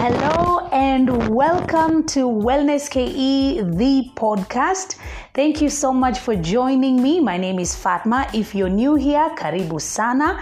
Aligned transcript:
Hello 0.00 0.68
and 0.70 1.28
welcome 1.28 2.06
to 2.06 2.28
Wellness 2.28 2.88
KE, 2.88 3.62
the 3.62 4.08
podcast. 4.14 4.94
Thank 5.34 5.60
you 5.60 5.68
so 5.68 5.92
much 5.92 6.20
for 6.20 6.36
joining 6.36 7.02
me. 7.02 7.18
My 7.18 7.36
name 7.36 7.58
is 7.58 7.74
Fatma. 7.74 8.30
If 8.32 8.54
you're 8.54 8.68
new 8.68 8.94
here, 8.94 9.28
Karibu 9.30 9.80
Sana. 9.80 10.40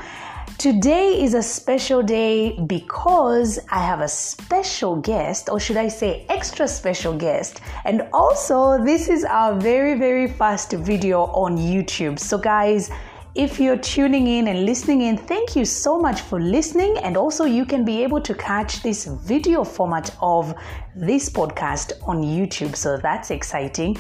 Today 0.59 1.23
is 1.23 1.33
a 1.33 1.43
special 1.43 2.03
day 2.03 2.59
because 2.67 3.59
I 3.71 3.79
have 3.79 4.03
a 4.03 4.09
special 4.09 4.97
guest, 4.97 5.49
or 5.49 5.59
should 5.59 5.79
I 5.79 5.89
say, 5.89 6.27
extra 6.29 6.69
special 6.69 7.17
guest. 7.17 7.63
And 7.87 8.07
also, 8.13 8.85
this 8.85 9.09
is 9.09 9.25
our 9.25 9.55
very, 9.59 9.99
very 9.99 10.29
first 10.29 10.73
video 10.73 11.29
on 11.33 11.57
YouTube. 11.57 12.19
So, 12.19 12.37
guys, 12.37 12.91
if 13.37 13.61
you're 13.61 13.77
tuning 13.77 14.27
in 14.29 14.49
and 14.49 14.65
listening 14.65 15.03
in, 15.03 15.19
thank 15.19 15.55
you 15.55 15.67
so 15.67 15.99
much 15.99 16.23
for 16.23 16.41
listening. 16.41 16.97
And 16.99 17.19
also, 17.19 17.45
you 17.45 17.67
can 17.67 17.85
be 17.85 18.03
able 18.03 18.19
to 18.23 18.35
catch 18.35 18.83
this 18.83 19.05
video 19.05 19.63
format 19.63 20.17
of 20.23 20.55
this 20.95 21.29
podcast 21.29 21.93
on 22.09 22.23
YouTube. 22.23 22.75
So 22.75 22.97
that's 22.97 23.31
exciting. 23.31 23.99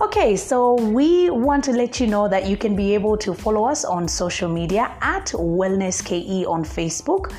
Okay, 0.00 0.36
so 0.36 0.74
we 0.74 1.28
want 1.28 1.64
to 1.64 1.72
let 1.72 2.00
you 2.00 2.06
know 2.06 2.28
that 2.28 2.48
you 2.48 2.56
can 2.56 2.74
be 2.74 2.94
able 2.94 3.18
to 3.18 3.34
follow 3.34 3.66
us 3.66 3.84
on 3.84 4.08
social 4.08 4.48
media 4.48 4.96
at 5.02 5.26
Wellness 5.26 6.02
KE 6.02 6.46
on 6.46 6.64
Facebook, 6.64 7.34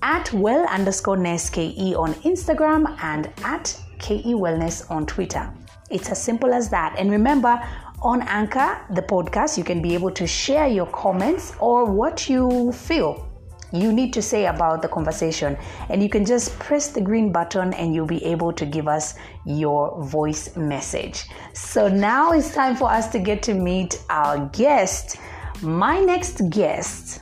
at 0.00 0.32
well 0.32 0.66
underscore 0.68 1.18
ness 1.18 1.50
KE 1.50 1.94
on 1.94 2.14
Instagram, 2.24 2.96
and 3.02 3.30
at 3.44 3.78
KE 3.98 4.32
Wellness 4.32 4.90
on 4.90 5.04
Twitter. 5.04 5.52
It's 5.90 6.08
as 6.08 6.22
simple 6.22 6.54
as 6.54 6.70
that. 6.70 6.94
And 6.98 7.10
remember, 7.10 7.60
on 8.04 8.22
Anchor, 8.22 8.84
the 8.90 9.02
podcast, 9.02 9.56
you 9.58 9.64
can 9.64 9.80
be 9.80 9.94
able 9.94 10.10
to 10.10 10.26
share 10.26 10.68
your 10.68 10.86
comments 10.86 11.54
or 11.58 11.90
what 11.90 12.28
you 12.28 12.70
feel 12.72 13.30
you 13.74 13.92
need 13.92 14.12
to 14.12 14.22
say 14.22 14.46
about 14.46 14.82
the 14.82 14.88
conversation. 14.88 15.58
And 15.88 16.00
you 16.00 16.08
can 16.08 16.24
just 16.24 16.56
press 16.60 16.88
the 16.88 17.00
green 17.00 17.32
button 17.32 17.74
and 17.74 17.92
you'll 17.92 18.06
be 18.06 18.24
able 18.24 18.52
to 18.52 18.64
give 18.64 18.86
us 18.86 19.14
your 19.44 20.00
voice 20.04 20.56
message. 20.56 21.24
So 21.54 21.88
now 21.88 22.30
it's 22.32 22.54
time 22.54 22.76
for 22.76 22.88
us 22.88 23.10
to 23.10 23.18
get 23.18 23.42
to 23.44 23.54
meet 23.54 24.00
our 24.10 24.46
guest. 24.50 25.16
My 25.60 25.98
next 25.98 26.48
guest 26.50 27.20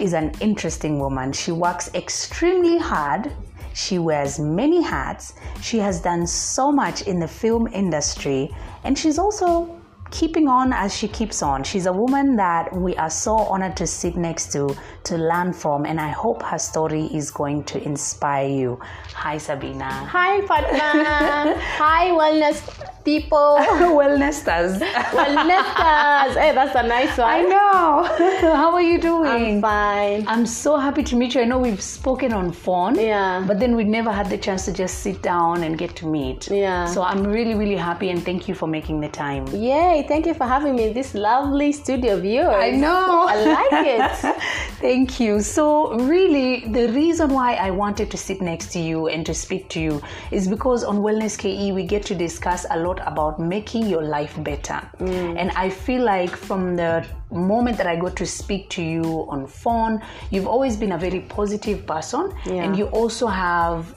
is 0.00 0.14
an 0.14 0.32
interesting 0.40 0.98
woman. 0.98 1.32
She 1.32 1.52
works 1.52 1.90
extremely 1.94 2.78
hard. 2.78 3.30
She 3.74 3.98
wears 3.98 4.38
many 4.38 4.82
hats. 4.82 5.34
She 5.60 5.78
has 5.78 6.00
done 6.00 6.26
so 6.26 6.72
much 6.72 7.02
in 7.02 7.20
the 7.20 7.28
film 7.28 7.68
industry, 7.68 8.54
and 8.84 8.98
she's 8.98 9.18
also 9.18 9.81
keeping 10.12 10.46
on 10.46 10.72
as 10.72 10.94
she 10.94 11.08
keeps 11.08 11.42
on. 11.42 11.64
She's 11.64 11.86
a 11.86 11.92
woman 11.92 12.36
that 12.36 12.72
we 12.72 12.94
are 12.96 13.10
so 13.10 13.36
honored 13.36 13.76
to 13.78 13.86
sit 13.86 14.16
next 14.16 14.52
to, 14.52 14.76
to 15.04 15.16
learn 15.16 15.52
from, 15.52 15.86
and 15.86 16.00
I 16.00 16.10
hope 16.10 16.42
her 16.42 16.58
story 16.58 17.06
is 17.06 17.30
going 17.30 17.64
to 17.64 17.82
inspire 17.82 18.48
you. 18.48 18.78
Hi, 19.14 19.38
Sabina. 19.38 19.90
Hi, 19.90 20.42
Fatma. 20.42 21.56
Hi, 21.78 22.10
wellness 22.10 22.60
people. 23.04 23.56
Wellnesters. 23.98 24.78
Wellnesters. 24.80 26.34
hey, 26.34 26.52
that's 26.54 26.74
a 26.74 26.82
nice 26.82 27.16
one. 27.18 27.28
I 27.28 27.42
know. 27.42 28.54
How 28.54 28.72
are 28.72 28.82
you 28.82 29.00
doing? 29.00 29.56
I'm 29.56 29.60
fine. 29.60 30.24
I'm 30.28 30.46
so 30.46 30.76
happy 30.76 31.02
to 31.04 31.16
meet 31.16 31.34
you. 31.34 31.40
I 31.40 31.44
know 31.44 31.58
we've 31.58 31.82
spoken 31.82 32.32
on 32.32 32.52
phone. 32.52 32.98
Yeah. 32.98 33.44
But 33.46 33.58
then 33.60 33.76
we 33.76 33.84
never 33.84 34.12
had 34.12 34.28
the 34.30 34.38
chance 34.38 34.64
to 34.66 34.72
just 34.72 35.00
sit 35.00 35.22
down 35.22 35.62
and 35.62 35.76
get 35.76 35.96
to 35.96 36.06
meet. 36.06 36.48
Yeah. 36.50 36.86
So 36.86 37.02
I'm 37.02 37.26
really, 37.26 37.54
really 37.54 37.76
happy 37.76 38.10
and 38.10 38.24
thank 38.24 38.48
you 38.48 38.54
for 38.54 38.66
making 38.66 39.00
the 39.00 39.08
time. 39.08 39.46
Yay, 39.48 40.01
thank 40.02 40.26
you 40.26 40.34
for 40.34 40.46
having 40.46 40.76
me 40.76 40.88
in 40.88 40.92
this 40.92 41.14
lovely 41.14 41.72
studio 41.72 42.16
of 42.16 42.24
yours. 42.24 42.54
I 42.54 42.70
know. 42.70 43.26
I 43.28 43.36
like 43.44 43.86
it. 43.86 44.34
Thank 44.82 45.20
you. 45.20 45.40
So, 45.40 45.94
really, 45.94 46.66
the 46.66 46.88
reason 46.92 47.30
why 47.30 47.54
I 47.54 47.70
wanted 47.70 48.10
to 48.10 48.16
sit 48.16 48.40
next 48.40 48.72
to 48.72 48.80
you 48.80 49.08
and 49.08 49.24
to 49.26 49.32
speak 49.32 49.68
to 49.70 49.80
you 49.80 50.02
is 50.30 50.48
because 50.48 50.82
on 50.82 50.98
Wellness 50.98 51.38
KE, 51.38 51.72
we 51.72 51.84
get 51.84 52.04
to 52.06 52.14
discuss 52.14 52.66
a 52.70 52.78
lot 52.78 53.00
about 53.06 53.38
making 53.38 53.86
your 53.86 54.02
life 54.02 54.34
better. 54.42 54.80
Mm. 54.98 55.38
And 55.38 55.50
I 55.52 55.70
feel 55.70 56.02
like 56.02 56.34
from 56.34 56.76
the 56.76 57.06
moment 57.30 57.76
that 57.78 57.86
I 57.86 57.96
got 57.96 58.16
to 58.16 58.26
speak 58.26 58.70
to 58.70 58.82
you 58.82 59.26
on 59.28 59.46
phone, 59.46 60.02
you've 60.30 60.48
always 60.48 60.76
been 60.76 60.92
a 60.92 60.98
very 60.98 61.20
positive 61.20 61.86
person. 61.86 62.34
Yeah. 62.44 62.64
And 62.64 62.76
you 62.76 62.86
also 62.86 63.26
have 63.28 63.94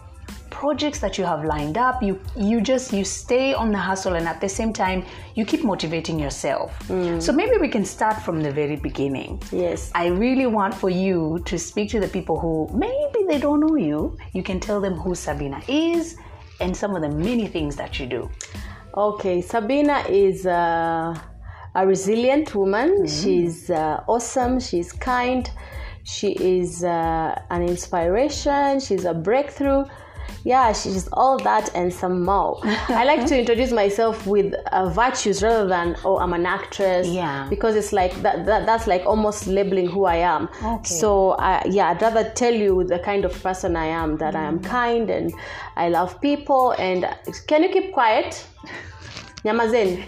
projects 0.60 1.00
that 1.04 1.18
you 1.20 1.26
have 1.32 1.42
lined 1.54 1.78
up 1.88 1.96
you 2.08 2.14
you 2.50 2.58
just 2.72 2.94
you 2.98 3.04
stay 3.04 3.54
on 3.54 3.72
the 3.76 3.82
hustle 3.90 4.16
and 4.20 4.28
at 4.34 4.40
the 4.46 4.52
same 4.60 4.72
time 4.84 5.00
you 5.38 5.44
keep 5.52 5.64
motivating 5.64 6.18
yourself 6.26 6.68
so 7.26 7.30
maybe 7.42 7.58
we 7.66 7.70
can 7.76 7.86
start 7.96 8.18
from 8.26 8.42
the 8.48 8.52
very 8.62 8.78
beginning 8.90 9.32
Yes. 9.52 9.92
i 10.04 10.06
really 10.08 10.48
want 10.58 10.74
for 10.84 10.90
you 10.90 11.20
to 11.46 11.56
speak 11.70 11.88
to 11.96 12.00
the 12.06 12.12
people 12.18 12.36
who 12.44 12.54
maybe 12.86 13.20
they 13.32 13.40
don't 13.46 13.60
know 13.66 13.76
you 13.76 14.18
you 14.38 14.44
can 14.50 14.60
tell 14.68 14.80
them 14.86 14.96
who 15.04 15.14
sabina 15.16 15.62
is 15.68 16.16
and 16.62 16.72
some 16.82 16.96
of 16.96 17.02
the 17.02 17.10
many 17.30 17.48
things 17.48 17.76
that 17.76 18.00
you 18.00 18.06
do 18.18 18.30
Okay, 18.98 19.42
Sabina 19.42 19.98
is 20.08 20.46
uh, 20.46 21.14
a 21.76 21.86
resilient 21.86 22.56
woman. 22.56 22.90
Mm-hmm. 22.92 23.06
She's 23.20 23.70
uh, 23.70 24.04
awesome. 24.08 24.58
She's 24.62 24.94
kind. 24.94 25.50
She 26.06 26.30
is 26.32 26.82
uh, 26.82 27.36
an 27.50 27.62
inspiration. 27.64 28.80
She's 28.80 29.04
a 29.04 29.14
breakthrough. 29.14 29.84
Yeah, 30.44 30.74
she's 30.74 31.08
all 31.14 31.38
that 31.40 31.74
and 31.74 31.92
some 31.92 32.24
more. 32.24 32.60
I 32.64 33.04
like 33.04 33.26
to 33.28 33.40
introduce 33.44 33.72
myself 33.72 34.28
with 34.28 34.54
uh, 34.72 34.90
virtues 34.90 35.42
rather 35.42 35.68
than 35.68 35.96
oh 36.06 36.18
I'm 36.20 36.34
an 36.34 36.46
actress. 36.46 37.08
Yeah. 37.08 37.48
Because 37.50 37.76
it's 37.76 37.92
like 37.92 38.14
that, 38.22 38.46
that 38.46 38.66
that's 38.66 38.86
like 38.88 39.04
almost 39.06 39.48
labeling 39.48 39.88
who 39.90 40.06
I 40.06 40.18
am. 40.18 40.50
Okay. 40.64 40.84
So 40.84 41.36
yeah, 41.66 41.90
I'd 41.90 42.02
rather 42.02 42.30
tell 42.32 42.54
you 42.54 42.84
the 42.84 43.00
kind 43.00 43.26
of 43.26 43.32
person 43.42 43.76
I 43.76 43.86
am. 43.86 44.18
That 44.18 44.36
I 44.36 44.44
am 44.44 44.60
kind 44.60 45.10
and 45.10 45.34
I 45.76 45.90
love 45.90 46.22
people. 46.22 46.72
And 46.78 47.10
can 47.48 47.64
you 47.64 47.70
keep 47.70 47.92
quiet? 47.94 48.46
Nyamazeni. 49.44 50.06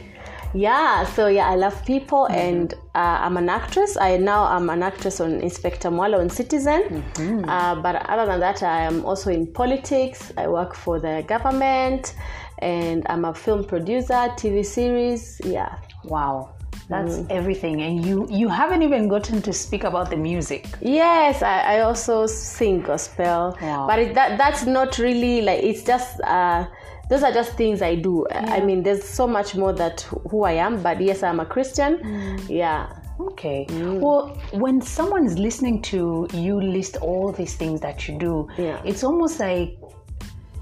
Yeah, 0.57 1.05
so 1.05 1.27
yeah, 1.27 1.47
I 1.47 1.55
love 1.55 1.85
people 1.85 2.25
and 2.25 2.73
uh, 2.95 3.19
I'm 3.25 3.37
an 3.37 3.47
actress. 3.47 3.95
I 3.95 4.17
now 4.17 4.45
i'm 4.45 4.69
an 4.71 4.81
actress 4.81 5.19
on 5.21 5.39
Inspekta 5.41 5.91
Mwala 5.91 6.17
on 6.19 6.29
Citizen. 6.31 7.03
Uh, 7.47 7.75
but 7.75 7.95
other 8.09 8.25
than 8.25 8.39
that, 8.39 8.63
I 8.63 8.81
am 8.81 9.05
also 9.05 9.29
in 9.29 9.45
politics. 9.53 10.31
I 10.35 10.47
work 10.47 10.73
for 10.73 10.99
the 10.99 11.23
government 11.27 12.15
and 12.59 13.05
I'm 13.07 13.25
a 13.25 13.33
film 13.35 13.65
producer, 13.65 14.21
TV 14.41 14.65
series. 14.65 15.39
Yeah. 15.45 15.77
wow 16.05 16.49
that's 16.89 17.19
everything 17.29 17.81
and 17.81 18.05
you 18.05 18.25
you 18.29 18.47
haven't 18.47 18.81
even 18.81 19.09
gotten 19.09 19.41
to 19.41 19.51
speak 19.51 19.83
about 19.83 20.09
the 20.09 20.15
music 20.15 20.65
Yes, 20.79 21.41
I, 21.43 21.57
I 21.75 21.79
also 21.81 22.25
sing 22.27 22.81
gospel, 22.81 23.57
Wow. 23.61 23.87
but 23.89 23.99
it, 23.99 24.13
that 24.15 24.37
that's 24.37 24.65
not 24.65 24.97
really 24.97 25.41
like 25.41 25.61
it's 25.63 25.83
just 25.83 26.21
uh, 26.21 26.65
those 27.09 27.23
are 27.23 27.31
just 27.31 27.53
things 27.53 27.81
I 27.81 27.95
do. 27.95 28.25
I 28.31 28.59
mean, 28.59 28.83
there's 28.83 29.03
so 29.03 29.27
much 29.27 29.55
more 29.55 29.73
that 29.73 30.01
who 30.29 30.43
I 30.43 30.53
am. 30.53 30.81
But 30.81 30.99
yes, 31.01 31.23
I'm 31.23 31.39
a 31.39 31.45
Christian. 31.45 31.97
Mm. 31.97 32.49
Yeah. 32.49 32.89
Okay. 33.19 33.65
Mm. 33.69 33.99
Well, 33.99 34.37
when 34.51 34.81
someone's 34.81 35.39
listening 35.39 35.81
to 35.83 36.27
you 36.33 36.59
list 36.61 36.97
all 36.97 37.31
these 37.31 37.55
things 37.55 37.81
that 37.81 38.07
you 38.07 38.17
do, 38.19 38.47
Yeah. 38.57 38.81
it's 38.83 39.03
almost 39.03 39.39
like 39.39 39.77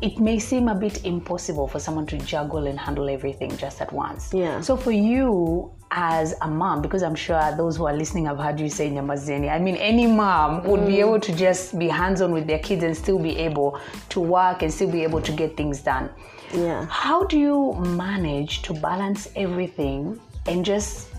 it 0.02 0.20
may 0.20 0.40
seem 0.40 0.68
a 0.68 0.76
bit 0.76 1.06
impossible 1.06 1.68
for 1.68 1.80
someone 1.80 2.06
to 2.06 2.18
juggle 2.20 2.68
and 2.68 2.80
handle 2.80 3.10
everything 3.10 3.56
just 3.58 3.82
at 3.82 3.92
once. 3.92 4.34
Yeah. 4.34 4.62
So 4.62 4.76
for 4.78 4.92
you 4.92 5.72
as 5.92 6.36
a 6.42 6.48
mom, 6.48 6.82
because 6.82 7.04
I'm 7.04 7.16
sure 7.16 7.56
those 7.56 7.78
who 7.78 7.86
are 7.86 7.96
listening 7.96 8.26
have 8.26 8.38
heard 8.38 8.60
you 8.60 8.70
say 8.70 8.90
Nyamazeni. 8.90 9.50
I 9.52 9.60
mean, 9.60 9.76
any 9.78 10.08
mom 10.08 10.64
would 10.66 10.86
be 10.86 11.00
able 11.00 11.20
to 11.20 11.36
just 11.36 11.78
be 11.80 11.88
hands-on 11.88 12.32
with 12.32 12.48
their 12.48 12.60
kids 12.60 12.84
and 12.84 12.96
still 12.96 13.20
be 13.20 13.38
able 13.38 13.80
to 14.10 14.20
work 14.20 14.62
and 14.62 14.74
still 14.74 14.92
be 14.92 15.04
able 15.04 15.22
to 15.22 15.32
get 15.32 15.56
things 15.56 15.82
done. 15.82 16.10
Yeah. 16.54 16.86
How 16.90 17.24
do 17.26 17.38
you 17.40 17.74
manage 17.74 18.62
to 18.64 18.74
balance 18.74 19.30
everything 19.36 20.20
and 20.48 20.66
just 20.66 21.10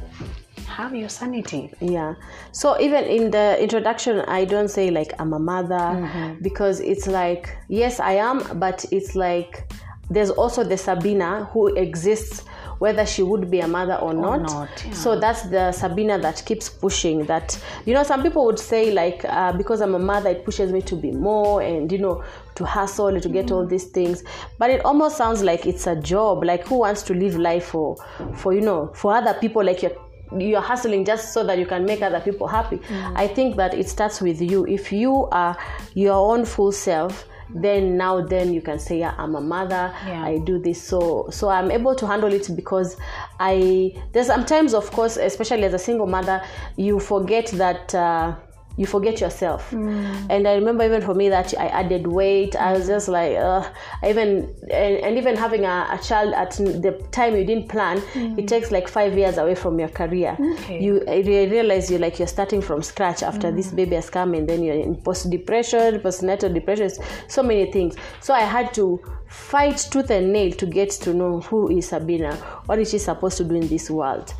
have 0.66 0.94
your 0.94 1.08
sanity? 1.08 1.72
Yeah. 1.80 2.14
So 2.52 2.78
even 2.80 3.04
in 3.04 3.30
the 3.30 3.60
introduction, 3.62 4.20
I 4.20 4.44
don't 4.44 4.68
say 4.68 4.90
like 4.90 5.12
I'm 5.18 5.32
a 5.32 5.38
mother 5.38 5.74
mm-hmm. 5.74 6.42
because 6.42 6.80
it's 6.80 7.06
like, 7.06 7.56
yes, 7.68 8.00
I 8.00 8.12
am, 8.12 8.58
but 8.58 8.84
it's 8.90 9.14
like 9.14 9.72
there's 10.10 10.30
also 10.30 10.62
the 10.64 10.76
Sabina 10.76 11.48
who 11.52 11.74
exists 11.76 12.44
whether 12.78 13.06
she 13.06 13.22
would 13.22 13.50
be 13.50 13.60
a 13.60 13.68
mother 13.68 13.94
or 13.94 14.12
not. 14.14 14.42
not, 14.42 14.84
yeah. 14.84 14.92
So 14.92 15.18
that's 15.18 15.42
the 15.42 15.72
Sabina 15.72 16.18
that 16.18 16.42
keeps 16.44 16.68
pushing 16.68 17.24
that. 17.26 17.58
You 17.84 17.94
know, 17.94 18.02
some 18.02 18.22
people 18.22 18.44
would 18.46 18.58
say 18.58 18.92
like, 18.92 19.24
uh, 19.24 19.52
because 19.52 19.80
I'm 19.80 19.94
a 19.94 19.98
mother, 19.98 20.30
it 20.30 20.44
pushes 20.44 20.72
me 20.72 20.82
to 20.82 20.96
be 20.96 21.10
more 21.10 21.62
and, 21.62 21.90
you 21.90 21.98
know, 21.98 22.24
to 22.56 22.64
hustle 22.64 23.08
and 23.08 23.22
to 23.22 23.28
get 23.28 23.50
all 23.50 23.66
these 23.66 23.84
things. 23.84 24.24
But 24.58 24.70
it 24.70 24.84
almost 24.84 25.16
sounds 25.16 25.42
like 25.42 25.66
it's 25.66 25.86
a 25.86 25.96
job. 25.96 26.44
Like 26.44 26.66
who 26.66 26.78
wants 26.78 27.02
to 27.04 27.14
live 27.14 27.36
life 27.36 27.66
for, 27.66 27.96
for, 28.34 28.52
you 28.52 28.60
know, 28.60 28.92
for 28.94 29.14
other 29.14 29.34
people 29.34 29.64
like 29.64 29.82
you're 29.82 29.96
you're 30.36 30.60
hustling 30.60 31.04
just 31.04 31.32
so 31.32 31.44
that 31.44 31.56
you 31.56 31.64
can 31.66 31.84
make 31.84 32.02
other 32.02 32.18
people 32.18 32.48
happy. 32.48 32.80
I 33.14 33.28
think 33.28 33.54
that 33.56 33.74
it 33.74 33.88
starts 33.88 34.20
with 34.20 34.42
you. 34.42 34.66
If 34.66 34.90
you 34.90 35.28
are 35.30 35.56
your 35.94 36.14
own 36.14 36.44
full 36.44 36.72
self, 36.72 37.26
then 37.50 37.96
now 37.96 38.20
then 38.20 38.52
you 38.52 38.60
can 38.60 38.78
say 38.78 38.98
yeah, 38.98 39.14
i'm 39.18 39.34
a 39.34 39.40
mother 39.40 39.94
Yeah. 40.06 40.24
i 40.24 40.38
do 40.38 40.58
this 40.58 40.82
so 40.82 41.28
so 41.30 41.48
i'm 41.48 41.70
able 41.70 41.94
to 41.94 42.06
handle 42.06 42.32
it 42.32 42.48
because 42.54 42.96
i 43.38 43.94
there's 44.12 44.26
sometimes 44.26 44.74
of 44.74 44.90
course 44.90 45.16
especially 45.16 45.64
as 45.64 45.74
a 45.74 45.78
single 45.78 46.06
mother 46.06 46.42
you 46.76 46.98
forget 47.00 47.46
that 47.54 47.94
uh, 47.94 48.34
you 48.76 48.86
forget 48.86 49.20
yourself. 49.20 49.70
Mm. 49.70 50.26
And 50.30 50.48
i 50.48 50.54
remember 50.54 50.84
even 50.84 51.00
for 51.02 51.14
me 51.14 51.28
that 51.28 51.54
i 51.58 51.66
added 51.66 52.06
weight. 52.06 52.56
I 52.56 52.72
was 52.72 52.86
just 52.86 53.08
like 53.08 53.36
uh, 53.36 53.68
even 54.06 54.54
and, 54.70 54.96
and 54.98 55.18
even 55.18 55.36
having 55.36 55.64
a, 55.64 55.88
a 55.90 55.98
child 56.02 56.34
at 56.34 56.52
the 56.52 56.92
time 57.10 57.36
you 57.36 57.44
didn't 57.44 57.68
plan 57.68 57.98
it 57.98 58.04
mm. 58.14 58.46
takes 58.46 58.70
like 58.70 58.88
five 58.88 59.16
years 59.16 59.38
away 59.38 59.54
from 59.54 59.78
your 59.78 59.88
career. 59.88 60.36
Okay. 60.54 60.82
you 60.82 61.02
realize 61.06 61.90
you 61.90 61.98
like 61.98 62.18
you're 62.18 62.28
starting 62.28 62.60
from 62.60 62.82
scratch 62.82 63.22
after 63.22 63.50
this 63.50 63.68
mm. 63.68 63.76
baby 63.76 63.94
has 63.94 64.10
come 64.10 64.34
and 64.34 64.48
then 64.48 64.62
you're 64.62 64.74
in 64.74 64.96
post 64.96 65.30
depression 65.30 66.00
postnatal 66.00 66.52
depression 66.52 66.90
so 67.28 67.42
many 67.42 67.70
things. 67.70 67.96
So 68.20 68.34
i 68.34 68.40
had 68.40 68.74
to 68.74 69.00
fight 69.28 69.76
tooth 69.90 70.10
and 70.10 70.32
nail 70.32 70.52
to 70.52 70.66
get 70.66 70.90
to 70.90 71.12
know 71.12 71.40
who 71.40 71.68
is 71.76 71.88
sabina 71.88 72.36
what 72.66 72.78
is 72.78 72.90
she 72.90 72.98
supposed 72.98 73.36
to 73.36 73.44
do 73.44 73.54
in 73.54 73.66
this 73.68 73.90
world 73.90 74.32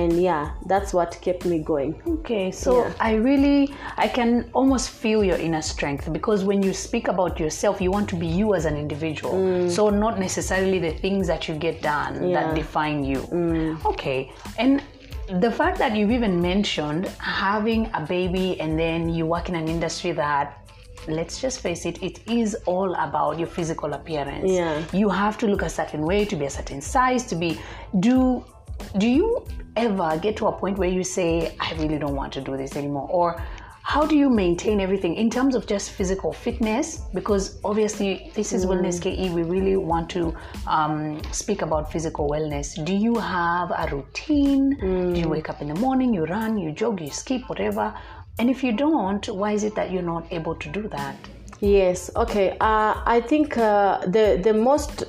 and 0.00 0.12
yeah 0.28 0.44
that's 0.72 0.90
what 0.98 1.10
kept 1.26 1.42
me 1.52 1.58
going 1.72 1.92
Okay, 2.24 2.50
so 2.50 2.70
Yeah. 2.78 2.92
I 3.10 3.12
really, 3.28 3.60
I 4.06 4.08
can 4.18 4.30
almost 4.60 4.86
feel 5.02 5.20
your 5.30 5.36
inner 5.46 5.62
strength 5.62 6.04
because 6.18 6.40
when 6.50 6.60
you 6.66 6.72
speak 6.86 7.06
about 7.14 7.34
yourself, 7.44 7.74
you 7.84 7.90
want 7.96 8.08
to 8.14 8.16
be 8.24 8.26
you 8.40 8.54
as 8.58 8.64
an 8.70 8.76
individual. 8.84 9.34
So 9.76 9.82
not 10.04 10.14
necessarily 10.18 10.78
the 10.88 10.94
things 11.04 11.24
that 11.32 11.42
you 11.48 11.54
get 11.68 11.76
done 11.94 12.12
Mm. 12.14 12.20
Yeah. 12.20 12.28
Mm. 12.30 12.34
that 12.36 12.54
define 12.62 12.98
you. 13.10 13.20
Okay, 13.92 14.18
and 14.62 14.72
the 15.44 15.50
fact 15.60 15.76
that 15.82 15.92
you've 15.96 16.14
even 16.18 16.34
mentioned 16.52 17.02
having 17.18 17.82
a 18.00 18.02
baby 18.16 18.48
and 18.62 18.78
then 18.84 19.00
you 19.16 19.22
work 19.34 19.46
in 19.52 19.54
an 19.62 19.68
industry 19.76 20.12
that 20.12 20.46
let's 21.18 21.36
just 21.44 21.56
face 21.66 21.82
it 21.90 21.96
it 22.08 22.16
is 22.40 22.48
all 22.72 22.90
about 23.08 23.32
your 23.40 23.50
physical 23.56 23.90
appearance 23.98 24.50
Yeah. 24.50 24.82
you 25.00 25.08
have 25.22 25.34
to 25.42 25.46
look 25.52 25.62
a 25.70 25.72
certain 25.80 26.02
way 26.10 26.20
to 26.30 26.34
be 26.40 26.44
a 26.46 26.50
certain 26.58 26.80
size 26.94 27.22
to 27.30 27.34
be 27.44 27.50
do 28.08 28.18
do 28.98 29.08
you 29.08 29.46
ever 29.76 30.18
get 30.18 30.36
to 30.36 30.46
a 30.46 30.52
point 30.52 30.78
where 30.78 30.88
you 30.88 31.02
say 31.02 31.56
i 31.60 31.72
really 31.74 31.98
don't 31.98 32.14
want 32.14 32.32
to 32.32 32.40
do 32.40 32.56
this 32.56 32.76
anymore 32.76 33.08
or 33.10 33.42
how 33.86 34.06
do 34.06 34.16
you 34.16 34.30
maintain 34.30 34.80
everything 34.80 35.14
in 35.14 35.28
terms 35.28 35.54
of 35.54 35.66
just 35.66 35.90
physical 35.90 36.32
fitness? 36.32 37.02
Because 37.12 37.58
obviously 37.62 38.30
this 38.34 38.54
is 38.54 38.64
wellness 38.64 38.98
ke 38.98 39.12
we 39.34 39.42
really 39.42 39.76
want 39.76 40.08
to 40.08 40.34
um, 40.66 41.20
speak 41.32 41.60
about 41.60 41.92
physical 41.92 42.26
wellness. 42.30 42.82
Do 42.82 42.94
you 42.94 43.14
have 43.16 43.70
a 43.70 43.86
routine? 43.94 44.70
Do 44.80 45.20
you 45.20 45.28
wake 45.28 45.50
up 45.50 45.60
in 45.60 45.68
the 45.68 45.74
morning 45.74 46.14
you 46.14 46.24
run 46.24 46.56
you 46.56 46.72
jog 46.72 47.02
you 47.02 47.10
skip 47.10 47.46
whatever? 47.50 47.92
And 48.38 48.48
if 48.48 48.64
you 48.64 48.72
don't 48.72 49.28
why 49.28 49.52
is 49.52 49.64
it 49.64 49.74
that 49.74 49.92
you're 49.92 50.08
not 50.14 50.32
able 50.32 50.54
to 50.54 50.68
do 50.70 50.88
that? 50.88 51.16
Yes. 51.60 52.10
Okay. 52.16 52.56
Uh, 52.60 52.94
I 53.04 53.20
think 53.20 53.58
uh, 53.58 53.98
the 54.06 54.40
the 54.42 54.54
most 54.54 55.04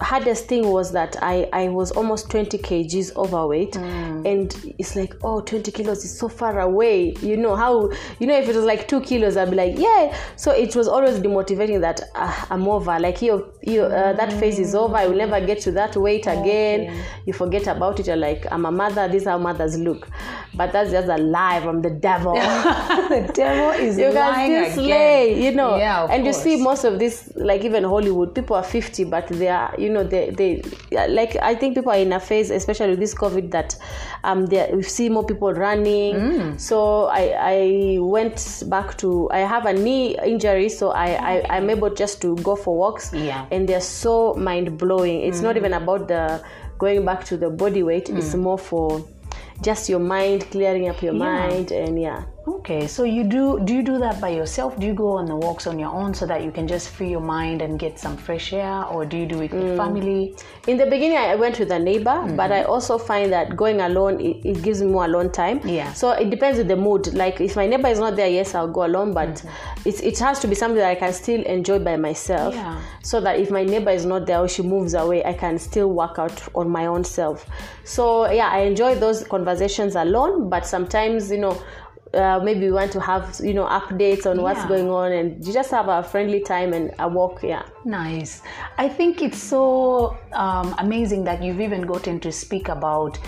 hardest 0.00 0.46
thing 0.46 0.68
was 0.68 0.92
that 0.92 1.16
I, 1.22 1.48
I 1.52 1.68
was 1.68 1.90
almost 1.92 2.30
20 2.30 2.58
kgs 2.58 3.14
overweight. 3.16 3.76
And 3.76 4.74
it's 4.78 4.96
like 4.96 5.14
oh 5.22 5.40
20 5.40 5.70
kilos 5.72 6.04
is 6.04 6.18
so 6.18 6.28
far 6.28 6.60
away. 6.60 7.14
You 7.20 7.36
know 7.36 7.56
how 7.56 7.90
you 8.18 8.26
know 8.26 8.36
if 8.36 8.48
it 8.48 8.56
was 8.56 8.64
like 8.64 8.88
two 8.88 9.00
kilos 9.00 9.36
i'd 9.36 9.50
be 9.50 9.56
like 9.56 9.78
yeah. 9.78 10.16
So 10.36 10.50
it 10.52 10.74
was 10.76 10.88
always 10.88 11.18
demotivating 11.18 11.80
that 11.80 12.02
uh, 12.14 12.46
i'm 12.50 12.66
over. 12.68 12.98
Like 12.98 13.22
you, 13.22 13.52
you 13.62 13.82
uh, 13.82 14.12
that 14.14 14.32
phase 14.34 14.58
is 14.58 14.74
over. 14.74 14.96
I 14.96 15.06
will 15.06 15.16
never 15.16 15.40
get 15.44 15.60
to 15.62 15.70
that 15.72 15.96
weight 15.96 16.26
again. 16.26 17.02
You 17.26 17.32
forget 17.32 17.66
about 17.66 18.00
it. 18.00 18.06
You're 18.06 18.16
like 18.16 18.46
i'm 18.50 18.66
a 18.66 18.72
mother. 18.72 19.08
This 19.08 19.22
is 19.22 19.28
how 19.28 19.38
mothers 19.38 19.78
look. 19.78 20.08
But 20.54 20.72
that's 20.72 20.90
just 20.90 21.08
a 21.08 21.16
lie 21.18 21.60
from 21.60 21.82
the 21.82 21.90
devil. 21.90 22.34
The 23.08 23.30
devil 23.34 23.70
is 23.70 23.98
you 23.98 24.10
lying 24.12 24.52
can 24.52 24.70
still 24.70 24.84
again. 24.84 24.96
slay, 24.98 25.44
you 25.44 25.52
know. 25.52 25.76
Yeah, 25.76 26.06
and 26.10 26.26
you 26.26 26.32
see 26.32 26.60
most 26.62 26.84
of 26.84 26.98
this, 26.98 27.30
like 27.36 27.64
even 27.64 27.84
Hollywood, 27.84 28.34
people 28.34 28.56
are 28.56 28.62
50, 28.62 29.04
but 29.04 29.28
they 29.28 29.48
are, 29.48 29.74
you 29.78 29.87
know, 29.88 30.04
they, 30.04 30.30
they 30.30 30.62
like, 30.90 31.36
I 31.36 31.54
think 31.54 31.74
people 31.74 31.92
are 31.92 31.98
in 31.98 32.12
a 32.12 32.20
phase, 32.20 32.50
especially 32.50 32.90
with 32.90 33.00
this 33.00 33.14
COVID, 33.14 33.50
that 33.50 33.76
um, 34.24 34.46
they, 34.46 34.70
we 34.72 34.82
see 34.82 35.08
more 35.08 35.24
people 35.24 35.52
running. 35.52 36.14
Mm. 36.14 36.60
So 36.60 37.04
I, 37.06 37.34
I 37.38 37.98
went 38.00 38.64
back 38.68 38.96
to, 38.98 39.28
I 39.30 39.40
have 39.40 39.66
a 39.66 39.72
knee 39.72 40.16
injury, 40.24 40.68
so 40.68 40.90
I, 40.90 41.06
I, 41.06 41.56
I'm 41.56 41.70
able 41.70 41.90
just 41.94 42.20
to 42.22 42.36
go 42.36 42.56
for 42.56 42.76
walks. 42.76 43.12
Yeah. 43.12 43.46
And 43.50 43.68
they're 43.68 43.80
so 43.80 44.34
mind 44.34 44.78
blowing. 44.78 45.22
It's 45.22 45.40
not 45.40 45.56
even 45.56 45.72
about 45.72 46.08
the 46.08 46.42
going 46.78 47.04
back 47.04 47.24
to 47.24 47.36
the 47.36 47.50
body 47.50 47.82
weight, 47.82 48.08
it's 48.08 48.34
more 48.34 48.56
for 48.56 49.04
just 49.62 49.88
your 49.88 49.98
mind, 49.98 50.48
clearing 50.52 50.88
up 50.88 51.02
your 51.02 51.12
mind, 51.12 51.72
and 51.72 52.00
yeah. 52.00 52.22
Okay, 52.48 52.86
so 52.86 53.04
you 53.04 53.24
do 53.24 53.60
do 53.64 53.74
you 53.74 53.82
do 53.82 53.98
that 53.98 54.20
by 54.20 54.30
yourself? 54.30 54.78
Do 54.78 54.86
you 54.86 54.94
go 54.94 55.08
on 55.18 55.26
the 55.26 55.36
walks 55.36 55.66
on 55.66 55.78
your 55.78 55.90
own 55.92 56.14
so 56.14 56.24
that 56.26 56.42
you 56.44 56.50
can 56.50 56.66
just 56.66 56.88
free 56.88 57.10
your 57.10 57.20
mind 57.20 57.60
and 57.60 57.78
get 57.78 57.98
some 57.98 58.16
fresh 58.16 58.52
air, 58.54 58.84
or 58.84 59.04
do 59.04 59.16
you 59.18 59.26
do 59.26 59.40
it 59.42 59.50
Mm. 59.50 59.62
with 59.62 59.76
family? 59.76 60.34
in 60.66 60.76
the 60.76 60.84
beginning 60.84 61.16
i 61.16 61.34
went 61.34 61.58
with 61.58 61.70
a 61.70 61.78
neighbor 61.78 62.10
Mm-hmm. 62.10 62.36
but 62.36 62.52
i 62.52 62.62
also 62.62 62.98
find 62.98 63.32
that 63.32 63.56
going 63.56 63.80
alone 63.80 64.20
it, 64.20 64.36
it 64.44 64.62
gives 64.62 64.82
me 64.82 64.88
more 64.88 65.04
alone 65.06 65.30
time 65.32 65.60
Yeah. 65.64 65.92
so 65.94 66.10
it 66.10 66.28
depends 66.30 66.58
on 66.60 66.66
the 66.68 66.76
mood 66.76 67.14
like 67.14 67.40
if 67.40 67.56
my 67.56 67.66
neighbor 67.66 67.88
is 67.88 67.98
not 67.98 68.16
there 68.16 68.28
yes 68.28 68.54
i'll 68.54 68.68
go 68.78 68.84
alone 68.84 69.14
but 69.14 69.42
it's, 69.86 70.00
it 70.00 70.18
has 70.18 70.40
to 70.40 70.46
be 70.46 70.54
something 70.54 70.76
that 70.78 70.90
i 70.90 70.94
can 70.94 71.12
still 71.14 71.42
enjoy 71.42 71.78
by 71.78 71.96
myself 71.96 72.54
Mm-hmm. 72.54 72.64
Yeah. 72.64 72.80
so 73.02 73.20
that 73.22 73.38
if 73.40 73.50
my 73.50 73.64
neighbor 73.64 73.90
is 73.90 74.04
not 74.04 74.26
there 74.26 74.40
or 74.40 74.48
she 74.48 74.62
moves 74.62 74.92
away 74.94 75.24
i 75.24 75.32
can 75.32 75.58
still 75.58 75.88
work 75.90 76.18
out 76.18 76.36
on 76.54 76.68
my 76.68 76.84
own 76.86 77.02
self 77.04 77.46
so 77.84 78.30
yeah 78.30 78.48
i 78.48 78.58
enjoy 78.60 78.94
those 78.94 79.24
conversations 79.24 79.96
alone 79.96 80.48
but 80.50 80.66
sometimes 80.66 81.30
you 81.30 81.38
know 81.38 81.56
uh, 82.14 82.40
maybe 82.42 82.60
we 82.66 82.72
want 82.72 82.90
to 82.92 83.00
have 83.00 83.38
you 83.42 83.54
know 83.54 83.66
updates 83.66 84.24
on 84.26 84.40
what's 84.42 84.60
Yeah. 84.60 84.68
going 84.68 84.90
on 84.90 85.12
and 85.12 85.44
you 85.46 85.52
just 85.52 85.70
have 85.70 85.88
a 85.88 86.02
friendly 86.02 86.40
time 86.40 86.72
and 86.72 86.92
a 86.98 87.08
walk 87.08 87.42
yeah 87.42 87.62
Nice. 87.84 88.42
I 88.76 88.88
think 88.88 89.22
it's 89.22 89.38
so 89.38 90.16
um, 90.32 90.74
amazing 90.78 91.24
that 91.24 91.42
you've 91.42 91.60
even 91.60 91.82
gotten 91.82 92.20
to 92.20 92.30
speak 92.32 92.68
about 92.68 93.18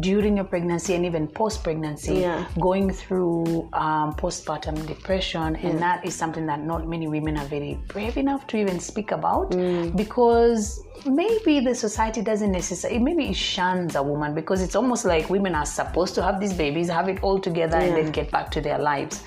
during 0.00 0.36
your 0.36 0.44
pregnancy 0.44 0.94
and 0.94 1.04
even 1.06 1.26
post 1.26 1.62
pregnancy 1.64 2.16
Yeah. 2.20 2.44
going 2.60 2.92
through 2.92 3.68
um, 3.72 4.14
postpartum 4.14 4.86
depression. 4.86 5.56
And 5.56 5.78
that 5.80 6.04
is 6.04 6.14
something 6.14 6.46
that 6.46 6.60
not 6.62 6.86
many 6.86 7.08
women 7.08 7.36
are 7.38 7.46
very 7.46 7.78
brave 7.88 8.16
enough 8.16 8.46
to 8.48 8.56
even 8.58 8.80
speak 8.80 9.12
about 9.12 9.50
because 9.96 10.84
maybe 11.06 11.60
the 11.60 11.74
society 11.74 12.22
doesn't 12.22 12.52
necessarily, 12.52 12.98
maybe 13.00 13.26
it 13.28 13.36
shuns 13.36 13.94
a 13.96 14.02
woman 14.02 14.34
because 14.34 14.60
it's 14.62 14.76
almost 14.76 15.04
like 15.04 15.30
women 15.30 15.54
are 15.54 15.66
supposed 15.66 16.14
to 16.16 16.22
have 16.22 16.40
these 16.40 16.52
babies, 16.52 16.88
have 16.88 17.08
it 17.08 17.22
all 17.22 17.38
together, 17.38 17.76
and 17.76 17.96
then 17.96 18.12
get 18.12 18.30
back 18.30 18.50
to 18.50 18.60
their 18.60 18.78
lives. 18.78 19.22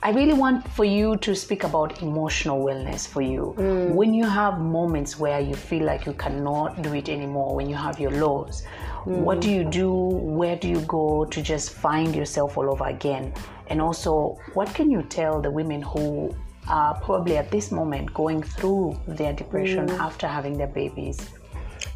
I 0.00 0.12
really 0.12 0.32
want 0.32 0.66
for 0.72 0.84
you 0.84 1.16
to 1.16 1.34
speak 1.34 1.64
about 1.64 2.02
emotional 2.02 2.64
wellness 2.64 3.06
for 3.06 3.20
you. 3.20 3.54
Mm. 3.58 3.94
When 3.94 4.14
you 4.14 4.24
have 4.24 4.60
moments 4.60 5.18
where 5.18 5.40
you 5.40 5.56
feel 5.56 5.84
like 5.84 6.06
you 6.06 6.12
cannot 6.12 6.82
do 6.82 6.94
it 6.94 7.08
anymore, 7.08 7.56
when 7.56 7.68
you 7.68 7.74
have 7.74 7.98
your 7.98 8.12
lows, 8.12 8.62
what 9.04 9.40
do 9.40 9.50
you 9.50 9.64
mm. 9.64 9.72
do? 9.72 9.92
Where 9.92 10.54
do 10.54 10.68
you 10.68 10.80
go 10.82 11.24
to 11.24 11.42
just 11.42 11.70
find 11.70 12.14
yourself 12.14 12.56
all 12.56 12.70
over 12.70 12.84
again? 12.84 13.32
And 13.70 13.82
also, 13.82 14.38
what 14.54 14.72
can 14.72 14.88
you 14.88 15.02
tell 15.02 15.42
the 15.42 15.50
women 15.50 15.82
who 15.82 16.32
are 16.68 16.94
probably 17.00 17.36
at 17.36 17.50
this 17.50 17.72
moment 17.72 18.14
going 18.14 18.42
through 18.42 19.00
their 19.08 19.32
depression 19.32 19.88
mm. 19.88 19.98
after 19.98 20.28
having 20.28 20.56
their 20.56 20.68
babies? 20.68 21.18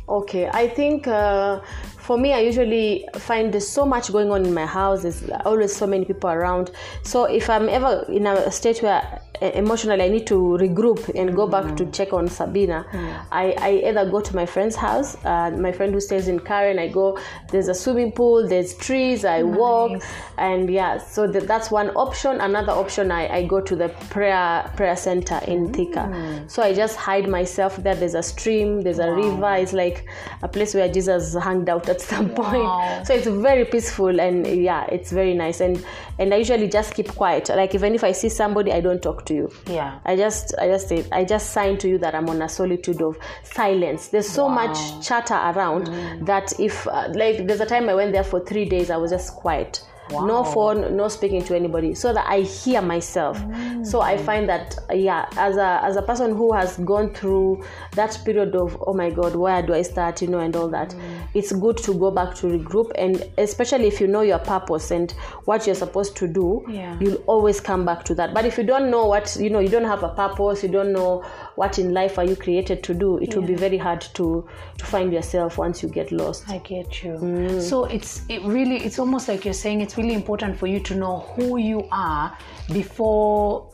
Okay, 0.08 0.48
I 0.52 0.66
think 0.66 1.06
uh, 1.06 1.60
for 2.02 2.18
me, 2.18 2.32
I 2.32 2.40
usually 2.40 3.06
find 3.14 3.54
there's 3.54 3.68
so 3.68 3.86
much 3.86 4.10
going 4.10 4.32
on 4.32 4.44
in 4.44 4.52
my 4.52 4.66
house. 4.66 5.02
There's 5.02 5.22
always 5.44 5.74
so 5.74 5.86
many 5.86 6.04
people 6.04 6.30
around. 6.30 6.72
So 7.04 7.24
if 7.24 7.48
I'm 7.48 7.68
ever 7.68 8.04
in 8.08 8.26
a 8.26 8.50
state 8.50 8.82
where 8.82 9.20
uh, 9.40 9.46
emotionally 9.54 10.02
I 10.02 10.08
need 10.08 10.26
to 10.26 10.34
regroup 10.34 11.08
and 11.14 11.34
go 11.34 11.46
back 11.46 11.76
to 11.76 11.86
check 11.86 12.12
on 12.12 12.26
Sabina, 12.28 12.84
I, 13.30 13.54
I 13.58 13.70
either 13.88 14.10
go 14.10 14.20
to 14.20 14.34
my 14.34 14.46
friend's 14.46 14.74
house, 14.74 15.16
uh, 15.24 15.52
my 15.52 15.70
friend 15.70 15.94
who 15.94 16.00
stays 16.00 16.26
in 16.26 16.40
Karen. 16.40 16.80
I 16.80 16.88
go. 16.88 17.18
There's 17.50 17.68
a 17.68 17.74
swimming 17.74 18.10
pool. 18.10 18.48
There's 18.48 18.74
trees. 18.74 19.24
I 19.24 19.44
walk, 19.44 20.02
and 20.38 20.68
yeah. 20.68 20.98
So 20.98 21.28
that, 21.28 21.46
that's 21.46 21.70
one 21.70 21.90
option. 21.90 22.40
Another 22.40 22.72
option, 22.72 23.12
I, 23.12 23.28
I 23.28 23.46
go 23.46 23.60
to 23.60 23.76
the 23.76 23.90
prayer 24.10 24.68
prayer 24.76 24.96
center 24.96 25.40
in 25.46 25.72
Thika. 25.72 26.50
So 26.50 26.62
I 26.64 26.74
just 26.74 26.96
hide 26.96 27.28
myself 27.28 27.76
there. 27.76 27.94
There's 27.94 28.14
a 28.14 28.22
stream. 28.22 28.80
There's 28.80 28.98
a 28.98 29.12
river. 29.12 29.54
It's 29.54 29.72
like 29.72 30.08
a 30.42 30.48
place 30.48 30.74
where 30.74 30.88
Jesus 30.92 31.34
hung 31.34 31.68
out 31.68 31.88
at 31.92 32.00
some 32.00 32.28
point. 32.40 32.64
Wow. 32.64 33.02
So 33.04 33.14
it's 33.14 33.26
very 33.26 33.64
peaceful 33.64 34.20
and 34.20 34.46
yeah, 34.46 34.84
it's 34.86 35.12
very 35.12 35.34
nice. 35.34 35.60
And 35.60 35.84
and 36.18 36.34
I 36.34 36.38
usually 36.38 36.68
just 36.68 36.94
keep 36.94 37.08
quiet. 37.08 37.48
Like 37.48 37.74
even 37.74 37.94
if 37.94 38.02
I 38.04 38.12
see 38.12 38.28
somebody, 38.28 38.72
I 38.72 38.80
don't 38.80 39.02
talk 39.02 39.24
to 39.26 39.34
you. 39.34 39.50
Yeah. 39.66 39.98
I 40.04 40.16
just 40.16 40.54
I 40.58 40.68
just 40.68 40.88
say 40.88 41.04
I 41.12 41.24
just 41.24 41.50
sign 41.50 41.78
to 41.78 41.88
you 41.88 41.98
that 41.98 42.14
I'm 42.14 42.28
on 42.28 42.42
a 42.42 42.48
solitude 42.48 43.00
of 43.02 43.16
silence. 43.44 44.08
There's 44.08 44.28
so 44.28 44.48
much 44.48 45.06
chatter 45.06 45.34
around 45.34 45.86
that 46.26 46.58
if 46.58 46.86
uh, 46.88 47.08
like 47.14 47.46
there's 47.46 47.60
a 47.60 47.66
time 47.66 47.88
I 47.88 47.94
went 47.94 48.12
there 48.12 48.24
for 48.24 48.40
three 48.40 48.64
days, 48.64 48.90
I 48.90 48.96
was 48.96 49.10
just 49.10 49.34
quiet. 49.34 49.84
No 50.12 50.44
phone, 50.44 50.96
no 50.96 51.08
speaking 51.08 51.42
to 51.44 51.56
anybody, 51.56 51.94
so 51.94 52.12
that 52.12 52.26
I 52.28 52.40
hear 52.40 52.82
myself. 52.82 53.38
Mm. 53.38 53.86
So 53.86 54.00
I 54.00 54.16
find 54.16 54.48
that 54.48 54.76
yeah, 54.92 55.26
as 55.36 55.56
a 55.56 55.80
as 55.84 55.96
a 55.96 56.02
person 56.02 56.36
who 56.36 56.52
has 56.52 56.76
gone 56.78 57.14
through 57.14 57.64
that 57.92 58.18
period 58.24 58.54
of 58.54 58.76
oh 58.86 58.94
my 58.94 59.10
god, 59.10 59.34
where 59.36 59.62
do 59.62 59.74
I 59.74 59.82
start, 59.82 60.22
you 60.22 60.28
know, 60.28 60.38
and 60.40 60.54
all 60.56 60.68
that, 60.68 60.90
mm. 60.90 61.28
it's 61.34 61.52
good 61.52 61.76
to 61.78 61.94
go 61.94 62.10
back 62.10 62.34
to 62.36 62.46
regroup, 62.46 62.92
and 62.96 63.24
especially 63.38 63.86
if 63.86 64.00
you 64.00 64.06
know 64.06 64.20
your 64.22 64.38
purpose 64.38 64.90
and 64.90 65.10
what 65.44 65.66
you're 65.66 65.74
supposed 65.74 66.16
to 66.16 66.28
do, 66.28 66.64
Yeah. 66.68 66.96
you'll 67.00 67.22
always 67.26 67.60
come 67.60 67.84
back 67.84 68.04
to 68.04 68.14
that. 68.14 68.34
But 68.34 68.44
if 68.44 68.58
you 68.58 68.64
don't 68.64 68.90
know 68.90 69.06
what 69.06 69.36
you 69.40 69.50
know, 69.50 69.60
you 69.60 69.68
don't 69.68 69.84
have 69.84 70.02
a 70.02 70.10
purpose, 70.10 70.62
you 70.62 70.68
don't 70.68 70.92
know 70.92 71.24
what 71.56 71.78
in 71.78 71.92
life 71.92 72.18
are 72.18 72.24
you 72.24 72.36
created 72.36 72.82
to 72.84 72.94
do, 72.94 73.18
it 73.18 73.34
will 73.34 73.46
be 73.46 73.54
very 73.54 73.78
hard 73.78 74.02
to 74.14 74.46
to 74.78 74.84
find 74.84 75.12
yourself 75.12 75.58
once 75.58 75.82
you 75.82 75.88
get 75.88 76.12
lost. 76.12 76.48
I 76.48 76.58
get 76.58 77.02
you. 77.02 77.60
So 77.60 77.84
it's 77.84 78.22
it 78.28 78.42
really 78.42 78.76
it's 78.76 78.98
almost 78.98 79.28
like 79.28 79.44
you're 79.44 79.54
saying 79.54 79.80
it's 79.80 79.96
really 79.96 80.02
really 80.02 80.14
important 80.14 80.58
for 80.58 80.66
you 80.66 80.80
to 80.80 80.94
know 80.94 81.20
who 81.34 81.58
you 81.58 81.88
are 81.90 82.36
before 82.72 83.68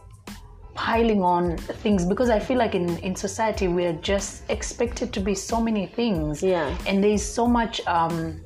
piling 0.74 1.22
on 1.22 1.56
things 1.56 2.04
because 2.04 2.30
I 2.30 2.38
feel 2.38 2.56
like 2.56 2.74
in, 2.74 2.98
in 2.98 3.16
society 3.16 3.66
we're 3.66 3.94
just 3.94 4.48
expected 4.48 5.12
to 5.12 5.20
be 5.20 5.34
so 5.34 5.60
many 5.60 5.86
things. 5.86 6.42
Yeah. 6.42 6.76
And 6.86 7.02
there's 7.02 7.22
so 7.22 7.46
much 7.46 7.84
um 7.86 8.40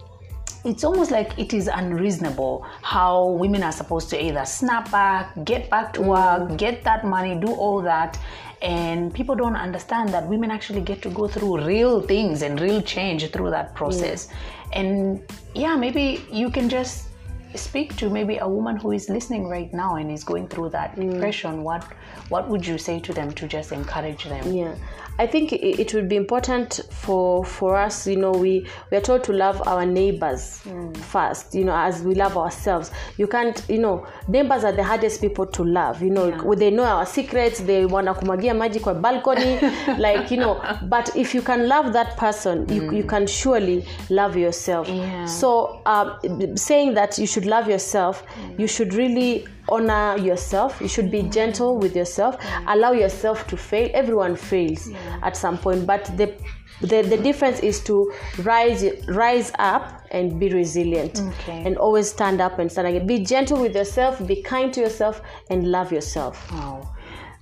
it's 0.65 0.85
almost 0.85 1.11
like 1.11 1.37
it 1.39 1.53
is 1.53 1.69
unreasonable 1.69 2.65
how 2.83 3.31
women 3.31 3.63
are 3.63 3.73
supposed 3.73 4.11
to 4.11 4.25
either 4.25 4.45
snap 4.45 4.91
back, 4.91 5.33
get 5.45 5.69
back 5.69 5.93
to 5.95 6.03
work, 6.03 6.43
mm-hmm. 6.43 6.57
get 6.57 6.85
that 6.85 7.05
money, 7.05 7.35
do 7.35 7.53
all 7.53 7.83
that. 7.83 8.19
And 8.61 9.13
people 9.13 9.35
don't 9.35 9.57
understand 9.57 10.11
that 10.11 10.29
women 10.29 10.53
actually 10.53 10.83
get 10.83 11.03
to 11.03 11.11
go 11.11 11.27
through 11.27 11.65
real 11.67 12.01
things 12.01 12.43
and 12.43 12.61
real 12.61 12.81
change 12.81 13.29
through 13.33 13.51
that 13.51 13.75
process. 13.75 14.29
And 14.73 15.21
yeah, 15.55 15.75
maybe 15.75 16.25
you 16.31 16.49
can 16.49 16.69
just 16.69 17.09
speak 17.57 17.97
to 17.97 18.09
maybe 18.09 18.39
a 18.39 18.49
woman 18.49 18.77
who 18.77 18.93
is 18.93 19.09
listening 19.09 19.49
right 19.49 19.73
now 19.75 19.97
and 19.97 20.11
is 20.11 20.23
going 20.23 20.47
through 20.47 20.71
that 20.71 20.95
mm. 20.95 21.11
depression. 21.11 21.65
What 21.65 21.85
what 22.29 22.49
would 22.49 22.65
you 22.65 22.79
say 22.79 23.01
to 23.01 23.13
them 23.13 23.33
to 23.33 23.49
just 23.49 23.73
encourage 23.73 24.25
them? 24.25 24.53
yeah 24.53 24.75
i 25.23 25.27
think 25.27 25.53
it, 25.53 25.95
would 25.95 26.09
be 26.09 26.17
important 26.17 26.81
for 26.91 27.45
for 27.45 27.77
us 27.77 28.07
you 28.09 28.17
know 28.17 28.33
we 28.33 28.67
we 28.91 28.97
are 28.97 29.01
told 29.01 29.23
to 29.23 29.33
love 29.33 29.63
our 29.69 29.87
neighbors 29.87 30.61
mm. 30.65 30.97
first 30.97 31.55
you 31.55 31.65
know 31.65 31.77
as 31.77 32.03
we 32.03 32.15
love 32.15 32.37
ourselves. 32.37 32.91
You 33.19 33.27
can't 33.29 33.63
you 33.69 33.79
know 33.79 34.07
neighbors 34.29 34.65
are 34.65 34.73
the 34.73 34.83
hardest 34.83 35.21
people 35.21 35.47
to 35.47 35.65
love 35.65 36.03
you 36.03 36.11
know 36.11 36.27
Yeah. 36.29 36.55
they 36.57 36.71
know 36.71 36.85
our 36.85 37.07
secrets 37.07 37.61
they 37.61 37.85
wanna 37.87 38.15
kumagia 38.15 38.55
maji 38.55 38.81
kwa 38.81 38.95
balcony 38.95 39.61
like 39.99 40.31
you 40.35 40.41
know 40.41 40.61
but 40.89 41.17
if 41.17 41.35
you 41.35 41.43
can 41.43 41.69
love 41.69 41.93
that 41.93 42.17
person 42.17 42.67
you, 42.69 42.83
mm. 42.83 42.97
you 42.97 43.05
can 43.05 43.27
surely 43.27 43.85
love 44.11 44.37
yourself. 44.41 44.89
Yeah. 44.89 45.27
so 45.27 45.81
um, 45.87 46.57
saying 46.57 46.95
that 46.95 47.19
you 47.19 47.27
should 47.27 47.47
love 47.47 47.71
yourself 47.71 48.25
mm. 48.25 48.61
you 48.61 48.67
should 48.67 48.95
really 48.95 49.45
honor 49.69 50.17
yourself. 50.19 50.81
You 50.81 50.89
should 50.89 51.11
be 51.11 51.23
gentle 51.23 51.79
with 51.79 51.95
yourself. 51.95 52.39
Mm. 52.39 52.75
Allow 52.75 52.93
yourself 52.93 53.47
to 53.49 53.57
fail. 53.57 53.91
Everyone 53.95 54.37
fails 54.37 54.91
at 55.23 55.37
some 55.37 55.59
point 55.59 55.87
but 55.87 56.05
the 56.17 56.35
the, 56.81 57.03
the 57.03 57.17
difference 57.17 57.61
is 57.61 57.83
to 57.85 58.13
rise 58.39 58.85
rise 59.07 59.53
up 59.59 60.05
and 60.11 60.39
be 60.41 60.49
resilient. 60.49 61.21
Okay. 61.21 61.63
and 61.65 61.77
always 61.79 62.11
stand 62.11 62.41
up 62.41 62.59
and 62.59 62.71
stand 62.71 62.89
again. 62.89 63.07
Be 63.07 63.21
gentle 63.21 63.61
with 63.61 63.75
yourself 63.75 64.25
be 64.27 64.43
kind 64.43 64.73
to 64.75 64.81
yourself 64.81 65.23
and 65.51 65.71
love 65.71 65.93
yourself. 65.93 66.51
Wow, 66.51 66.95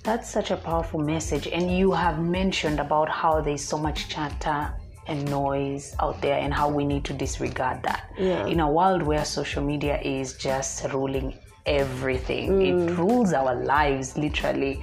that's 0.02 0.30
such 0.30 0.50
a 0.50 0.56
powerful 0.56 1.00
message. 1.00 1.46
And 1.46 1.74
you 1.76 1.92
have 1.92 2.20
mentioned 2.20 2.80
about 2.80 3.08
how 3.08 3.40
there's 3.40 3.64
so 3.64 3.78
much 3.78 4.08
chatter 4.08 4.72
and 5.06 5.28
noise 5.30 5.94
out 6.00 6.20
there 6.20 6.38
and 6.38 6.52
how 6.52 6.68
we 6.68 6.84
need 6.84 7.04
to 7.04 7.14
disregard 7.14 7.82
that. 7.82 8.10
Yeah. 8.18 8.46
In 8.46 8.60
a 8.60 8.70
world 8.70 9.02
where 9.02 9.24
social 9.24 9.62
media 9.62 10.00
is 10.02 10.34
just 10.34 10.84
ruling 10.92 11.34
everything, 11.66 12.62
it 12.62 12.72
hmm. 12.72 12.96
rules 12.96 13.32
our 13.32 13.54
lives 13.54 14.16
literally. 14.16 14.82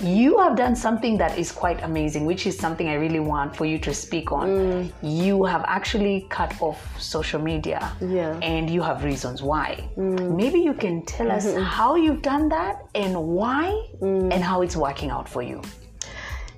You 0.00 0.38
have 0.38 0.56
done 0.56 0.76
something 0.76 1.18
that 1.18 1.36
is 1.36 1.50
quite 1.50 1.82
amazing, 1.82 2.24
which 2.24 2.46
is 2.46 2.56
something 2.56 2.88
I 2.88 2.94
really 2.94 3.18
want 3.18 3.56
for 3.56 3.64
you 3.64 3.80
to 3.80 3.92
speak 3.92 4.30
on. 4.30 4.48
Hmm. 4.48 5.06
You 5.06 5.44
have 5.44 5.64
actually 5.66 6.26
cut 6.30 6.54
off 6.62 6.78
social 7.00 7.40
media 7.40 7.90
Yeah. 8.00 8.38
and 8.40 8.70
you 8.70 8.80
have 8.82 9.02
reasons 9.02 9.42
why. 9.42 9.88
Hmm. 9.96 10.36
Maybe 10.36 10.60
you 10.60 10.74
can 10.74 11.04
tell 11.04 11.32
us 11.32 11.46
mm-hmm. 11.46 11.62
how 11.62 11.96
you've 11.96 12.22
done 12.22 12.48
that 12.50 12.86
and 12.94 13.16
why 13.16 13.74
and 14.00 14.40
how 14.44 14.62
it's 14.62 14.76
working 14.76 15.10
out 15.10 15.28
for 15.28 15.42
you. 15.42 15.62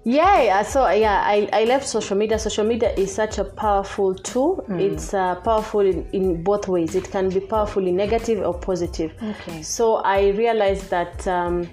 Yeah 0.05 0.63
so 0.63 0.89
yeah 0.91 1.23
I, 1.25 1.49
I 1.53 1.65
left 1.65 1.87
social 1.87 2.17
media. 2.17 2.39
Social 2.39 2.65
media 2.65 2.93
is 2.95 3.15
such 3.15 3.39
a 3.39 3.45
powerful 3.45 4.15
tool. 4.15 4.65
It's 4.81 5.15
uh, 5.15 5.35
powerful 5.37 5.81
in, 5.81 6.09
in 6.13 6.43
both 6.43 6.69
ways. 6.69 6.95
It 6.95 7.11
can 7.11 7.29
be 7.29 7.41
powerfully 7.41 7.93
negative 7.93 8.41
or 8.41 8.55
positive. 8.55 9.13
Okay. 9.23 9.63
so 9.63 9.97
i 9.97 10.29
realized 10.31 10.91
that 10.91 11.27
um, 11.27 11.69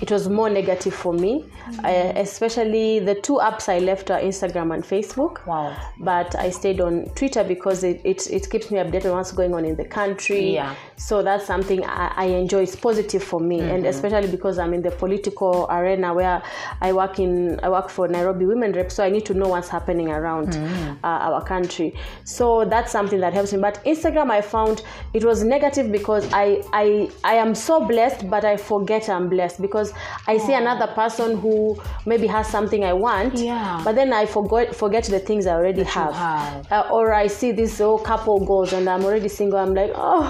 it 0.00 0.10
was 0.10 0.28
more 0.28 0.48
negative 0.50 0.94
for 0.94 1.12
me. 1.12 1.44
Uh, 1.84 2.12
especially 2.16 2.98
the 2.98 3.14
two 3.14 3.34
apps 3.34 3.68
i 3.68 3.78
left 3.78 4.10
are 4.10 4.20
instagram 4.20 4.72
and 4.74 4.82
facebook. 4.84 5.44
Wow. 5.46 5.76
but 6.00 6.34
i 6.36 6.50
stayed 6.50 6.80
on 6.80 7.04
twitter 7.14 7.44
because 7.44 7.84
it, 7.84 8.00
it, 8.04 8.26
it 8.30 8.48
keeps 8.50 8.70
me 8.70 8.78
updated 8.78 9.06
on 9.06 9.18
what's 9.18 9.32
going 9.32 9.54
on 9.54 9.64
in 9.64 9.76
the 9.76 9.84
country. 9.84 10.54
Yeah. 10.54 10.74
so 10.96 11.22
that's 11.22 11.46
something 11.46 11.84
i, 11.84 12.12
I 12.16 12.24
enjoy. 12.26 12.62
It's 12.62 12.76
positive 12.76 13.22
for 13.22 13.40
me. 13.40 13.60
And 13.60 13.86
especially 13.86 14.30
because 14.30 14.58
i'm 14.58 14.72
in 14.72 14.82
the 14.82 14.90
political 14.90 15.66
arena 15.70 16.14
where 16.14 16.42
i 16.80 16.92
work 16.92 17.18
in 17.18 17.60
i 17.62 17.68
work 17.68 17.88
for 17.90 18.08
nairobi 18.08 18.46
women 18.46 18.72
rep 18.72 18.90
so 18.90 19.04
i 19.04 19.10
need 19.10 19.26
to 19.26 19.34
know 19.34 19.48
what's 19.48 19.68
happening 19.68 20.08
around 20.08 20.56
uh, 21.04 21.06
our 21.06 21.44
country. 21.44 21.94
So 22.24 22.64
that's 22.64 22.92
something 22.92 23.20
that 23.20 23.34
helps 23.34 23.52
me. 23.52 23.60
But 23.60 23.84
instagram 23.84 24.30
i 24.30 24.40
found 24.40 24.82
it 25.14 25.24
was 25.24 25.44
negative 25.44 25.92
because 25.92 26.26
i 26.32 26.62
i 26.72 27.10
i 27.24 27.34
am 27.34 27.54
so 27.54 27.84
blessed 27.84 28.28
but 28.30 28.44
i 28.44 28.56
forget 28.56 29.08
i'm 29.08 29.28
blessed 29.28 29.60
because 29.68 29.92
i 30.26 30.38
see 30.38 30.54
another 30.54 30.86
person 30.94 31.38
who 31.38 31.76
maybe 32.06 32.26
has 32.26 32.46
something 32.46 32.84
i 32.84 32.92
want 32.92 33.34
Yeah. 33.34 33.80
but 33.84 33.94
then 33.94 34.12
i 34.12 34.26
forgot 34.26 34.74
forget 34.74 35.04
the 35.04 35.20
things 35.20 35.46
i 35.46 35.52
already 35.52 35.84
have, 35.84 36.14
have. 36.14 36.72
Uh, 36.72 36.88
or 36.90 37.12
i 37.12 37.28
see 37.28 37.52
this 37.52 37.80
oh, 37.80 37.98
couple 37.98 38.44
goals 38.44 38.72
and 38.72 38.88
i'm 38.88 39.04
already 39.04 39.28
single 39.28 39.58
i'm 39.58 39.74
like 39.74 39.92
oh 39.94 40.24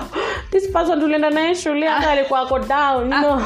this 0.50 0.71
person 0.71 1.00
tulienda 1.00 1.30
naye 1.30 1.54
shule 1.54 1.87
hata 1.87 2.11
alikuwa 2.14 2.40
ako 2.40 2.59
down 2.59 3.12
you 3.12 3.21
know. 3.21 3.40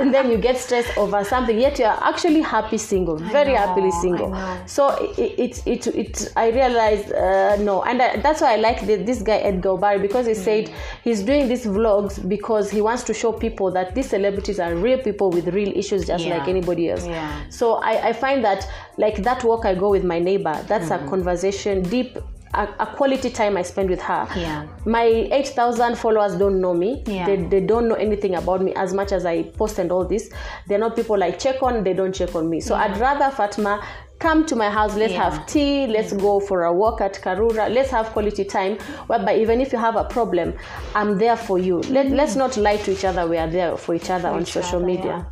And 0.00 0.14
then 0.14 0.30
you 0.30 0.38
get 0.38 0.56
stressed 0.56 0.98
over 0.98 1.24
something 1.24 1.60
yet 1.60 1.78
you're 1.78 1.98
actually 2.02 2.40
happy 2.42 2.78
single 2.78 3.16
very 3.16 3.52
know, 3.52 3.58
happily 3.58 3.92
single. 3.92 4.36
so 4.66 4.88
it 5.18 5.38
it 5.38 5.66
it, 5.66 5.86
it 5.86 6.32
i 6.36 6.50
realized 6.50 7.12
uh, 7.12 7.56
no. 7.64 7.82
And 7.82 8.02
I, 8.02 8.16
that's 8.16 8.40
why 8.40 8.54
i 8.54 8.56
like 8.56 8.86
the, 8.86 8.96
this 8.96 9.22
guy 9.22 9.36
Edgar 9.36 9.70
Obare 9.70 10.00
because 10.02 10.26
he 10.26 10.34
said 10.34 10.70
he's 11.04 11.22
doing 11.22 11.48
these 11.48 11.66
vlogs 11.66 12.26
because 12.28 12.70
he 12.70 12.80
wants 12.80 13.02
to 13.04 13.14
show 13.14 13.32
people 13.32 13.70
that 13.72 13.94
these 13.94 14.08
celebrities 14.10 14.60
are 14.60 14.74
real 14.74 15.01
people 15.02 15.30
with 15.30 15.48
real 15.48 15.72
issues 15.76 16.06
just 16.06 16.24
Yeah. 16.24 16.38
like 16.38 16.48
anybody 16.48 16.90
else 16.90 17.06
Yeah. 17.06 17.48
so 17.50 17.74
I, 17.74 18.08
I 18.08 18.12
find 18.12 18.44
that 18.44 18.66
like 18.98 19.22
that 19.22 19.44
walk 19.44 19.64
i 19.66 19.74
go 19.74 19.90
with 19.90 20.04
my 20.04 20.18
neighbor 20.18 20.56
that's 20.68 20.88
Mm-hmm. 20.90 21.06
a 21.06 21.10
conversation 21.10 21.82
deep 21.82 22.18
a, 22.54 22.68
a 22.80 22.86
quality 22.86 23.30
time 23.30 23.56
i 23.56 23.62
spend 23.62 23.88
with 23.88 24.00
her 24.02 24.28
Yeah. 24.36 24.66
my 24.84 25.04
8000 25.04 25.96
followers 25.96 26.34
don't 26.36 26.60
know 26.60 26.74
me 26.74 27.02
Yeah. 27.06 27.24
they, 27.26 27.36
they 27.36 27.60
don't 27.60 27.88
know 27.88 27.94
anything 27.94 28.34
about 28.34 28.62
me 28.62 28.74
as 28.74 28.92
much 28.92 29.10
as 29.12 29.24
i 29.24 29.42
post 29.42 29.78
and 29.78 29.90
all 29.90 30.04
this 30.04 30.30
they're 30.68 30.78
not 30.78 30.94
people 30.94 31.22
i 31.22 31.30
check 31.30 31.62
on 31.62 31.82
they 31.82 31.94
don't 31.94 32.14
check 32.14 32.34
on 32.34 32.48
me 32.50 32.60
so 32.60 32.74
i'd 32.74 32.96
rather 32.98 33.30
fatma 33.34 33.82
come 34.22 34.46
to 34.46 34.54
my 34.56 34.70
house 34.70 34.94
let's 34.96 35.12
Yeah. 35.12 35.30
have 35.30 35.46
tea 35.46 35.86
let's 35.88 36.12
go 36.12 36.38
for 36.40 36.62
a 36.64 36.72
walk 36.72 37.00
at 37.00 37.14
karura 37.24 37.68
let's 37.68 37.90
have 37.90 38.06
quality 38.12 38.44
time 38.44 38.78
whereby 39.08 39.34
even 39.36 39.60
if 39.60 39.72
you 39.72 39.78
have 39.80 39.96
a 39.96 40.04
problem 40.04 40.52
i'm 40.94 41.18
there 41.18 41.36
for 41.36 41.58
you. 41.58 41.80
Let, 41.90 42.06
let's 42.10 42.36
not 42.36 42.56
lie 42.56 42.76
to 42.84 42.92
each 42.92 43.04
other 43.04 43.26
we 43.26 43.36
are 43.36 43.50
there 43.50 43.76
for 43.76 43.94
each 43.96 44.10
other 44.10 44.28
on 44.28 44.42
each 44.42 44.52
social 44.52 44.76
other, 44.76 44.86
media. 44.86 45.26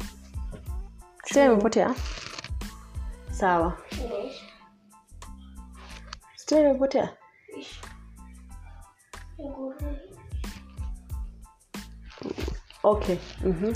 yeah. 1.34 1.46
imepotea? 1.46 1.94
Sawa. 3.32 3.76
Sio 6.36 6.58
imepotea? 6.60 7.08
Okay 12.84 13.18
mhm 13.44 13.74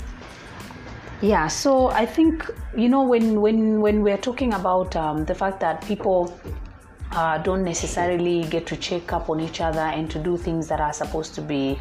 Yeah, 1.21 1.47
so 1.47 1.89
I 1.89 2.05
think 2.05 2.49
you 2.75 2.89
know 2.89 3.03
when 3.03 3.41
when 3.41 3.81
when 3.81 4.03
we're 4.03 4.17
talking 4.17 4.53
about 4.53 4.95
um, 4.95 5.25
the 5.25 5.33
fact 5.33 5.59
that 5.61 5.81
people 5.85 6.37
uh, 7.11 7.37
don't 7.39 7.63
necessarily 7.63 8.43
get 8.43 8.65
to 8.67 8.75
check 8.75 9.13
up 9.13 9.29
on 9.29 9.39
each 9.39 9.61
other 9.61 9.79
and 9.79 10.11
to 10.11 10.19
do 10.19 10.37
things 10.37 10.67
that 10.67 10.81
are 10.81 10.93
supposed 10.93 11.33
to 11.35 11.41
be 11.41 11.79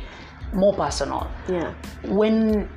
more 0.52 0.72
personal. 0.74 1.28
yeah 1.48 1.74
When 2.04 2.68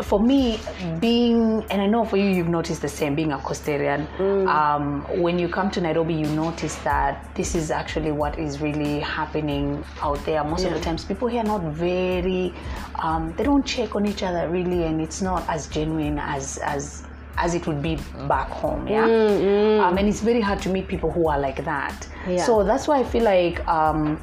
for 0.00 0.18
me 0.18 0.58
being 1.00 1.62
and 1.70 1.82
i 1.82 1.86
know 1.86 2.02
for 2.02 2.16
you 2.16 2.24
you've 2.24 2.48
noticed 2.48 2.80
the 2.80 2.88
same 2.88 3.14
being 3.14 3.32
a 3.32 3.38
coastarian 3.38 4.06
um, 4.48 5.02
when 5.20 5.38
you 5.38 5.48
come 5.48 5.70
to 5.70 5.80
nairobi 5.82 6.14
you 6.14 6.26
notice 6.28 6.76
that 6.76 7.28
this 7.34 7.54
is 7.54 7.70
actually 7.70 8.10
what 8.10 8.38
is 8.38 8.60
really 8.62 9.00
happening 9.00 9.84
out 10.00 10.22
there. 10.24 10.42
Most 10.44 10.64
of 10.64 10.72
the 10.72 10.80
times 10.80 11.04
people 11.04 11.28
here 11.28 11.40
are 11.40 11.44
not 11.44 11.62
very 11.74 12.54
um, 12.96 13.34
they 13.36 13.44
don't 13.44 13.66
check 13.66 13.94
on 13.94 14.06
each 14.06 14.22
other 14.22 14.48
really 14.48 14.84
and 14.84 15.00
it's 15.00 15.20
not 15.20 15.46
as 15.48 15.66
genuine 15.66 16.18
as 16.18 16.58
as 16.58 17.04
as 17.38 17.54
it 17.54 17.66
would 17.66 17.82
be 17.82 17.96
back 18.28 18.48
home 18.48 18.86
yeah? 18.86 19.04
Um, 19.04 19.96
and 19.98 20.08
it's 20.08 20.20
very 20.20 20.40
hard 20.40 20.60
to 20.62 20.68
meet 20.68 20.86
people 20.88 21.10
who 21.10 21.28
are 21.28 21.38
like 21.38 21.64
that. 21.64 22.06
Yeah. 22.28 22.44
so 22.44 22.62
that's 22.62 22.86
why 22.86 22.98
i 23.00 23.04
feel 23.04 23.24
like 23.24 23.66
um, 23.66 24.20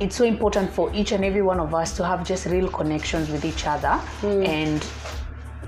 it's 0.00 0.16
so 0.16 0.24
important 0.24 0.70
for 0.72 0.92
each 0.94 1.12
and 1.12 1.24
every 1.24 1.42
one 1.42 1.58
of 1.58 1.74
us 1.74 1.96
to 1.96 2.04
have 2.04 2.26
just 2.26 2.46
real 2.46 2.68
connections 2.68 3.30
with 3.30 3.44
each 3.44 3.66
other 3.66 4.00
and 4.22 4.86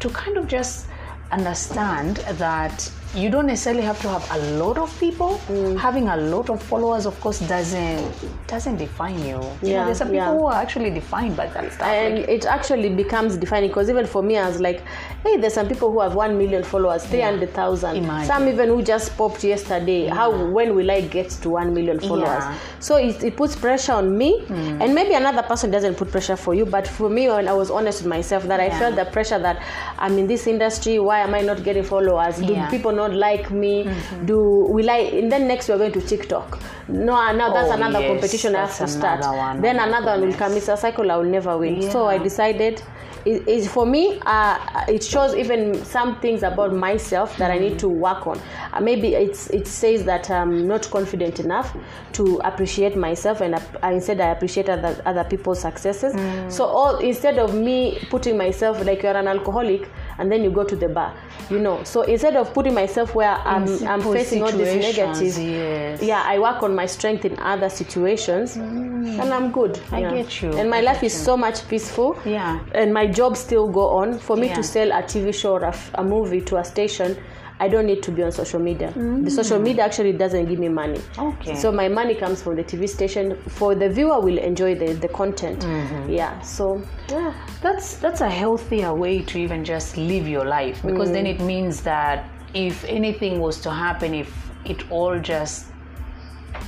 to 0.00 0.08
kind 0.10 0.36
of 0.36 0.46
just 0.46 0.86
understand 1.30 2.16
that 2.38 2.90
you 3.14 3.30
don't 3.30 3.46
necessarily 3.46 3.82
have 3.82 4.00
to 4.02 4.08
have 4.08 4.30
a 4.32 4.38
lot 4.58 4.76
of 4.76 4.98
people. 5.00 5.40
Mm. 5.48 5.78
Having 5.78 6.08
a 6.08 6.16
lot 6.16 6.50
of 6.50 6.62
followers, 6.62 7.06
of 7.06 7.18
course, 7.20 7.40
doesn't 7.40 8.14
doesn't 8.46 8.76
define 8.76 9.18
you. 9.20 9.24
you 9.26 9.32
know, 9.36 9.58
Yeah, 9.62 9.84
there's 9.86 9.98
some 9.98 10.08
people 10.08 10.26
yeah. 10.26 10.32
who 10.32 10.44
are 10.46 10.54
actually 10.60 10.90
defined 10.90 11.34
by 11.36 11.46
that 11.46 11.72
stuff. 11.72 11.86
and 11.88 12.18
like, 12.18 12.28
it 12.28 12.44
actually 12.44 12.90
becomes 12.90 13.36
defining 13.38 13.68
because 13.70 13.88
even 13.88 14.06
for 14.06 14.22
me 14.22 14.36
i 14.36 14.46
was 14.46 14.60
like 14.60 14.82
hey 15.24 15.36
there's 15.36 15.54
some 15.54 15.66
people 15.66 15.90
who 15.90 16.00
have 16.00 16.14
1 16.14 16.38
million 16.38 16.62
followers 16.62 17.04
300000 17.04 17.96
yeah. 18.04 18.24
some 18.24 18.46
even 18.48 18.68
who 18.68 18.82
just 18.82 19.16
popped 19.16 19.42
yesterday. 19.42 20.04
Yeah. 20.04 20.14
how 20.14 20.30
when 20.46 20.74
will 20.76 20.90
i 20.90 21.00
get 21.00 21.28
to 21.30 21.50
1 21.50 21.74
million 21.74 21.98
followers? 21.98 22.44
Yeah. 22.44 22.58
so 22.78 22.96
it, 22.96 23.22
it 23.24 23.36
puts 23.36 23.56
pressure 23.56 23.92
on 23.92 24.16
me 24.16 24.40
mm. 24.42 24.80
and 24.82 24.94
maybe 24.94 25.14
another 25.14 25.42
person 25.42 25.70
doesn't 25.70 25.96
put 25.96 26.10
pressure 26.12 26.36
for 26.36 26.54
you 26.54 26.64
but 26.64 26.86
for 26.86 27.08
me 27.10 27.28
when 27.28 27.48
i 27.48 27.52
was 27.52 27.70
honest 27.70 28.02
with 28.02 28.08
myself 28.08 28.44
that 28.44 28.60
i 28.60 28.70
felt 28.78 28.94
the 28.94 29.04
pressure 29.06 29.38
that 29.38 29.60
i'm 29.98 30.16
in 30.18 30.26
this 30.26 30.46
industry 30.46 30.98
why 30.98 31.20
am 31.20 31.34
i 31.34 31.40
not 31.40 31.64
getting 31.64 31.82
followers? 31.82 32.38
Do 32.38 32.54
people 32.70 32.92
not 32.92 33.12
like 33.12 33.50
me? 33.50 33.84
Mm-hmm. 33.84 34.26
do 34.26 34.38
will 34.70 34.88
i 34.90 34.98
and 34.98 35.30
then 35.32 35.48
next 35.48 35.68
we're 35.68 35.78
going 35.78 35.92
to 35.92 36.00
tiktok. 36.00 36.60
No 36.88 37.14
now 37.32 37.52
that's 37.52 37.68
Oh, 37.68 37.72
another 37.72 38.00
yes, 38.00 38.08
competition 38.12 38.52
that's 38.52 38.80
i 38.80 38.84
have 38.84 38.88
to 38.88 38.98
start. 38.98 39.20
one. 39.36 39.60
then 39.60 39.78
another 39.78 40.06
one 40.12 40.20
will 40.22 40.34
come. 40.34 40.52
It's 40.52 40.68
a 40.68 40.76
cycle 40.76 41.10
i 41.10 41.16
will 41.16 41.24
never 41.24 41.56
win. 41.58 41.82
So 41.90 42.06
i 42.06 42.18
decided 42.18 42.82
it, 43.28 43.68
for 43.68 43.86
me 43.86 44.20
uh, 44.26 44.84
it 44.88 45.02
shows 45.02 45.34
even 45.34 45.84
some 45.84 46.20
things 46.20 46.42
about 46.42 46.72
myself 46.74 47.36
that 47.36 47.50
i 47.50 47.58
need 47.58 47.78
to 47.78 47.88
work 47.88 48.26
on. 48.26 48.40
Uh, 48.72 48.80
maybe 48.80 49.14
it's 49.14 49.50
it 49.50 49.66
says 49.66 50.04
that 50.04 50.30
i'm 50.30 50.66
not 50.66 50.88
confident 50.90 51.40
enough 51.40 51.76
to 52.12 52.40
appreciate 52.44 52.96
myself 52.96 53.40
and 53.40 53.54
instead 53.84 54.20
i 54.20 54.30
appreciate 54.30 54.68
other, 54.68 55.00
other 55.04 55.24
people's 55.24 55.60
successes. 55.60 56.12
So 56.48 56.64
all 56.64 56.98
instead 56.98 57.38
of 57.38 57.54
me 57.54 57.98
putting 58.10 58.36
myself 58.36 58.84
like 58.84 59.02
you're 59.02 59.16
an 59.16 59.28
alcoholic 59.28 59.88
and 60.18 60.30
then 60.30 60.42
you 60.42 60.50
go 60.50 60.64
to 60.64 60.76
the 60.76 60.88
bar 60.88 61.14
you 61.50 61.58
know 61.58 61.82
so 61.84 62.02
instead 62.02 62.36
of 62.36 62.52
putting 62.52 62.74
myself 62.74 63.14
where 63.14 63.34
i'm, 63.44 63.66
I'm 63.86 64.00
facing 64.00 64.42
all 64.42 64.52
these 64.52 64.74
negatives 64.76 65.38
yes. 65.38 66.02
yeah 66.02 66.22
i 66.26 66.38
work 66.38 66.62
on 66.62 66.74
my 66.74 66.86
strength 66.86 67.24
in 67.24 67.38
other 67.38 67.68
situations 67.68 68.56
mm. 68.56 69.20
and 69.20 69.32
i'm 69.32 69.50
good 69.52 69.80
I 69.92 70.00
yeah. 70.00 70.14
get 70.14 70.42
you, 70.42 70.52
and 70.52 70.68
my 70.68 70.80
life 70.80 71.02
is 71.02 71.12
so 71.12 71.36
much 71.36 71.66
peaceful 71.68 72.16
Yeah. 72.24 72.60
and 72.74 72.92
my 72.92 73.06
job 73.06 73.36
still 73.36 73.68
go 73.68 73.86
on 74.00 74.18
for 74.18 74.36
me 74.36 74.48
Yeah. 74.48 74.54
to 74.56 74.62
sell 74.62 74.90
a 74.92 75.02
tv 75.02 75.32
show 75.34 75.52
or 75.52 75.62
a, 75.64 75.74
a 75.94 76.04
movie 76.04 76.40
to 76.42 76.56
a 76.58 76.64
station 76.64 77.16
i 77.60 77.68
don't 77.68 77.86
need 77.86 78.02
to 78.02 78.10
be 78.10 78.22
on 78.22 78.30
social 78.32 78.60
media 78.60 78.92
the 79.22 79.30
social 79.30 79.58
media 79.58 79.84
actually 79.84 80.12
doesn't 80.12 80.46
give 80.46 80.58
me 80.58 80.68
money 80.68 81.00
Okay. 81.18 81.54
so 81.54 81.70
my 81.72 81.88
money 81.88 82.14
comes 82.14 82.42
from 82.42 82.56
the 82.56 82.64
tv 82.64 82.88
station 82.88 83.36
for 83.48 83.74
the 83.74 83.88
viewer 83.88 84.20
will 84.20 84.38
enjoy 84.38 84.74
the, 84.74 84.92
the 84.94 85.08
content 85.08 85.60
Mm-hmm. 85.64 86.10
yeah 86.10 86.40
so 86.40 86.80
yeah 87.10 87.32
that's 87.62 87.96
that's 87.96 88.20
a 88.20 88.30
healthier 88.30 88.94
way 88.94 89.22
to 89.22 89.38
even 89.38 89.64
just 89.64 89.96
live 89.96 90.26
your 90.28 90.44
life 90.44 90.82
because 90.84 91.10
then 91.12 91.24
Mm. 91.24 91.34
it 91.34 91.40
means 91.40 91.80
that 91.82 92.24
if 92.54 92.84
anything 92.84 93.40
was 93.40 93.60
to 93.60 93.70
happen 93.70 94.14
if 94.14 94.30
it 94.64 94.90
all 94.90 95.18
just 95.18 95.66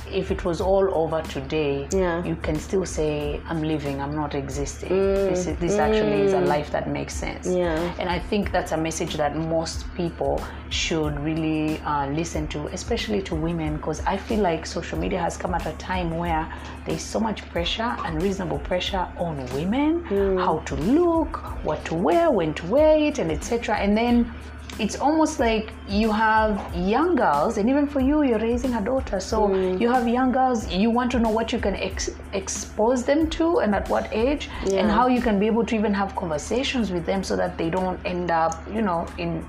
if 0.09 0.31
it 0.31 0.43
was 0.45 0.61
all 0.61 0.89
over 0.93 1.21
today 1.23 1.87
Yeah. 1.91 2.23
you 2.23 2.35
can 2.35 2.55
still 2.59 2.85
say 2.85 3.39
i'm 3.49 3.61
living 3.63 4.01
i'm 4.01 4.15
not 4.15 4.35
existing 4.35 4.89
this, 4.89 5.47
is, 5.47 5.57
this 5.57 5.77
actually 5.77 6.21
is 6.21 6.33
a 6.33 6.41
life 6.41 6.71
that 6.71 6.89
makes 6.89 7.13
sense 7.15 7.47
Mm. 7.47 7.57
Yeah. 7.57 7.95
and 7.99 8.09
i 8.09 8.19
think 8.19 8.51
that's 8.51 8.71
a 8.71 8.77
message 8.77 9.15
that 9.15 9.35
most 9.35 9.85
people 9.95 10.41
should 10.69 11.19
really 11.19 11.79
uh, 11.79 12.07
listen 12.09 12.47
to 12.49 12.67
especially 12.67 13.21
to 13.23 13.35
women 13.35 13.75
because 13.77 14.01
i 14.05 14.15
feel 14.17 14.39
like 14.41 14.65
social 14.65 14.97
media 14.99 15.19
has 15.19 15.37
come 15.37 15.53
at 15.53 15.65
a 15.65 15.73
time 15.73 16.17
where 16.17 16.51
there's 16.85 17.01
so 17.03 17.19
much 17.19 17.41
pressure 17.49 17.95
unreasonable 18.05 18.59
pressure 18.59 19.07
on 19.17 19.35
women 19.53 20.03
how 20.37 20.59
to 20.59 20.75
look 20.75 21.37
what 21.63 21.83
to 21.85 21.93
wear 21.95 22.31
when 22.31 22.53
to 22.53 22.65
wear 22.67 22.97
it 22.97 23.19
and 23.19 23.31
etc 23.31 23.75
and 23.77 23.95
then 23.97 24.31
it's 24.79 24.95
almost 24.99 25.39
like 25.39 25.73
you 25.87 26.11
have 26.11 26.75
young 26.75 27.15
girls 27.15 27.57
and 27.57 27.69
even 27.69 27.87
for 27.87 27.99
you 27.99 28.23
you're 28.23 28.39
raising 28.39 28.73
a 28.73 28.81
daughter. 28.81 29.19
So 29.19 29.47
mm. 29.47 29.79
you 29.79 29.89
have 29.89 30.07
young 30.07 30.31
girls 30.31 30.71
you 30.71 30.89
want 30.89 31.11
to 31.11 31.19
know 31.19 31.29
what 31.29 31.51
you 31.51 31.59
can 31.59 31.75
ex- 31.75 32.11
expose 32.33 33.03
them 33.03 33.29
to 33.31 33.59
and 33.59 33.75
at 33.75 33.89
what 33.89 34.11
age 34.11 34.49
and 34.71 34.89
how 34.89 35.07
you 35.07 35.21
can 35.21 35.39
be 35.39 35.47
able 35.47 35.65
to 35.65 35.75
even 35.75 35.93
have 35.93 36.15
conversations 36.15 36.91
with 36.91 37.05
them 37.05 37.23
so 37.23 37.35
that 37.35 37.57
they 37.57 37.69
don't 37.69 37.99
end 38.05 38.31
up 38.31 38.61
you 38.73 38.81
know 38.81 39.05
in 39.17 39.45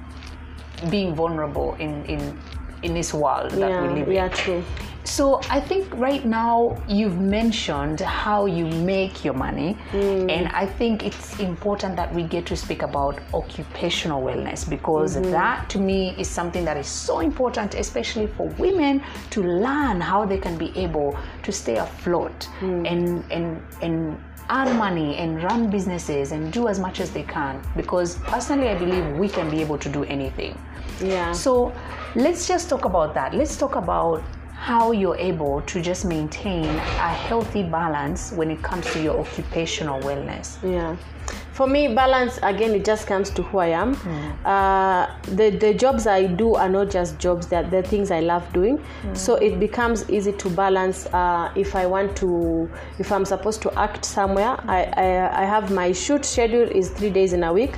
being 0.91 1.15
vulnerable 1.15 1.75
in 1.79 2.05
in 2.07 2.39
in 2.83 2.95
this 2.95 3.15
world 3.15 3.51
that 3.53 3.83
we 3.83 4.01
live 4.01 4.09
in. 4.09 4.15
yeah 4.15 4.29
true 4.29 4.65
so 5.05 5.41
I 5.51 5.61
think 5.61 5.93
right 5.97 6.25
now 6.25 6.81
you've 6.89 7.19
mentioned 7.21 8.01
how 8.01 8.47
you 8.47 8.67
make 8.67 9.25
your 9.25 9.35
money, 9.35 9.77
mm. 9.91 10.31
and 10.31 10.49
I 10.49 10.67
think 10.67 11.05
it's 11.05 11.41
important 11.41 11.97
that 11.97 12.15
we 12.15 12.23
get 12.23 12.47
to 12.47 12.57
speak 12.57 12.83
about 12.83 13.21
occupational 13.35 14.23
wellness 14.23 14.69
because 14.69 15.17
mm-hmm. 15.17 15.31
that 15.33 15.69
to 15.71 15.79
me 15.79 16.15
is 16.19 16.29
something 16.29 16.65
that 16.65 16.77
is 16.77 16.87
so 16.87 17.21
important, 17.21 17.75
especially 17.75 18.29
for 18.29 18.47
women 18.59 19.03
to 19.31 19.43
learn 19.43 20.01
how 20.01 20.25
they 20.25 20.39
can 20.39 20.57
be 20.57 20.73
able 20.77 21.17
to 21.43 21.53
stay 21.53 21.77
afloat 21.77 22.49
mm. 22.61 22.87
and 22.91 23.25
and 23.33 23.63
and 23.83 24.19
earn 24.51 24.77
money 24.77 25.17
and 25.17 25.43
run 25.43 25.71
businesses 25.71 26.33
and 26.33 26.53
do 26.53 26.69
as 26.69 26.79
much 26.79 27.01
as 27.01 27.11
they 27.11 27.23
can 27.23 27.63
because 27.77 28.17
personally 28.17 28.69
I 28.69 28.77
believe 28.77 29.17
we 29.17 29.29
can 29.29 29.49
be 29.51 29.61
able 29.61 29.79
to 29.79 29.89
do 29.89 30.05
anything. 30.05 30.59
yeah. 31.01 31.33
So 31.33 31.73
let's 32.15 32.47
just 32.47 32.69
talk 32.69 32.85
about 32.85 33.15
that. 33.15 33.35
Let's 33.35 33.57
talk 33.57 33.77
about 33.77 34.23
how 34.69 34.93
you're 34.93 35.17
able 35.17 35.61
to 35.63 35.83
just 35.83 36.05
maintain 36.05 36.65
a 37.09 37.13
healthy 37.29 37.65
balance 37.65 38.31
when 38.39 38.49
it 38.49 38.63
comes 38.63 38.87
to 38.93 39.03
your 39.03 39.19
occupational 39.19 40.01
wellness. 40.03 40.47
yeah. 40.63 40.97
For 41.53 41.67
me 41.67 41.83
balance 41.95 42.39
again 42.43 42.73
it 42.79 42.85
just 42.85 43.07
comes 43.07 43.29
to 43.31 43.43
who 43.43 43.59
i 43.59 43.69
am. 43.83 43.91
Uh, 44.45 45.07
the 45.39 45.51
the 45.65 45.75
jobs 45.75 46.07
i 46.07 46.27
do 46.27 46.55
are 46.55 46.69
not 46.69 46.91
just 46.91 47.19
jobs 47.19 47.47
they're, 47.47 47.63
they're 47.71 47.83
things 47.95 48.11
i 48.11 48.21
love 48.21 48.45
doing. 48.53 48.79
So 49.15 49.35
it 49.35 49.59
becomes 49.61 50.09
easy 50.11 50.33
to 50.33 50.49
balance 50.51 51.07
uh, 51.13 51.53
if 51.65 51.75
i 51.83 51.85
want 51.87 52.17
to 52.23 52.29
if 52.99 53.13
i'm 53.13 53.25
supposed 53.35 53.61
to 53.63 53.71
act 53.79 54.05
somewhere 54.05 54.53
i 54.79 54.81
i, 55.07 55.43
I 55.43 55.45
have 55.55 55.71
my 55.71 55.93
shoot 55.93 56.25
schedule 56.25 56.69
is 56.81 56.91
three 56.91 57.11
days 57.11 57.33
in 57.33 57.43
a 57.45 57.53
week. 57.53 57.75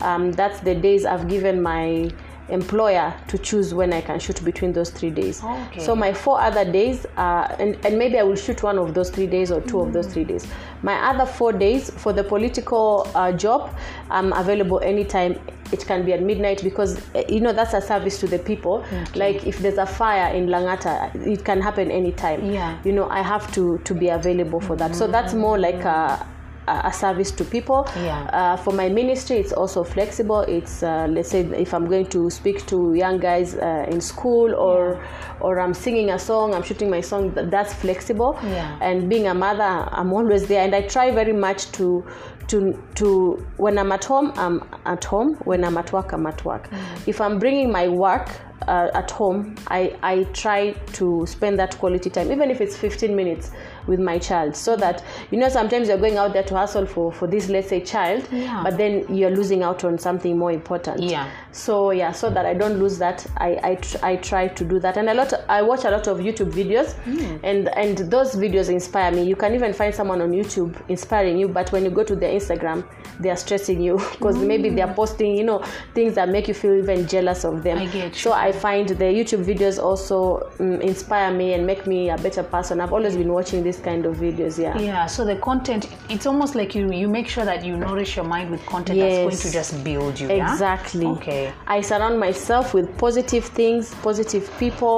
Um, 0.00 0.32
that's 0.32 0.60
the 0.60 0.74
days 0.74 1.04
i've 1.06 1.26
given 1.28 1.62
my 1.62 2.10
employer 2.48 3.14
to 3.28 3.38
choose 3.38 3.72
when 3.72 3.92
i 3.92 4.00
can 4.00 4.18
shoot 4.18 4.44
between 4.44 4.72
those 4.72 4.90
three 4.90 5.10
days. 5.10 5.42
Okay. 5.42 5.80
so 5.80 5.94
my 5.96 6.12
four 6.12 6.40
other 6.40 6.70
days 6.70 7.06
uh, 7.16 7.56
and, 7.58 7.76
and 7.86 7.98
maybe 7.98 8.18
i 8.18 8.22
will 8.22 8.36
shoot 8.36 8.62
one 8.62 8.78
of 8.78 8.92
those 8.94 9.10
three 9.10 9.26
days 9.26 9.50
or 9.50 9.60
two 9.62 9.80
of 9.80 9.92
those 9.92 10.06
three 10.06 10.24
days. 10.24 10.46
My 10.82 10.94
other 11.10 11.24
four 11.24 11.52
days 11.52 11.88
for 11.90 12.12
the 12.12 12.22
political 12.22 13.10
uh, 13.14 13.32
job 13.32 13.74
i'm 14.10 14.32
available 14.32 14.80
anytime. 14.80 15.38
It 15.72 15.86
can 15.86 16.04
be 16.04 16.12
at 16.12 16.22
midnight 16.22 16.62
because 16.62 17.00
uh, 17.14 17.22
you 17.28 17.40
know 17.40 17.52
that's 17.52 17.72
a 17.72 17.80
service 17.80 18.20
to 18.20 18.26
the 18.26 18.38
people. 18.38 18.84
Like 19.14 19.46
if 19.46 19.58
there's 19.58 19.78
a 19.78 19.86
fire 19.86 20.32
in 20.34 20.46
langata 20.46 21.14
it 21.26 21.44
can 21.44 21.60
happen 21.62 21.90
anytime. 21.90 22.44
Yeah. 22.52 22.78
you 22.84 22.92
know 22.92 23.08
i 23.08 23.22
have 23.22 23.50
to 23.54 23.78
to 23.78 23.94
be 23.94 24.08
available 24.10 24.60
for 24.60 24.76
that. 24.76 24.94
So 24.94 25.06
that's 25.06 25.32
more 25.32 25.58
like 25.58 25.82
a 25.84 26.24
a 26.68 26.92
service 26.92 27.30
to 27.32 27.44
people. 27.44 27.86
Yeah. 27.96 28.24
uh, 28.32 28.56
for 28.56 28.72
my 28.72 28.88
ministry 28.88 29.36
it's 29.36 29.52
also 29.52 29.84
flexible. 29.84 30.40
It's 30.40 30.82
uh, 30.82 31.06
let's 31.10 31.30
say 31.30 31.40
if 31.40 31.72
i'm 31.74 31.86
going 31.86 32.06
to 32.06 32.30
speak 32.30 32.66
to 32.66 32.94
young 32.94 33.18
guys 33.18 33.54
uh, 33.54 33.86
in 33.88 34.00
school 34.00 34.54
or 34.54 35.00
or 35.40 35.60
i'm 35.60 35.74
singing 35.74 36.10
a 36.10 36.18
song 36.18 36.54
i'm 36.54 36.62
shooting 36.62 36.90
my 36.90 37.00
song 37.00 37.32
th- 37.34 37.50
that's 37.50 37.74
flexible. 37.74 38.38
Yeah. 38.42 38.78
and 38.80 39.08
being 39.08 39.26
a 39.26 39.34
mother 39.34 39.88
i'm 39.92 40.12
always 40.12 40.46
there. 40.46 40.62
And 40.64 40.74
i 40.74 40.82
try 40.82 41.10
very 41.10 41.32
much 41.32 41.70
to 41.72 42.04
to 42.48 42.82
to 42.94 43.46
when 43.56 43.78
i'm 43.78 43.92
at 43.92 44.04
home 44.04 44.32
i'm 44.36 44.62
at 44.86 45.04
home. 45.04 45.34
When 45.44 45.64
i'm 45.64 45.76
at 45.78 45.92
work 45.92 46.12
i'm 46.12 46.26
at 46.26 46.44
work. 46.44 46.68
If 47.06 47.20
i'm 47.20 47.38
bringing 47.38 47.70
my 47.72 47.88
work 47.88 48.28
uh, 48.62 48.88
at 48.94 49.10
home 49.10 49.54
I, 49.68 49.96
I 50.02 50.24
try 50.32 50.72
to 50.94 51.26
spend 51.26 51.58
that 51.58 51.76
quality 51.78 52.08
time 52.08 52.30
even 52.32 52.50
if 52.50 52.60
it's 52.60 52.76
15 52.76 53.14
minutes 53.14 53.50
with 53.86 54.00
my 54.00 54.18
child 54.18 54.56
so 54.56 54.74
that 54.76 55.02
you 55.30 55.38
know 55.38 55.48
sometimes 55.50 55.88
you're 55.88 55.98
going 55.98 56.16
out 56.16 56.32
there 56.32 56.44
to 56.44 56.56
hustle 56.56 56.86
for 56.86 57.12
for 57.12 57.26
this 57.26 57.48
let's 57.50 57.68
say 57.68 57.80
child 57.80 58.26
Yeah. 58.32 58.62
but 58.62 58.78
then 58.78 59.04
you're 59.14 59.30
losing 59.30 59.62
out 59.62 59.84
on 59.84 59.98
something 59.98 60.38
more 60.38 60.50
important 60.52 61.02
Yeah. 61.02 61.28
so 61.52 61.90
yeah 61.90 62.12
so 62.12 62.30
that 62.30 62.46
i 62.46 62.54
don't 62.54 62.78
lose 62.78 62.96
that 62.98 63.26
i 63.36 63.58
i, 63.62 63.74
tr- 63.74 63.98
I 64.02 64.16
try 64.16 64.48
to 64.48 64.64
do 64.64 64.78
that 64.80 64.96
and 64.96 65.10
a 65.10 65.14
lot 65.14 65.32
i 65.48 65.60
watch 65.60 65.84
a 65.84 65.90
lot 65.90 66.06
of 66.06 66.18
youtube 66.18 66.50
videos 66.52 66.94
and 67.42 67.68
and 67.76 67.98
those 68.10 68.34
videos 68.36 68.70
inspire 68.70 69.10
me 69.12 69.24
you 69.24 69.36
can 69.36 69.54
even 69.54 69.72
find 69.74 69.94
someone 69.94 70.22
on 70.22 70.30
youtube 70.30 70.80
inspiring 70.88 71.38
you 71.38 71.48
but 71.48 71.70
when 71.72 71.84
you 71.84 71.90
go 71.90 72.04
to 72.04 72.16
their 72.16 72.32
instagram 72.32 72.82
they 73.20 73.30
are 73.30 73.36
stressing 73.36 73.80
you 73.82 73.96
because 74.12 74.38
maybe 74.38 74.70
they 74.70 74.80
are 74.82 74.94
posting 74.94 75.36
you 75.36 75.44
know 75.44 75.62
things 75.94 76.14
that 76.14 76.28
make 76.30 76.48
you 76.48 76.54
feel 76.54 76.74
even 76.74 77.06
jealous 77.06 77.44
of 77.44 77.62
them 77.62 77.78
I 77.78 77.86
get 77.86 78.14
so 78.14 78.30
you. 78.30 78.34
I 78.48 78.52
find 78.66 78.86
the 79.02 79.08
youtube 79.18 79.42
videos 79.52 79.76
also 79.88 80.18
um, 80.60 80.80
inspire 80.90 81.30
me 81.40 81.46
and 81.54 81.62
make 81.70 81.82
me 81.92 81.98
a 82.10 82.18
better 82.26 82.42
person 82.54 82.74
i've 82.82 82.92
always 82.96 83.16
been 83.22 83.32
watching 83.38 83.60
this 83.68 83.78
kind 83.88 84.02
of 84.08 84.12
videos 84.26 84.54
yeah 84.66 84.76
Yeah, 84.90 85.06
so 85.14 85.20
the 85.32 85.36
content, 85.50 85.82
it's 86.14 86.26
almost 86.30 86.52
like 86.60 86.70
you 86.78 86.84
you 87.02 87.08
make 87.18 87.28
sure 87.34 87.44
that 87.52 87.60
you 87.68 87.74
nourish 87.86 88.12
your 88.18 88.26
mind 88.34 88.46
with 88.54 88.62
content 88.74 88.98
that's 89.00 89.18
going 89.26 89.40
to 89.46 89.50
just 89.60 89.72
build 89.88 90.14
you. 90.20 90.28
yeah? 90.28 90.52
Exactly. 90.52 91.06
Okay. 91.16 91.44
I 91.66 91.78
surround 91.90 92.16
myself 92.26 92.66
with 92.76 92.86
positive 93.06 93.44
things, 93.60 93.82
positive 94.08 94.44
people. 94.62 94.96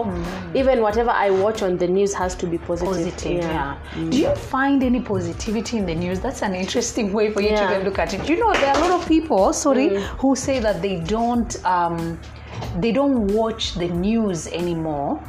Even 0.61 0.77
whatever 0.87 1.11
I 1.27 1.29
watch 1.45 1.59
on 1.69 1.73
the 1.83 1.89
news 1.99 2.13
has 2.23 2.33
to 2.43 2.47
be 2.53 2.59
positive. 2.71 2.95
Positive, 2.95 3.39
yeah. 3.45 3.77
Do 4.13 4.17
you 4.25 4.33
find 4.57 4.79
any 4.91 5.01
positivity 5.15 5.75
in 5.81 5.85
the 5.91 5.95
news? 6.05 6.19
That's 6.27 6.43
an 6.49 6.55
interesting 6.65 7.07
way 7.19 7.27
for 7.35 7.41
you 7.47 7.51
to 7.51 7.55
Yeah. 7.55 7.71
even 7.71 7.83
look 7.89 7.99
at 8.05 8.11
it. 8.17 8.21
You 8.31 8.37
know, 8.43 8.53
there 8.61 8.71
are 8.73 8.79
a 8.79 8.83
lot 8.87 8.95
of 9.01 9.03
people, 9.15 9.53
sorry, 9.67 9.89
who 10.21 10.31
say 10.47 10.57
that 10.67 10.77
they 10.87 10.97
don't. 11.17 11.51
Um, 11.75 12.19
they 12.79 12.93
don't 12.93 13.27
watch 13.29 13.75
the 13.75 13.89
news 13.89 14.47
anymore 14.49 15.23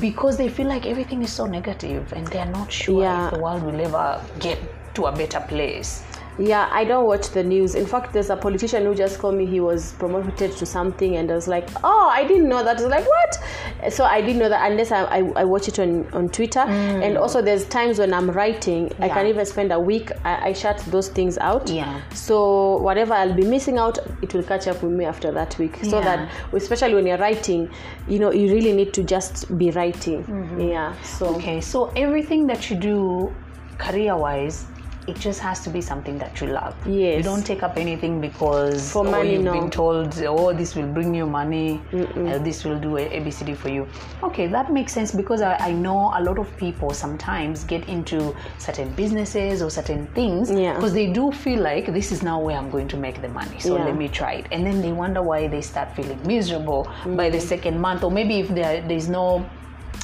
because 0.00 0.36
they 0.36 0.48
feel 0.48 0.66
like 0.66 0.86
everything 0.86 1.22
is 1.22 1.32
so 1.32 1.46
negative 1.46 2.12
and 2.12 2.26
they're 2.28 2.46
not 2.46 2.70
sure 2.70 3.02
Yeah. 3.02 3.26
if 3.26 3.34
the 3.34 3.38
world 3.40 3.62
will 3.62 3.80
ever 3.80 4.20
get 4.38 4.58
to 4.94 5.06
a 5.06 5.12
better 5.12 5.40
place. 5.40 6.02
Yeah, 6.38 6.68
I 6.72 6.84
don't 6.84 7.04
watch 7.06 7.30
the 7.30 7.42
news. 7.42 7.74
In 7.74 7.84
fact, 7.86 8.12
there's 8.12 8.30
a 8.30 8.36
politician 8.36 8.84
who 8.84 8.94
just 8.94 9.18
called 9.18 9.34
me. 9.34 9.44
He 9.46 9.60
was 9.60 9.92
promoted 9.94 10.52
to 10.56 10.64
something, 10.66 11.16
and 11.16 11.30
I 11.30 11.34
was 11.34 11.48
like, 11.48 11.68
"Oh, 11.84 12.08
I 12.12 12.24
didn't 12.24 12.48
know 12.48 12.62
that." 12.64 12.78
I 12.78 12.82
was 12.82 12.90
like, 12.90 13.06
"What?" 13.06 13.92
So 13.92 14.04
I 14.04 14.20
didn't 14.20 14.38
know 14.38 14.48
that 14.48 14.70
unless 14.70 14.90
I, 14.92 15.04
I, 15.04 15.18
I 15.36 15.44
watch 15.44 15.68
it 15.68 15.78
on, 15.78 16.06
on 16.12 16.28
Twitter. 16.28 16.60
Mm. 16.60 17.04
And 17.04 17.18
also, 17.18 17.42
there's 17.42 17.64
times 17.66 17.98
when 17.98 18.14
I'm 18.14 18.30
writing, 18.30 18.90
I 19.00 19.08
can 19.08 19.26
Yeah. 19.26 19.32
even 19.32 19.46
spend 19.46 19.72
a 19.72 19.80
week. 19.80 20.10
I, 20.24 20.48
I 20.48 20.52
shut 20.52 20.78
those 20.88 21.08
things 21.08 21.36
out. 21.38 21.68
Yeah. 21.68 22.00
So 22.14 22.76
whatever 22.78 23.14
I'll 23.14 23.34
be 23.34 23.44
missing 23.44 23.78
out, 23.78 23.98
it 24.22 24.32
will 24.34 24.42
catch 24.42 24.66
up 24.68 24.82
with 24.82 24.92
me 24.92 25.04
after 25.04 25.30
that 25.32 25.58
week. 25.58 25.78
So 25.82 25.98
Yeah. 25.98 26.04
that, 26.16 26.30
especially 26.52 26.94
when 26.94 27.06
you're 27.06 27.18
writing, 27.18 27.68
you 28.08 28.18
know, 28.18 28.32
you 28.32 28.52
really 28.52 28.72
need 28.72 28.92
to 28.94 29.02
just 29.02 29.56
be 29.58 29.70
writing. 29.72 30.24
Mm-hmm. 30.24 30.60
Yeah. 30.60 30.94
So 31.02 31.34
Okay, 31.36 31.60
so 31.60 31.86
everything 31.96 32.46
that 32.48 32.70
you 32.70 32.76
do 32.76 33.32
career 33.78 34.16
wise, 34.16 34.66
it 35.06 35.16
just 35.16 35.40
has 35.40 35.60
to 35.60 35.70
be 35.70 35.80
something 35.80 36.18
that 36.18 36.40
you 36.40 36.48
love. 36.48 36.74
Yes. 36.86 37.16
You 37.18 37.22
don't 37.22 37.44
take 37.44 37.62
up 37.62 37.76
anything 37.76 38.20
because 38.20 38.92
For 38.92 39.06
oh, 39.06 39.10
money, 39.10 39.32
you've 39.34 39.44
no. 39.44 39.52
been 39.52 39.70
told, 39.70 40.18
oh, 40.22 40.52
this 40.52 40.74
will 40.74 40.86
bring 40.86 41.14
you 41.14 41.26
money, 41.26 41.80
uh, 41.92 42.38
this 42.38 42.64
will 42.64 42.78
do 42.78 42.96
a 42.98 43.08
ABCD 43.08 43.56
for 43.56 43.70
you. 43.70 43.88
Okay, 44.22 44.46
that 44.46 44.72
makes 44.72 44.92
sense 44.92 45.12
because 45.12 45.40
I, 45.40 45.56
I 45.56 45.72
know 45.72 46.12
a 46.14 46.22
lot 46.22 46.38
of 46.38 46.54
people 46.56 46.90
sometimes 46.90 47.64
get 47.64 47.88
into 47.88 48.34
certain 48.58 48.90
businesses 48.94 49.62
or 49.62 49.70
certain 49.70 50.06
things 50.08 50.50
Yeah. 50.50 50.74
because 50.74 50.92
they 50.92 51.06
do 51.12 51.32
feel 51.32 51.60
like 51.60 51.92
this 51.92 52.12
is 52.12 52.22
now 52.22 52.40
where 52.40 52.56
I'm 52.56 52.70
going 52.70 52.88
to 52.88 52.96
make 52.96 53.20
the 53.22 53.28
money. 53.28 53.58
So 53.58 53.76
Yeah. 53.76 53.84
let 53.86 53.96
me 53.96 54.08
try 54.08 54.32
it. 54.34 54.46
And 54.52 54.66
then 54.66 54.82
they 54.82 54.92
wonder 54.92 55.22
why 55.22 55.48
they 55.48 55.62
start 55.62 55.94
feeling 55.96 56.20
miserable 56.26 56.88
by 57.16 57.30
the 57.30 57.40
second 57.40 57.80
month, 57.80 58.04
or 58.04 58.10
maybe 58.10 58.38
if 58.40 58.48
there, 58.48 58.82
there's 58.86 59.08
no 59.08 59.48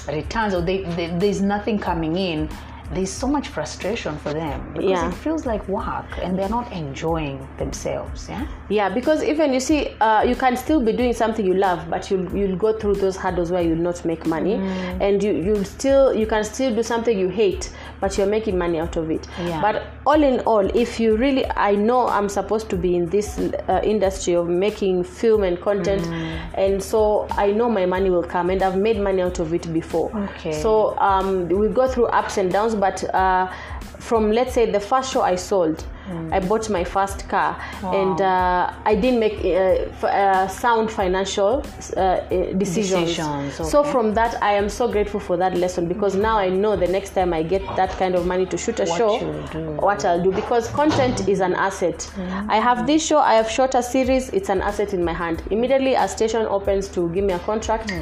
returns 0.09 0.55
or 0.55 0.63
they, 0.63 0.83
they, 0.97 1.09
there's 1.19 1.43
nothing 1.43 1.79
coming 1.79 2.17
in 2.17 2.49
there's 2.92 3.11
so 3.11 3.27
much 3.27 3.49
frustration 3.49 4.16
for 4.18 4.33
them 4.33 4.72
because 4.72 4.90
Yeah. 4.90 5.09
it 5.09 5.14
feels 5.14 5.44
like 5.44 5.66
work 5.68 6.07
and 6.22 6.38
they're 6.38 6.49
not 6.49 6.70
enjoying 6.72 7.38
themselves 7.59 8.29
yeah? 8.29 8.46
Yeah, 8.68 8.88
because 8.88 9.22
even 9.22 9.53
you 9.53 9.61
see, 9.61 9.88
uh, 10.01 10.22
you 10.22 10.35
can 10.35 10.57
still 10.57 10.81
be 10.81 10.92
doing 10.92 11.12
something 11.12 11.44
you 11.46 11.55
love, 11.55 11.81
but 11.90 12.11
you'll 12.11 12.29
you'll 12.37 12.57
go 12.57 12.72
through 12.72 12.94
those 12.94 13.16
hurdles 13.16 13.51
where 13.53 13.62
you'll 13.62 13.85
not 13.90 14.05
make 14.05 14.27
money, 14.27 14.55
and 15.01 15.22
you 15.22 15.33
you'll 15.33 15.64
still 15.64 16.12
you 16.14 16.27
can 16.27 16.42
still 16.44 16.75
do 16.75 16.83
something 16.83 17.18
you 17.18 17.29
hate, 17.29 17.70
but 18.01 18.17
you're 18.19 18.27
making 18.27 18.59
money 18.59 18.79
out 18.79 18.97
of 18.97 19.11
it. 19.11 19.27
Yeah. 19.41 19.61
But 19.61 19.85
all 20.07 20.23
in 20.23 20.41
all, 20.41 20.67
if 20.77 21.01
you 21.01 21.17
really, 21.17 21.45
I 21.51 21.75
know 21.75 22.07
I'm 22.09 22.29
supposed 22.29 22.69
to 22.71 22.77
be 22.77 22.97
in 22.97 23.09
this 23.09 23.39
uh, 23.39 23.81
industry 23.83 24.35
of 24.35 24.49
making 24.49 25.05
film 25.05 25.43
and 25.43 25.61
content, 25.61 26.07
and 26.55 26.83
so 26.83 27.27
I 27.33 27.53
know 27.53 27.69
my 27.69 27.87
money 27.87 28.11
will 28.11 28.23
come, 28.23 28.51
and 28.51 28.63
I've 28.63 28.77
made 28.77 29.01
money 29.01 29.23
out 29.23 29.39
of 29.39 29.53
it 29.55 29.73
before. 29.73 30.17
Okay. 30.17 30.53
So 30.61 30.97
um, 30.99 31.49
we 31.49 31.69
go 31.69 31.89
through 31.89 32.07
ups 32.07 32.39
and 32.39 32.53
downs, 32.53 32.75
but 32.75 33.03
uh, 33.15 33.51
from 33.99 34.31
let's 34.31 34.55
say 34.55 34.71
the 34.71 34.81
first 34.81 35.13
show 35.13 35.23
I 35.23 35.37
sold, 35.37 35.85
I 36.33 36.40
bought 36.40 36.71
my 36.71 36.85
first 36.85 37.29
car, 37.29 37.57
and 37.83 38.21
uh, 38.21 38.73
I 38.85 38.95
didn't 38.95 39.19
make 39.21 39.38
uh, 39.45 39.90
f- 39.90 40.05
uh, 40.05 40.49
sound 40.49 40.90
financial 40.90 41.64
uh, 41.97 42.01
uh, 42.01 42.53
decisions. 42.53 43.16
Decisions, 43.16 43.71
So 43.71 43.83
from 43.85 44.14
that, 44.14 44.40
I 44.42 44.53
am 44.53 44.69
so 44.69 44.87
grateful 44.88 45.21
for 45.21 45.37
that 45.37 45.57
lesson 45.57 45.88
because 45.88 46.14
now 46.14 46.37
I 46.38 46.49
know 46.49 46.77
the 46.77 46.87
next 46.87 47.11
time 47.11 47.33
I 47.33 47.42
get 47.42 47.62
that 47.77 47.90
kind 47.99 48.14
of 48.14 48.27
money 48.27 48.47
to 48.47 48.57
shoot 48.57 48.79
a 48.81 48.85
What 48.85 48.99
show, 48.99 49.19
what 49.81 50.05
I'll 50.05 50.23
do 50.23 50.31
because 50.33 50.69
content 50.69 51.29
is 51.29 51.40
an 51.40 51.55
asset. 51.55 52.09
I 52.49 52.57
have 52.57 52.87
this 52.87 53.05
show, 53.05 53.19
I 53.19 53.35
have 53.35 53.51
shot 53.51 53.75
a 53.75 53.83
series, 53.83 54.29
it's 54.31 54.49
an 54.49 54.61
asset 54.62 54.95
in 54.95 55.05
my 55.05 55.12
hand. 55.12 55.42
Immediately, 55.51 55.95
a 55.95 56.07
station 56.09 56.47
opens 56.47 56.88
to 56.88 57.09
give 57.11 57.25
me 57.25 57.33
a 57.33 57.38
contract. 57.40 57.92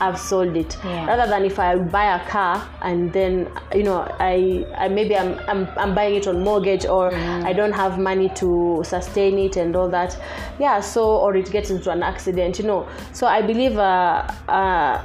I've 0.00 0.18
sold 0.18 0.56
it. 0.56 0.76
Yeah. 0.84 1.06
rather 1.06 1.28
than 1.30 1.44
if 1.44 1.58
I 1.58 1.76
buy 1.76 2.16
a 2.16 2.28
car 2.28 2.66
and 2.82 3.12
then 3.12 3.48
you 3.74 3.82
know 3.82 4.00
I, 4.18 4.66
I 4.76 4.88
maybe 4.88 5.16
I'm, 5.16 5.38
I'm 5.48 5.68
I'm 5.76 5.94
buying 5.94 6.14
it 6.14 6.26
on 6.26 6.42
mortgage 6.42 6.86
or 6.86 7.14
I 7.14 7.52
don't 7.52 7.72
have 7.72 7.98
money 7.98 8.28
to 8.36 8.82
sustain 8.84 9.38
it 9.38 9.56
and 9.56 9.76
all 9.76 9.88
that. 9.90 10.18
Yeah 10.58 10.80
so 10.80 11.16
or 11.18 11.36
it 11.36 11.50
gets 11.50 11.70
into 11.70 11.90
an 11.90 12.02
accident 12.02 12.58
you 12.58 12.66
know. 12.66 12.88
So 13.12 13.26
I 13.26 13.42
believe 13.42 13.76
uh, 13.78 14.26
uh, 14.48 15.04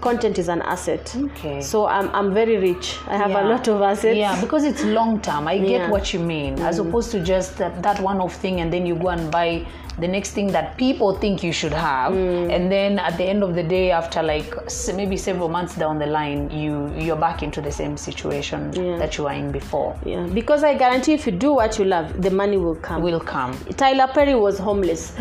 content 0.00 0.38
is 0.38 0.48
an 0.48 0.62
asset. 0.62 1.14
Okay. 1.16 1.60
so 1.60 1.86
I'm, 1.86 2.08
I'm 2.14 2.32
very 2.32 2.58
rich. 2.58 2.98
I 3.08 3.16
have 3.16 3.30
a 3.32 3.42
lot 3.42 3.66
of 3.68 3.82
assets. 3.82 4.16
Yeah 4.16 4.40
because 4.40 4.64
it's 4.64 4.84
long 4.84 5.20
term. 5.20 5.48
I 5.48 5.58
get 5.58 5.68
Yeah. 5.70 5.90
what 5.90 6.12
you 6.12 6.20
mean. 6.20 6.58
As 6.60 6.78
opposed 6.78 7.10
to 7.12 7.20
just 7.20 7.56
that, 7.58 7.82
that 7.82 7.98
one 8.00 8.20
off 8.20 8.34
thing 8.36 8.60
and 8.60 8.72
then 8.72 8.86
you 8.86 8.94
go 8.94 9.08
and 9.08 9.30
buy 9.30 9.66
the 9.98 10.08
next 10.08 10.32
thing 10.32 10.48
that 10.48 10.76
people 10.76 11.14
think 11.14 11.42
you 11.42 11.52
should 11.52 11.72
have 11.72 12.12
and 12.14 12.70
then 12.70 12.98
at 12.98 13.16
the 13.16 13.24
end 13.24 13.42
of 13.42 13.54
the 13.54 13.62
day 13.62 13.90
after 13.90 14.22
like 14.22 14.54
maybe 14.94 15.16
several 15.16 15.48
months 15.48 15.74
down 15.74 15.98
the 15.98 16.06
line 16.06 16.50
you 16.50 16.92
you're 16.98 17.16
back 17.16 17.42
into 17.42 17.60
the 17.60 17.72
same 17.72 17.96
situation 17.96 18.70
that 18.98 19.16
you 19.16 19.24
were 19.24 19.32
in 19.32 19.50
before 19.50 19.98
yeah 20.04 20.26
because 20.34 20.62
I 20.64 20.74
guarantee 20.74 21.14
if 21.14 21.26
you 21.26 21.32
do 21.32 21.52
what 21.54 21.78
you 21.78 21.84
love 21.86 22.20
the 22.20 22.30
money 22.30 22.56
will 22.58 22.76
come 22.76 23.02
will 23.02 23.20
come 23.20 23.56
Tyler 23.76 24.08
Perry 24.12 24.34
was 24.34 24.58
homeless. 24.58 25.14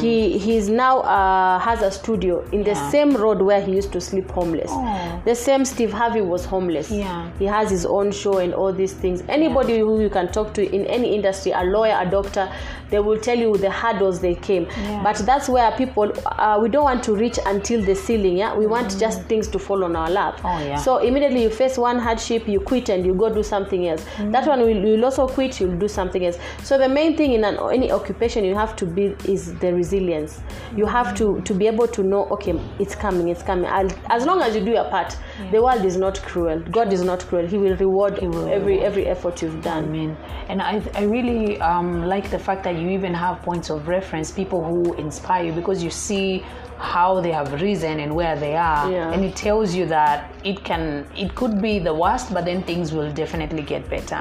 He 0.00 0.38
he's 0.38 0.68
now 0.68 1.00
uh, 1.00 1.58
has 1.58 1.82
a 1.82 1.90
studio 1.90 2.40
in 2.52 2.62
the 2.62 2.70
Yeah. 2.72 2.90
same 2.90 3.16
road 3.16 3.42
where 3.42 3.60
he 3.60 3.72
used 3.72 3.92
to 3.92 4.00
sleep 4.00 4.30
homeless. 4.30 4.70
Oh. 4.72 5.22
The 5.24 5.34
same 5.34 5.64
Steve 5.64 5.92
Harvey 5.92 6.20
was 6.22 6.44
homeless. 6.44 6.90
Yeah. 6.90 7.28
He 7.38 7.44
has 7.46 7.70
his 7.70 7.84
own 7.84 8.12
show 8.12 8.38
and 8.38 8.54
all 8.54 8.72
these 8.72 8.92
things. 8.94 9.22
Anybody 9.28 9.78
who 9.78 10.00
you 10.00 10.08
can 10.10 10.28
talk 10.32 10.54
to 10.54 10.62
in 10.74 10.86
any 10.86 11.14
industry, 11.14 11.52
a 11.52 11.64
lawyer, 11.64 11.96
a 12.00 12.08
doctor, 12.10 12.50
they 12.90 12.98
will 13.00 13.18
tell 13.18 13.38
you 13.38 13.56
the 13.56 13.70
hurdles 13.70 14.20
they 14.22 14.34
came. 14.34 14.64
Yeah. 14.64 15.02
But 15.02 15.18
that's 15.26 15.48
where 15.48 15.70
people 15.72 16.12
uh, 16.26 16.58
we 16.62 16.68
don't 16.70 16.84
want 16.84 17.04
to 17.04 17.14
reach 17.14 17.38
until 17.44 17.84
the 17.84 17.94
ceiling. 17.94 18.38
Yeah, 18.38 18.56
we 18.56 18.66
want 18.66 18.98
just 18.98 19.22
things 19.24 19.48
to 19.48 19.58
fall 19.58 19.84
on 19.84 19.94
our 19.94 20.10
lap. 20.10 20.40
Oh, 20.44 20.58
yeah. 20.58 20.76
So 20.76 20.98
immediately 20.98 21.42
you 21.42 21.50
face 21.50 21.76
one 21.76 21.98
hardship, 21.98 22.48
you 22.48 22.60
quit 22.60 22.88
and 22.88 23.04
you 23.04 23.14
go 23.14 23.32
do 23.32 23.42
something 23.42 23.86
else. 23.88 24.04
That 24.30 24.46
one 24.46 24.60
will 24.60 24.70
you'll 24.70 25.04
also 25.04 25.28
quit, 25.28 25.60
you'll 25.60 25.78
do 25.78 25.88
something 25.88 26.24
else. 26.24 26.38
So 26.62 26.78
the 26.78 26.88
main 26.88 27.16
thing 27.16 27.32
in 27.32 27.44
an, 27.44 27.58
any 27.72 27.92
occupation 27.92 28.44
you 28.44 28.54
have 28.54 28.74
to 28.76 28.86
be 28.86 29.14
is 29.24 29.54
the 29.58 29.74
resilience. 29.74 30.40
You 30.76 30.86
have 30.86 31.14
to 31.16 31.40
to 31.42 31.54
be 31.54 31.66
able 31.66 31.88
to 31.88 32.02
know, 32.02 32.26
okay, 32.30 32.58
it's 32.78 32.94
coming, 32.94 33.28
it's 33.28 33.42
coming. 33.42 33.66
I'll, 33.66 33.90
as 34.10 34.24
long 34.24 34.40
as 34.40 34.54
you 34.54 34.64
do 34.64 34.72
your 34.72 34.88
part, 34.88 35.16
the 35.50 35.62
world 35.62 35.84
is 35.84 35.96
not 35.96 36.20
cruel. 36.22 36.60
God 36.70 36.92
is 36.92 37.02
not 37.02 37.20
cruel. 37.26 37.46
He 37.46 37.58
will 37.58 37.76
reward 37.76 38.20
will 38.20 38.48
every 38.48 38.74
reward. 38.74 38.86
every 38.86 39.06
effort 39.06 39.42
you've 39.42 39.62
done. 39.62 39.92
mean, 39.92 40.16
and 40.48 40.62
I, 40.62 40.82
I 40.94 41.02
really 41.04 41.60
um, 41.60 42.06
like 42.06 42.30
the 42.30 42.38
fact 42.38 42.64
that 42.64 42.76
you 42.76 42.88
even 42.90 43.14
have 43.14 43.42
points 43.42 43.70
of 43.70 43.88
reference, 43.88 44.11
people 44.20 44.62
who 44.62 44.94
inspire 44.94 45.44
you 45.44 45.52
because 45.52 45.82
you 45.82 45.90
see 45.90 46.44
how 46.78 47.20
they 47.20 47.30
have 47.32 47.60
risen 47.62 48.00
and 48.00 48.14
where 48.14 48.36
they 48.36 48.56
are, 48.56 48.90
Yeah. 48.90 49.12
and 49.12 49.24
it 49.24 49.36
tells 49.36 49.74
you 49.74 49.86
that 49.86 50.30
it 50.44 50.64
can, 50.64 51.06
it 51.16 51.34
could 51.34 51.62
be 51.62 51.78
the 51.78 51.94
worst, 51.94 52.34
but 52.34 52.44
then 52.44 52.62
things 52.64 52.92
will 52.92 53.12
definitely 53.12 53.62
get 53.62 53.88
better. 53.88 54.16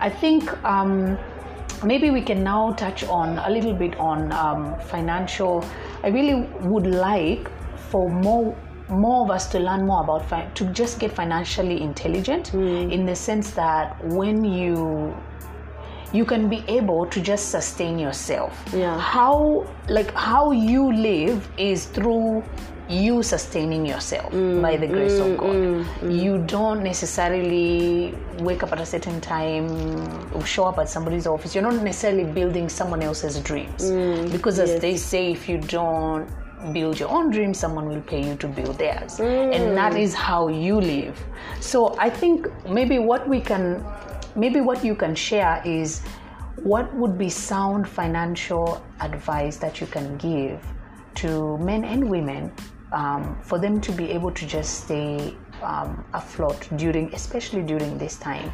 I 0.00 0.10
think 0.10 0.42
um, 0.64 1.16
maybe 1.84 2.10
we 2.10 2.20
can 2.20 2.42
now 2.42 2.72
touch 2.72 3.04
on 3.04 3.38
a 3.38 3.48
little 3.50 3.72
bit 3.74 3.96
on 3.98 4.32
um, 4.32 4.74
financial. 4.80 5.64
I 6.02 6.08
really 6.08 6.34
would 6.62 6.86
like 6.86 7.48
for 7.90 8.08
more 8.10 8.54
more 8.90 9.24
of 9.24 9.30
us 9.30 9.46
to 9.48 9.58
learn 9.58 9.86
more 9.86 10.02
about 10.04 10.28
fi- 10.28 10.46
to 10.54 10.66
just 10.66 10.98
get 11.00 11.10
financially 11.10 11.80
intelligent 11.80 12.52
in 12.52 13.06
the 13.06 13.16
sense 13.16 13.52
that 13.52 13.96
when 14.04 14.44
you 14.44 15.14
you 16.14 16.24
can 16.24 16.48
be 16.48 16.64
able 16.68 17.06
to 17.06 17.20
just 17.20 17.50
sustain 17.50 17.98
yourself. 17.98 18.64
Yeah. 18.72 18.98
how 18.98 19.66
like 19.88 20.12
how 20.14 20.52
you 20.52 20.92
live 20.92 21.48
is 21.58 21.86
through 21.86 22.44
you 22.88 23.22
sustaining 23.22 23.86
yourself 23.86 24.30
mm, 24.32 24.60
by 24.60 24.76
the 24.76 24.86
grace 24.86 25.18
of 25.18 25.26
mm, 25.26 25.36
god. 25.38 25.56
Mm, 25.56 26.22
you 26.22 26.38
don't 26.46 26.82
necessarily 26.82 28.14
wake 28.40 28.62
up 28.62 28.72
at 28.72 28.80
a 28.80 28.86
certain 28.86 29.20
time 29.20 29.66
or 30.34 30.44
show 30.44 30.64
up 30.64 30.78
at 30.78 30.88
somebody's 30.88 31.26
office. 31.26 31.54
You're 31.54 31.64
not 31.64 31.82
necessarily 31.82 32.24
building 32.24 32.68
someone 32.68 33.02
else's 33.02 33.40
dreams. 33.40 33.90
Because 34.30 34.58
as 34.58 34.80
they 34.80 34.96
say 34.96 35.32
if 35.32 35.48
you 35.48 35.58
don't 35.58 36.28
build 36.72 36.98
your 36.98 37.10
own 37.10 37.30
dreams 37.30 37.58
someone 37.58 37.88
will 37.88 38.00
pay 38.02 38.26
you 38.26 38.36
to 38.36 38.48
build 38.48 38.78
theirs. 38.78 39.18
And 39.20 39.76
that 39.76 39.96
is 39.96 40.14
how 40.14 40.48
you 40.48 40.80
live. 40.80 41.18
So 41.60 41.96
i 41.98 42.10
think 42.10 42.48
maybe 42.68 42.98
what 42.98 43.28
we 43.28 43.40
can 43.40 43.82
maybe 44.36 44.60
what 44.60 44.84
you 44.84 44.94
can 44.94 45.14
share 45.14 45.62
is 45.64 46.00
what 46.56 46.92
would 46.94 47.18
be 47.18 47.28
sound 47.28 47.88
financial 47.88 48.82
advice 49.00 49.56
that 49.56 49.80
you 49.80 49.86
can 49.86 50.16
give 50.18 50.60
to 51.14 51.58
men 51.58 51.84
and 51.84 52.08
women 52.08 52.52
um, 52.92 53.36
for 53.42 53.58
them 53.58 53.80
to 53.80 53.92
be 53.92 54.10
able 54.10 54.30
to 54.30 54.46
just 54.46 54.84
stay 54.84 55.34
um, 55.62 56.04
afloat 56.14 56.68
during 56.76 57.12
especially 57.14 57.62
during 57.62 57.98
this 57.98 58.16
time 58.16 58.50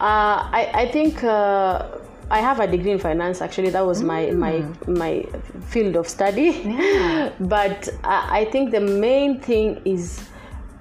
Uh, 0.00 0.46
I, 0.52 0.70
I 0.74 0.86
think 0.92 1.24
uh, 1.24 1.88
I 2.30 2.40
have 2.40 2.60
a 2.60 2.66
degree 2.68 2.92
in 2.92 2.98
finance. 3.00 3.42
Actually, 3.42 3.70
that 3.70 3.84
was 3.84 4.02
my 4.02 4.30
my 4.30 4.62
my 4.86 5.26
field 5.66 5.96
of 5.96 6.06
study. 6.06 6.62
Yeah. 6.64 7.32
but 7.40 7.88
I, 8.04 8.40
I 8.40 8.44
think 8.44 8.70
the 8.70 8.80
main 8.80 9.40
thing 9.40 9.82
is 9.84 10.22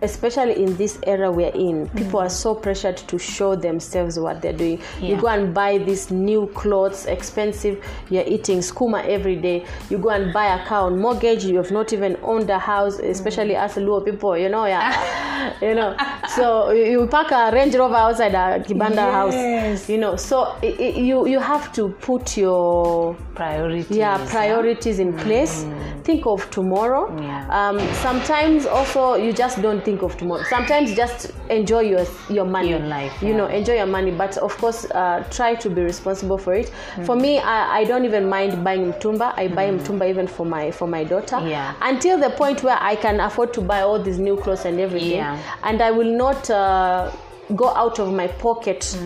especially 0.01 0.61
in 0.61 0.75
this 0.77 0.99
era 1.03 1.31
we're 1.31 1.51
in 1.55 1.87
people 1.89 2.19
are 2.19 2.29
so 2.29 2.53
pressured 2.53 2.97
to 2.97 3.17
show 3.17 3.55
themselves 3.55 4.19
what 4.19 4.41
they're 4.41 4.53
doing. 4.53 4.79
You 5.01 5.15
go 5.17 5.27
and 5.27 5.53
buy 5.53 5.77
these 5.79 6.11
new 6.11 6.47
clothes 6.47 7.05
expensive 7.05 7.83
you're 8.09 8.23
eating 8.27 8.59
skuma 8.59 9.05
every 9.05 9.35
day. 9.35 9.65
You 9.89 9.97
go 9.97 10.09
and 10.09 10.31
buy 10.33 10.55
a 10.55 10.65
car 10.65 10.83
on 10.87 10.99
mortgage 10.99 11.43
you 11.45 11.57
have 11.57 11.71
not 11.71 11.93
even 11.93 12.17
owned 12.23 12.49
a 12.49 12.59
house 12.59 12.99
especially 12.99 13.55
us 13.55 13.75
Luo 13.75 14.03
people 14.03 14.37
you 14.37 14.49
know 14.49 14.65
yeah. 14.65 15.53
You 15.61 15.75
know 15.75 15.95
so 16.35 16.71
you 16.71 17.07
park 17.07 17.31
a 17.31 17.51
range 17.53 17.75
rover 17.75 17.95
outside 17.95 18.33
a 18.33 18.59
kibanda 18.63 18.95
Yes. 18.97 19.13
house 19.13 19.89
you 19.89 19.97
know. 19.97 20.15
So 20.15 20.55
you 20.61 21.27
you 21.27 21.39
have 21.39 21.71
to 21.73 21.89
put 21.89 22.35
your 22.37 23.15
Priorities. 23.37 23.97
yeah 23.97 24.17
priorities 24.29 24.97
in 24.99 25.13
place. 25.25 25.65
Think 26.07 26.25
of 26.25 26.49
tomorrow. 26.49 27.03
Yeah. 27.21 27.45
um, 27.59 27.77
sometimes 28.05 28.65
also 28.65 29.01
you 29.15 29.31
just 29.43 29.61
don't 29.61 29.83
think 29.83 30.01
of 30.03 30.15
tomorrow. 30.17 30.43
Sometimes 30.49 30.95
just 30.95 31.31
enjoy 31.49 31.81
your 31.93 32.05
your 32.29 32.45
money. 32.45 32.69
Your 32.69 32.79
life, 32.97 33.13
you 33.21 33.33
know 33.39 33.47
enjoy 33.59 33.75
your 33.75 33.91
money 33.97 34.11
but 34.11 34.37
of 34.37 34.57
course 34.57 34.79
uh, 34.91 35.23
try 35.37 35.51
to 35.55 35.69
be 35.69 35.81
responsible 35.81 36.37
for 36.37 36.53
it. 36.61 36.71
For 37.05 37.15
me 37.15 37.31
I, 37.39 37.79
I 37.79 37.83
don't 37.89 38.05
even 38.05 38.23
mind 38.29 38.63
buying 38.63 38.91
mtumba. 38.93 39.33
I 39.37 39.47
buy 39.49 39.69
mtumba 39.69 40.09
even 40.09 40.27
for 40.27 40.45
my 40.45 40.71
for 40.71 40.87
my 40.87 41.03
daughter. 41.03 41.39
Yeah. 41.47 41.73
until 41.81 42.17
the 42.19 42.29
point 42.41 42.63
where 42.63 42.77
i 42.81 42.95
can 42.95 43.19
afford 43.19 43.53
to 43.53 43.61
buy 43.61 43.81
all 43.81 43.99
these 44.01 44.19
new 44.19 44.37
clothes 44.37 44.65
and 44.65 44.79
everything. 44.79 45.17
Yeah. 45.17 45.39
and 45.63 45.81
i 45.81 45.91
will 45.91 46.13
not 46.25 46.49
uh, 46.49 47.11
go 47.55 47.69
out 47.75 47.97
of 47.99 48.13
my 48.13 48.27
pocket 48.27 48.97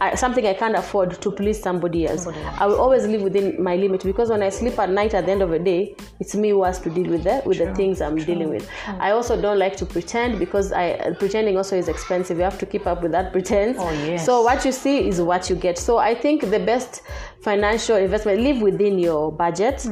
uh, 0.00 0.16
something 0.16 0.46
i 0.46 0.54
can't 0.54 0.74
afford 0.76 1.20
to 1.20 1.30
please 1.30 1.60
somebody 1.62 2.06
else. 2.06 2.24
Somebody 2.24 2.44
else. 2.46 2.56
i 2.58 2.66
will 2.66 2.80
always 2.80 3.06
live 3.06 3.22
within 3.22 3.62
my 3.62 3.76
limit 3.76 4.02
because 4.04 4.30
when 4.30 4.42
i 4.42 4.48
sleep 4.48 4.78
at 4.78 4.88
night 4.90 5.12
at 5.14 5.26
the 5.26 5.32
end 5.32 5.42
of 5.42 5.50
the 5.50 5.58
day 5.58 5.94
it's 6.18 6.34
me 6.34 6.50
who 6.50 6.64
has 6.64 6.78
to 6.80 6.90
deal 6.90 7.08
with 7.10 7.24
the 7.24 7.42
with 7.44 7.58
the 7.58 7.74
things 7.74 8.00
i'm 8.00 8.16
dealing 8.16 8.48
with. 8.50 8.68
I 8.98 9.10
also 9.10 9.40
don't 9.40 9.58
like 9.58 9.76
to 9.76 9.86
pretend 9.86 10.38
because 10.38 10.72
i 10.72 10.92
uh, 10.92 11.14
pretending 11.14 11.56
also 11.56 11.76
is 11.76 11.88
expensive. 11.88 12.38
You 12.38 12.44
have 12.44 12.58
to 12.58 12.66
keep 12.66 12.86
up 12.86 13.02
with 13.02 13.12
that 13.12 13.32
pretense 13.34 13.76
Oh, 13.78 13.90
yes. 13.90 14.24
so 14.24 14.42
what 14.42 14.64
you 14.64 14.72
see 14.72 15.06
is 15.08 15.20
what 15.20 15.50
you 15.50 15.56
get. 15.56 15.76
So 15.78 15.98
i 15.98 16.14
think 16.14 16.50
the 16.50 16.58
best 16.60 17.02
financial 17.40 17.96
investment 17.96 18.40
live 18.40 18.60
within 18.60 18.98
your 18.98 19.32
budget. 19.32 19.86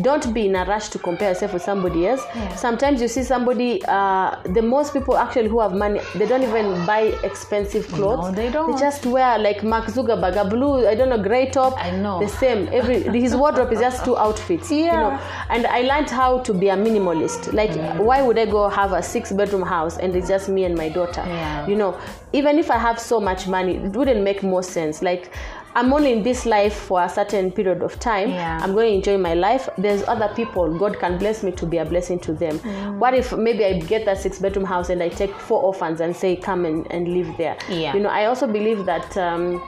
Don't 0.00 0.32
be 0.32 0.46
in 0.46 0.56
a 0.56 0.64
rush 0.64 0.88
to 0.90 0.98
compare 0.98 1.28
yourself 1.30 1.52
with 1.52 1.62
somebody 1.62 2.06
else. 2.06 2.22
Sometimes 2.56 3.02
you 3.02 3.08
see 3.08 3.22
somebody 3.22 3.82
uh, 3.86 4.36
the 4.44 4.62
most 4.62 4.92
people 4.94 5.16
actually 5.18 5.48
who 5.48 5.60
have 5.60 5.72
money 5.72 6.00
they 6.14 6.26
don't 6.26 6.42
even 6.42 6.86
buy 6.86 7.02
expensive 7.22 7.86
clothes. 7.88 8.30
no, 8.30 8.32
they 8.32 8.50
don't. 8.50 8.72
they 8.72 8.80
just 8.80 9.04
wear 9.04 9.38
like 9.38 9.62
mark 9.62 9.84
zuckerberg 9.86 10.36
a 10.36 10.48
blue 10.48 10.86
i 10.86 10.94
don't 10.94 11.08
know 11.10 11.22
gray 11.22 11.50
top. 11.50 11.74
I 11.76 11.90
know. 11.90 12.20
the 12.20 12.28
same. 12.28 12.68
Every 12.72 13.02
his 13.20 13.36
wardrobe 13.36 13.72
is 13.72 13.80
just 13.80 14.04
two 14.04 14.16
outfits 14.16 14.70
you 14.70 14.84
Yeah. 14.86 14.92
know. 15.02 15.20
And 15.50 15.66
i 15.66 15.80
learned 15.82 16.08
how 16.10 16.38
to 16.40 16.54
be 16.54 16.68
a 16.70 16.76
minimalist. 16.76 17.52
Like 17.52 17.74
why 17.98 18.22
would 18.22 18.38
i 18.38 18.46
go 18.46 18.68
have 18.68 18.92
a 18.92 19.02
six 19.02 19.32
bedroom 19.32 19.62
house 19.62 19.98
and 19.98 20.16
it's 20.16 20.28
just 20.28 20.48
me 20.48 20.64
and 20.64 20.74
my 20.76 20.88
daughter? 20.88 21.22
Yeah. 21.26 21.66
you 21.66 21.76
know 21.76 21.98
even 22.32 22.58
if 22.58 22.70
i 22.70 22.76
have 22.78 22.98
so 23.00 23.20
much 23.20 23.46
money 23.46 23.76
it 23.76 23.92
wouldn't 23.92 24.22
make 24.22 24.42
more 24.42 24.62
sense. 24.62 25.02
Like 25.02 25.30
i'm 25.76 25.92
only 25.92 26.10
in 26.12 26.22
this 26.22 26.44
life 26.46 26.74
for 26.74 27.02
a 27.02 27.08
certain 27.08 27.50
period 27.52 27.82
of 27.82 27.98
time. 28.00 28.30
Yeah. 28.30 28.58
i'm 28.62 28.72
going 28.72 28.88
to 28.90 28.94
enjoy 28.96 29.18
my 29.18 29.34
life. 29.34 29.68
There's 29.78 30.02
other 30.08 30.32
people. 30.34 30.78
God 30.78 30.98
can 30.98 31.18
bless 31.18 31.42
me 31.42 31.52
to 31.52 31.66
be 31.66 31.78
a 31.78 31.84
blessing 31.84 32.18
to 32.20 32.32
them. 32.32 32.58
What 32.98 33.14
if 33.14 33.32
maybe 33.36 33.64
i 33.64 33.78
get 33.78 34.04
that 34.06 34.18
six 34.18 34.38
bedroom 34.38 34.64
house 34.64 34.88
and 34.90 35.02
i 35.02 35.08
take 35.08 35.34
four 35.34 35.62
orphans 35.62 36.00
and 36.00 36.16
say 36.16 36.34
come 36.36 36.64
and, 36.64 36.90
and 36.90 37.08
live 37.08 37.36
there. 37.36 37.56
Yeah. 37.68 37.94
you 37.94 38.00
know 38.00 38.08
i 38.08 38.24
also 38.26 38.46
believe 38.46 38.86
that 38.86 39.16
um, 39.16 39.62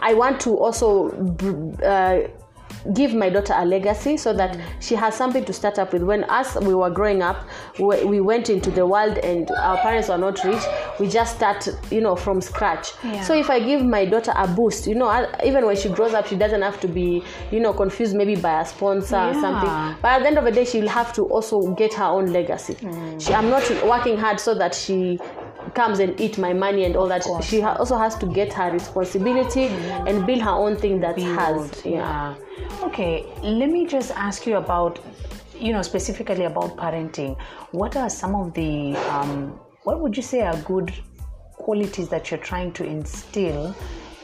i 0.00 0.14
want 0.14 0.40
to 0.40 0.58
also 0.58 1.10
uh, 1.84 2.28
give 2.94 3.14
my 3.14 3.28
daughter 3.28 3.54
a 3.56 3.64
legacy 3.64 4.16
so 4.16 4.32
that 4.32 4.56
mm. 4.56 4.62
she 4.80 4.94
has 4.94 5.14
something 5.14 5.44
to 5.44 5.52
start 5.52 5.78
up 5.78 5.92
with. 5.92 6.02
When 6.02 6.24
us 6.24 6.56
we 6.56 6.74
were 6.74 6.90
growing 6.90 7.22
up 7.22 7.46
we, 7.78 8.04
we 8.04 8.20
went 8.20 8.50
into 8.50 8.70
the 8.70 8.86
world 8.86 9.18
and 9.18 9.50
our 9.50 9.78
parents 9.78 10.08
were 10.08 10.18
not 10.18 10.42
rich. 10.44 10.62
We 10.98 11.08
just 11.08 11.36
start 11.36 11.68
you 11.90 12.00
know 12.00 12.16
from 12.16 12.40
scratch. 12.40 12.92
Yeah. 13.04 13.22
so 13.22 13.34
if 13.34 13.50
i 13.50 13.58
give 13.58 13.84
my 13.84 14.04
daughter 14.04 14.32
a 14.36 14.46
boost 14.46 14.86
you 14.86 14.94
know 14.94 15.06
I- 15.06 15.28
even 15.44 15.66
when 15.66 15.76
she 15.76 15.88
grows 15.88 16.14
up 16.14 16.26
she 16.26 16.36
doesn't 16.36 16.62
have 16.62 16.80
to 16.80 16.88
be 16.88 17.22
you 17.50 17.60
know 17.60 17.72
confused 17.72 18.14
maybe 18.14 18.36
by 18.36 18.60
a 18.60 18.64
sponsor 18.64 19.16
or 19.16 19.34
something. 19.34 19.96
But 20.02 20.08
at 20.08 20.18
the 20.20 20.28
end 20.28 20.38
of 20.38 20.44
the 20.44 20.50
day 20.52 20.64
she'll 20.64 20.88
have 20.88 21.12
to 21.14 21.22
also 21.22 21.74
get 21.74 21.94
her 21.94 22.04
own 22.04 22.26
legacy. 22.26 22.74
Mm. 22.74 23.20
She, 23.20 23.34
i'm 23.34 23.48
not 23.50 23.62
working 23.84 24.16
hard 24.16 24.40
so 24.40 24.54
that 24.54 24.74
she 24.74 25.18
comes 25.74 25.98
and 25.98 26.20
eat 26.20 26.38
my 26.38 26.52
money 26.52 26.84
and 26.84 26.96
all 26.96 27.08
that 27.08 27.24
she 27.42 27.60
ha- 27.60 27.76
also 27.78 27.96
has 27.96 28.16
to 28.16 28.26
get 28.26 28.52
her 28.52 28.70
responsibility 28.70 29.66
and 30.08 30.26
build 30.26 30.42
her 30.42 30.50
own 30.50 30.76
thing 30.76 31.00
that 31.00 31.18
has 31.18 31.70
Build, 31.70 31.94
yeah. 31.94 32.34
Okay, 32.82 33.26
let 33.42 33.70
me 33.70 33.86
just 33.86 34.10
ask 34.12 34.46
you 34.46 34.56
about, 34.56 34.98
you 35.58 35.72
know, 35.72 35.82
specifically 35.82 36.44
about 36.44 36.76
parenting. 36.76 37.40
What 37.70 37.96
are 37.96 38.10
some 38.10 38.34
of 38.34 38.54
the, 38.54 38.96
um, 39.10 39.58
what 39.84 40.00
would 40.00 40.16
you 40.16 40.22
say 40.22 40.42
are 40.42 40.56
good 40.58 40.92
qualities 41.56 42.08
that 42.08 42.30
you're 42.30 42.40
trying 42.40 42.72
to 42.72 42.84
instill 42.84 43.74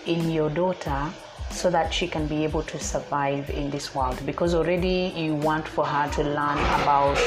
in 0.06 0.30
your 0.30 0.50
daughter 0.50 1.12
so 1.50 1.70
that 1.70 1.92
she 1.92 2.06
can 2.06 2.26
be 2.26 2.44
able 2.44 2.62
to 2.62 2.78
survive 2.78 3.50
in 3.50 3.70
this 3.70 3.94
world? 3.94 4.20
Because 4.26 4.54
already 4.54 5.12
you 5.16 5.34
want 5.34 5.66
for 5.66 5.84
her 5.84 6.10
to 6.12 6.22
learn 6.22 6.58
about, 6.80 7.18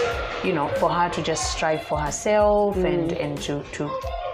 you 0.43 0.53
know, 0.53 0.67
for 0.79 0.89
her 0.89 1.09
to 1.09 1.21
just 1.21 1.51
strive 1.51 1.83
for 1.83 1.99
herself 1.99 2.77
and, 2.77 3.11
and 3.13 3.37
to, 3.41 3.63
to 3.73 3.89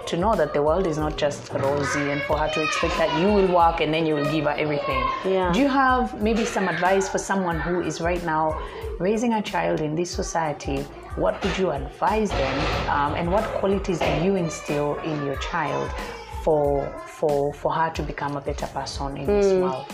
to 0.08 0.16
know 0.16 0.36
that 0.36 0.54
the 0.54 0.64
world 0.64 0.88
is 0.88 0.98
not 0.98 1.18
just 1.18 1.52
rosy 1.52 2.12
and 2.12 2.22
for 2.22 2.38
her 2.38 2.48
to 2.48 2.64
expect 2.64 2.98
that 2.98 3.12
you 3.20 3.28
will 3.28 3.54
work 3.54 3.82
and 3.82 3.94
then 3.94 4.06
you 4.06 4.16
will 4.16 4.32
give 4.32 4.46
her 4.46 4.52
everything. 4.52 5.06
Yeah. 5.26 5.52
Do 5.52 5.60
you 5.60 5.68
have 5.68 6.22
maybe 6.22 6.46
some 6.46 6.70
advice 6.70 7.10
for 7.10 7.18
someone 7.18 7.60
who 7.60 7.82
is 7.82 8.00
right 8.00 8.24
now 8.24 8.58
raising 9.00 9.34
a 9.34 9.42
child 9.42 9.82
in 9.82 9.96
this 9.96 10.10
society? 10.10 10.78
What 11.18 11.44
would 11.44 11.58
you 11.58 11.72
advise 11.72 12.30
them, 12.30 12.90
um, 12.90 13.16
and 13.16 13.32
what 13.32 13.44
qualities 13.60 14.00
do 14.00 14.24
you 14.24 14.36
instill 14.36 14.98
in 15.00 15.26
your 15.26 15.36
child 15.38 15.92
for 16.48 16.88
for 17.08 17.54
for 17.54 17.74
her 17.74 17.90
to 17.90 18.02
become 18.02 18.38
a 18.38 18.42
better 18.42 18.68
person 18.68 19.18
in 19.18 19.26
this 19.26 19.48
mm. 19.48 19.64
world? 19.64 19.86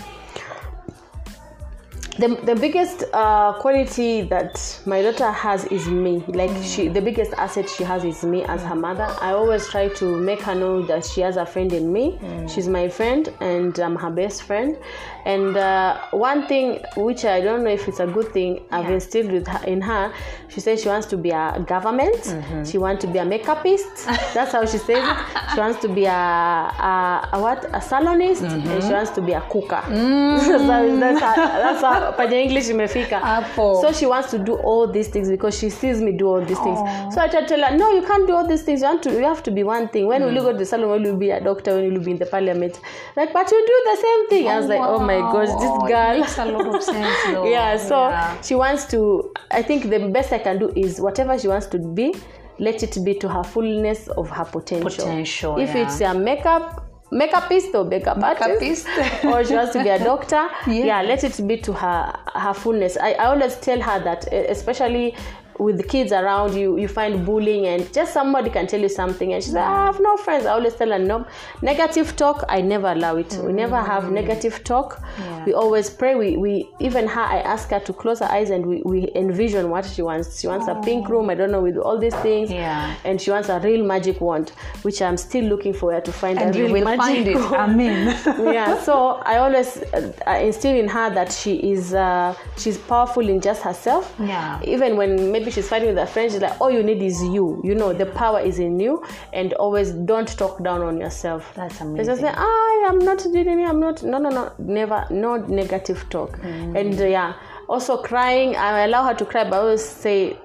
The, 2.19 2.36
the 2.43 2.56
biggest 2.56 3.04
uh, 3.12 3.54
quality 3.54 4.21
that 4.21 4.80
my 4.86 5.02
daughter 5.02 5.32
has 5.32 5.65
is 5.65 5.88
me. 5.88 6.23
Like 6.28 6.52
she 6.63 6.88
the 6.88 7.02
biggest 7.02 7.34
asset 7.34 7.67
she 7.67 7.84
has 7.84 8.04
is 8.04 8.23
me 8.23 8.43
as 8.43 8.62
her 8.62 8.76
mother. 8.76 9.08
I 9.19 9.32
always 9.32 9.67
try 9.67 9.88
to 9.89 10.06
make 10.19 10.41
her 10.41 10.54
know 10.54 10.84
that 10.84 11.06
she 11.06 11.21
has 11.21 11.38
a 11.38 11.45
friend 11.45 11.73
in 11.73 11.91
me. 11.91 12.19
She's 12.47 12.67
my 12.67 12.88
friend 12.88 13.34
and 13.41 13.78
i'm 13.80 13.95
her 13.95 14.12
best 14.12 14.43
friend. 14.43 14.78
And 15.26 15.56
uh, 15.58 15.99
one 16.12 16.47
thing 16.47 16.84
which 16.97 17.23
i 17.26 17.39
don't 17.41 17.63
know 17.63 17.69
if 17.71 17.88
it's 17.88 18.02
a 18.02 18.06
good 18.08 18.32
thing 18.34 18.62
i've 18.71 18.86
Yeah. 18.89 18.95
instilled 18.95 19.32
with 19.32 19.47
her, 19.47 19.63
in 19.65 19.80
her 19.82 20.13
she 20.49 20.60
says 20.60 20.82
she 20.84 20.89
wants 20.89 21.08
to 21.08 21.17
be 21.17 21.32
a 21.32 21.63
government. 21.65 22.21
She 22.69 22.78
wants 22.78 23.02
to 23.06 23.08
be 23.12 23.17
a 23.19 23.26
makeupist. 23.26 24.06
That's 24.36 24.52
how 24.52 24.65
she 24.65 24.78
says 24.78 25.02
it. 25.08 25.17
She 25.54 25.60
wants 25.60 25.80
to 25.82 25.88
be 25.88 26.06
a, 26.06 26.12
a, 26.12 27.30
a 27.34 27.41
what? 27.41 27.65
A 27.65 27.80
salonist. 27.80 28.43
And 28.43 28.84
she 28.84 28.91
wants 28.93 29.10
to 29.12 29.21
be 29.21 29.32
a 29.34 29.41
cooker. 29.49 29.82
So 30.43 30.99
that's 30.99 31.21
how, 31.21 31.36
that's 31.36 31.82
how 31.82 32.02
kwenye 32.11 32.41
english 32.41 32.69
imefika. 32.69 33.19
Hapo. 33.19 33.81
so 33.81 33.91
she 33.93 34.05
wants 34.05 34.29
to 34.31 34.37
do 34.37 34.53
all 34.55 34.91
these 34.91 35.09
things 35.11 35.29
because 35.29 35.59
she 35.59 35.69
sees 35.69 36.01
me 36.01 36.11
do 36.11 36.27
all 36.29 36.45
these 36.45 36.59
things. 36.63 36.79
So 37.13 37.21
i 37.21 37.29
tell 37.29 37.61
her 37.61 37.77
no 37.77 37.91
you 37.91 38.01
can't 38.01 38.27
do 38.27 38.35
all 38.35 38.47
these 38.47 38.63
things. 38.65 38.81
You, 38.81 38.87
want 38.87 39.03
to, 39.03 39.11
you 39.11 39.23
have 39.25 39.43
to 39.43 39.51
be 39.51 39.63
one 39.63 39.87
thing. 39.87 40.07
When 40.07 40.23
will 40.23 40.33
you 40.33 40.41
go 40.41 40.51
to 40.51 40.57
the 40.57 40.65
salon? 40.65 40.89
When 40.89 41.01
will 41.03 41.09
you 41.11 41.17
be 41.17 41.31
a 41.31 41.39
doctor? 41.39 41.75
When 41.75 41.85
will 41.85 41.93
you 41.93 41.99
be 42.05 42.11
in 42.11 42.17
the 42.17 42.25
parliament? 42.25 42.79
Like 43.15 43.33
but 43.33 43.51
you 43.51 43.65
do 43.67 43.91
the 43.91 43.97
same 44.01 44.29
thing. 44.29 44.47
I 44.47 44.57
was 44.59 44.67
like 44.67 44.81
oh 44.81 44.99
my 44.99 45.17
gosh 45.17 45.47
this 45.47 45.63
it 45.63 45.87
girl. 45.87 46.19
Makes 46.19 46.37
a 46.37 46.45
lot 46.45 46.75
of 46.75 46.83
sense, 46.83 47.17
though. 47.31 47.45
yeah 47.45 47.77
so 47.77 48.09
Yeah. 48.09 48.41
she 48.41 48.55
wants 48.55 48.85
to 48.85 49.31
i 49.51 49.61
think 49.61 49.89
the 49.89 49.99
best 50.09 50.31
i 50.33 50.39
can 50.39 50.59
do 50.59 50.71
is 50.75 50.99
whatever 50.99 51.37
she 51.39 51.47
wants 51.47 51.67
to 51.67 51.79
be 51.79 52.13
let 52.59 52.83
it 52.83 53.03
be 53.03 53.13
to 53.15 53.27
her 53.27 53.43
fullness 53.43 54.07
of 54.09 54.29
her 54.29 54.45
potential. 54.45 54.89
Potential, 54.89 55.57
if 55.57 55.73
yeah. 55.73 55.83
it's 55.87 56.01
a 56.01 56.13
makeup 56.13 56.82
makeupist 57.13 57.73
a 57.76 57.84
makeup 57.84 58.17
artist 58.23 58.88
Makeupist. 58.88 59.32
or 59.32 59.45
she 59.45 59.54
wants 59.56 59.73
to 59.73 59.84
be 59.84 59.89
a 59.89 59.99
doctor 59.99 60.47
Yeah. 60.67 60.86
yeah 60.86 61.02
let 61.02 61.23
it 61.23 61.47
be 61.47 61.58
to 61.58 61.73
her 61.73 62.13
her 62.34 62.54
fullness 62.54 62.97
I, 62.97 63.12
I 63.13 63.26
always 63.26 63.56
tell 63.58 63.80
her 63.82 63.99
that 64.04 64.28
eh, 64.32 64.45
especially 64.49 65.15
with 65.59 65.77
the 65.77 65.83
kids 65.83 66.11
around 66.11 66.53
you 66.55 66.77
you 66.77 66.87
find 66.87 67.25
bullying 67.25 67.65
and 67.67 67.93
just 67.93 68.13
somebody 68.13 68.49
can 68.49 68.65
tell 68.67 68.79
you 68.79 68.89
something 68.89 69.33
and 69.33 69.43
she's 69.43 69.53
like 69.53 69.63
"Ah, 69.65 69.83
i 69.83 69.85
have 69.85 69.99
no 69.99 70.17
friends 70.17 70.45
i 70.45 70.51
always 70.51 70.73
tell 70.75 70.89
her 70.89 70.99
no 70.99 71.25
negative 71.61 72.15
talk 72.15 72.43
i 72.49 72.61
never 72.61 72.87
allow 72.91 73.15
it 73.15 73.31
we 73.43 73.53
never 73.53 73.79
have 73.81 74.11
negative 74.11 74.63
talk 74.63 74.99
Yeah. 75.19 75.45
we 75.45 75.53
always 75.53 75.89
pray 75.89 76.15
we, 76.15 76.37
we 76.37 76.69
even 76.79 77.07
her 77.07 77.21
i 77.21 77.37
ask 77.39 77.69
her 77.69 77.79
to 77.79 77.93
close 77.93 78.19
her 78.19 78.25
eyes 78.31 78.49
and 78.49 78.65
we, 78.65 78.81
we 78.83 79.09
envision 79.15 79.69
what 79.69 79.85
she 79.85 80.01
wants 80.01 80.39
she 80.39 80.47
wants 80.47 80.67
a 80.67 80.75
pink 80.83 81.07
room 81.09 81.29
i 81.29 81.35
don't 81.35 81.51
know 81.51 81.61
with 81.61 81.77
all 81.77 81.97
these 81.97 82.15
things 82.15 82.51
Yeah. 82.51 82.95
and 83.05 83.21
she 83.21 83.31
wants 83.31 83.49
a 83.49 83.59
real 83.59 83.85
magic 83.85 84.21
wand 84.21 84.51
which 84.81 85.01
i'm 85.01 85.17
still 85.17 85.45
looking 85.45 85.73
for 85.73 85.93
her 85.93 86.01
to 86.01 86.11
find 86.11 86.39
and 86.39 86.55
a 86.55 86.57
you 86.57 86.65
real 86.65 86.73
will 86.73 86.83
magic 86.85 86.97
find 86.99 87.27
it. 87.27 87.35
wand 87.51 87.53
Amen. 87.73 88.53
yeah 88.53 88.79
so 88.81 89.21
i 89.25 89.37
always 89.37 89.77
uh, 89.93 90.39
instill 90.41 90.75
in 90.75 90.87
her 90.87 91.09
that 91.13 91.31
she 91.31 91.55
is 91.71 91.93
uh, 91.93 92.33
she's 92.57 92.77
powerful 92.77 93.27
in 93.29 93.39
just 93.39 93.61
herself 93.61 94.13
Yeah. 94.19 94.59
even 94.63 94.97
when 94.97 95.31
maybe 95.31 95.42
she's 95.51 95.67
fighting 95.67 95.89
with 95.89 95.97
her 95.97 96.06
friends 96.06 96.34
she's 96.34 96.41
like 96.41 96.60
all 96.62 96.71
you 96.71 96.84
need 96.84 97.01
is 97.01 97.21
you 97.23 97.62
you 97.63 97.75
know 97.75 97.93
the 97.93 98.06
power 98.06 98.39
is 98.39 98.60
in 98.60 98.79
you 98.79 99.03
and 99.34 99.53
always 99.53 99.91
don't 99.91 100.38
talk 100.38 100.62
down 100.63 100.82
on 100.82 100.97
yourself 100.99 101.51
That's 101.56 101.73
It's 101.73 101.82
amazing. 101.82 102.06
just 102.06 102.21
like 102.21 102.36
i 102.38 102.86
am 102.89 102.99
not 102.99 103.19
doing 103.19 103.47
it 103.60 103.65
i'm 103.67 103.79
not 103.79 104.03
no 104.03 104.17
no 104.17 104.29
no 104.29 104.51
never 104.60 105.06
no 105.10 105.38
negative 105.38 106.06
talk 106.10 106.38
Mm. 106.39 106.77
and 106.79 107.01
uh, 107.01 107.06
yeah 107.06 107.34
also 107.69 107.97
crying 107.97 108.56
i 108.56 108.82
allow 108.86 109.03
her 109.03 109.13
to 109.13 109.25
cry 109.25 109.43
but 109.43 109.53
i 109.53 109.58
always 109.60 109.84
say 109.84 110.38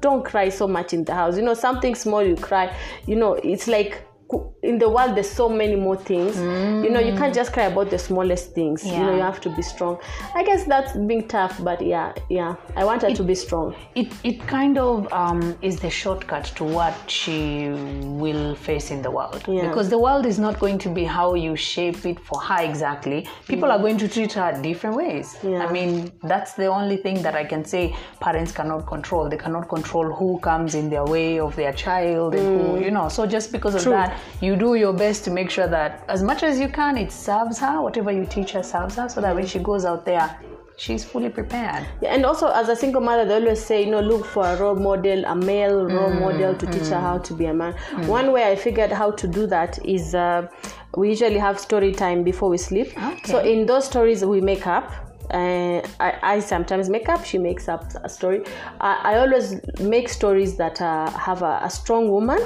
don't 0.00 0.24
cry 0.24 0.48
so 0.48 0.66
much 0.66 0.92
in 0.92 1.04
the 1.04 1.14
house 1.14 1.36
you 1.36 1.42
know 1.42 1.54
something 1.54 1.94
small 1.94 2.22
you 2.22 2.34
cry 2.36 2.74
you 3.06 3.14
know 3.14 3.34
it's 3.34 3.68
like 3.68 4.02
in 4.62 4.78
the 4.78 4.88
world 4.88 5.14
there's 5.14 5.30
so 5.30 5.48
many 5.48 5.76
more 5.76 5.96
things. 5.96 6.36
You 6.36 6.90
know 6.90 7.00
you 7.00 7.14
can't 7.14 7.34
just 7.34 7.52
cry 7.52 7.64
about 7.64 7.90
the 7.90 7.98
smallest 7.98 8.54
things. 8.54 8.84
You 8.84 8.98
know 8.98 9.14
you 9.14 9.22
have 9.22 9.40
to 9.42 9.50
be 9.50 9.62
strong. 9.62 9.98
I 10.34 10.42
guess 10.42 10.64
that's 10.64 10.96
being 10.96 11.28
tough 11.28 11.62
but 11.62 11.80
yeah 11.80 12.12
yeah. 12.28 12.56
I 12.76 12.84
want 12.84 13.02
her 13.02 13.14
to 13.14 13.22
be 13.22 13.34
strong. 13.34 13.74
it 13.94 14.12
it 14.24 14.46
kind 14.46 14.78
of 14.78 15.12
um, 15.12 15.56
is 15.62 15.78
the 15.80 15.90
shortcut 15.90 16.44
to 16.56 16.64
what 16.64 16.94
she 17.10 17.68
will 18.24 18.54
face 18.54 18.90
in 18.90 19.02
the 19.02 19.10
world. 19.10 19.44
Yeah. 19.46 19.68
because 19.68 19.88
the 19.88 19.98
world 19.98 20.26
is 20.26 20.38
not 20.38 20.58
going 20.58 20.78
to 20.78 20.88
be 20.88 21.04
how 21.04 21.34
you 21.34 21.56
shape 21.56 22.04
it 22.04 22.18
for 22.20 22.40
her 22.40 22.62
exactly. 22.62 23.28
People 23.46 23.70
are 23.70 23.78
going 23.78 23.98
to 23.98 24.08
treat 24.08 24.32
her 24.32 24.60
different 24.62 24.96
ways. 24.96 25.36
Yeah. 25.42 25.64
i 25.66 25.72
mean 25.72 26.12
that's 26.24 26.54
the 26.54 26.66
only 26.66 26.96
thing 26.96 27.22
that 27.22 27.34
i 27.34 27.44
can 27.44 27.64
say 27.64 27.94
parents 28.20 28.52
cannot 28.52 28.86
control. 28.86 29.28
They 29.28 29.36
cannot 29.36 29.68
control 29.68 30.12
who 30.12 30.38
comes 30.40 30.74
in 30.74 30.90
their 30.90 31.04
way 31.04 31.38
of 31.38 31.54
their 31.56 31.72
child 31.72 32.34
and 32.34 32.60
who 32.60 32.80
you 32.80 32.90
know 32.90 33.08
so 33.08 33.26
just 33.26 33.52
because 33.52 33.74
of 33.74 33.82
True. 33.82 33.92
that 33.92 34.15
you 34.40 34.56
do 34.56 34.74
your 34.74 34.92
best 34.92 35.24
to 35.24 35.30
make 35.30 35.50
sure 35.50 35.68
that 35.68 36.04
as 36.08 36.22
much 36.22 36.42
as 36.42 36.58
you 36.58 36.68
can 36.68 36.96
it 36.96 37.12
serves 37.12 37.58
her 37.58 37.80
whatever 37.80 38.12
you 38.12 38.26
teach 38.26 38.52
her 38.52 38.62
serves 38.62 38.96
her 38.96 39.08
so 39.08 39.20
that 39.20 39.34
when 39.34 39.46
she 39.46 39.58
goes 39.58 39.84
out 39.84 40.04
there 40.04 40.38
she's 40.76 41.04
fully 41.04 41.28
prepared 41.28 41.86
Yeah, 42.00 42.14
and 42.14 42.24
also 42.24 42.48
as 42.48 42.68
a 42.68 42.76
single 42.76 43.00
mother, 43.00 43.24
they 43.24 43.34
always 43.34 43.64
say, 43.64 43.84
you 43.84 43.90
know, 43.90 44.00
look 44.00 44.26
for 44.26 44.44
a 44.44 44.56
role 44.56 44.74
model, 44.76 45.24
a 45.24 45.34
male 45.34 45.86
role 45.86 46.10
mm, 46.10 46.20
model 46.20 46.54
to 46.54 46.66
teach 46.66 46.88
her 46.88 46.96
mm. 46.96 47.00
how 47.00 47.18
to 47.18 47.34
be 47.34 47.46
a 47.46 47.54
man. 47.54 47.72
Mm. 47.72 48.06
One 48.08 48.32
way 48.32 48.50
I 48.50 48.56
figured 48.56 48.92
how 48.92 49.10
to 49.12 49.26
do 49.26 49.46
that 49.46 49.78
is 49.84 50.14
uh, 50.14 50.48
we 50.96 51.08
usually 51.08 51.38
have 51.38 51.58
story 51.58 51.92
time 51.92 52.22
before 52.22 52.50
we 52.50 52.58
sleep. 52.58 52.88
Okay. 52.96 53.32
So 53.32 53.38
in 53.38 53.66
those 53.66 53.86
stories, 53.86 54.24
we 54.24 54.40
make 54.40 54.66
up. 54.66 54.92
Uh, 55.30 55.82
I, 56.00 56.18
I 56.22 56.40
sometimes 56.40 56.88
make 56.88 57.08
up. 57.08 57.24
She 57.24 57.38
makes 57.38 57.68
up 57.68 57.84
a 58.04 58.08
story. 58.08 58.42
I, 58.80 59.14
I 59.14 59.18
always 59.18 59.60
make 59.80 60.08
stories 60.08 60.56
that 60.56 60.80
uh, 60.80 61.10
have 61.10 61.42
a, 61.42 61.60
a 61.62 61.70
strong 61.70 62.08
woman. 62.10 62.38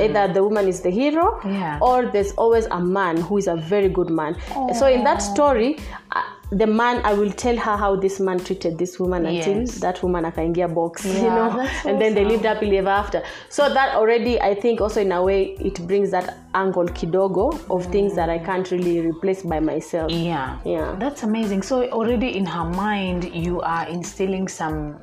Either 0.00 0.32
the 0.32 0.42
woman 0.42 0.68
is 0.68 0.80
the 0.82 0.90
hero, 0.90 1.40
Yeah. 1.44 1.78
or 1.82 2.06
there's 2.06 2.32
always 2.32 2.66
a 2.66 2.80
man 2.80 3.16
who 3.20 3.38
is 3.38 3.46
a 3.46 3.56
very 3.56 3.88
good 3.88 4.10
man. 4.10 4.36
So 4.74 4.86
in 4.86 5.04
that 5.04 5.18
story, 5.18 5.78
uh, 6.12 6.22
the 6.54 6.66
man 6.66 7.00
I 7.04 7.14
will 7.14 7.32
tell 7.32 7.56
her 7.56 7.76
how 7.76 7.96
this 7.96 8.20
man 8.20 8.38
treated 8.38 8.78
this 8.78 8.98
woman 9.00 9.26
until 9.26 9.60
Yes. 9.60 9.80
that 9.80 10.02
woman 10.02 10.24
akaingia 10.24 10.72
box, 10.72 11.04
you 11.22 11.22
know, 11.22 11.56
that's 11.56 11.84
and 11.84 12.00
then 12.00 12.14
they 12.14 12.20
awesome. 12.24 12.32
lived 12.32 12.44
happily 12.44 12.78
ever 12.78 12.90
after. 12.90 13.22
So 13.48 13.72
that 13.72 13.94
already, 13.96 14.40
I 14.40 14.54
think, 14.54 14.80
also 14.80 15.00
in 15.00 15.12
a 15.12 15.22
way, 15.22 15.56
it 15.58 15.84
brings 15.86 16.10
that 16.12 16.38
angle 16.54 16.86
kidogo 16.86 17.52
of 17.70 17.86
mm. 17.86 17.92
things 17.92 18.14
that 18.14 18.30
I 18.30 18.38
can't 18.38 18.70
really 18.70 19.00
replace 19.00 19.42
by 19.42 19.60
myself. 19.60 20.12
Yeah. 20.12 20.58
Yeah. 20.64 20.96
That's 20.98 21.24
amazing. 21.24 21.62
So 21.62 21.88
already 21.90 22.36
in 22.36 22.46
her 22.46 22.64
mind, 22.64 23.34
you 23.34 23.60
are 23.60 23.88
instilling 23.88 24.48
some 24.48 24.96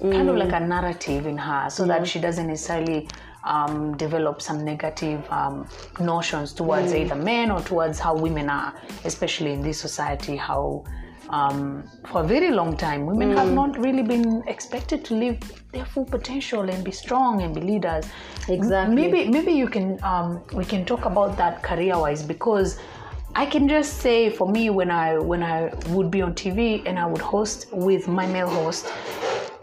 kind 0.00 0.28
of 0.28 0.36
mm. 0.36 0.38
like 0.38 0.52
a 0.52 0.60
narrative 0.60 1.26
in 1.26 1.36
her 1.38 1.68
so 1.70 1.86
that 1.86 2.06
she 2.06 2.18
doesn't 2.20 2.46
necessarily 2.46 3.08
um, 3.46 3.96
develop 3.96 4.42
some 4.42 4.64
negative 4.64 5.26
um, 5.30 5.68
notions 6.00 6.52
towards 6.52 6.92
either 6.92 7.14
men 7.14 7.50
or 7.50 7.60
towards 7.60 7.98
how 7.98 8.14
women 8.14 8.50
are, 8.50 8.74
especially 9.04 9.52
in 9.52 9.62
this 9.62 9.80
society, 9.80 10.36
how 10.36 10.84
um, 11.30 11.88
for 12.06 12.22
a 12.22 12.26
very 12.26 12.50
long 12.50 12.76
time 12.76 13.04
women 13.06 13.36
have 13.36 13.52
not 13.52 13.76
really 13.78 14.02
been 14.02 14.44
expected 14.46 15.04
to 15.06 15.14
live 15.14 15.38
their 15.72 15.84
full 15.84 16.04
potential 16.04 16.68
and 16.70 16.84
be 16.84 16.92
strong 16.92 17.42
and 17.42 17.54
be 17.54 17.60
leaders. 17.60 18.06
Exactly. 18.48 18.94
Maybe 18.94 19.28
maybe 19.28 19.52
you 19.52 19.68
can 19.68 20.02
um, 20.02 20.42
we 20.52 20.64
can 20.64 20.84
talk 20.84 21.04
about 21.04 21.36
that 21.36 21.62
career 21.62 21.98
wise 21.98 22.22
because 22.22 22.78
I 23.34 23.44
can 23.44 23.68
just 23.68 23.98
say 23.98 24.30
for 24.30 24.48
me 24.48 24.70
when 24.70 24.90
I 24.90 25.18
when 25.18 25.42
I 25.42 25.72
would 25.88 26.10
be 26.10 26.22
on 26.22 26.34
TV 26.34 26.82
and 26.86 26.98
I 26.98 27.06
would 27.06 27.20
host 27.20 27.66
with 27.72 28.08
my 28.08 28.26
male 28.26 28.48
host, 28.48 28.92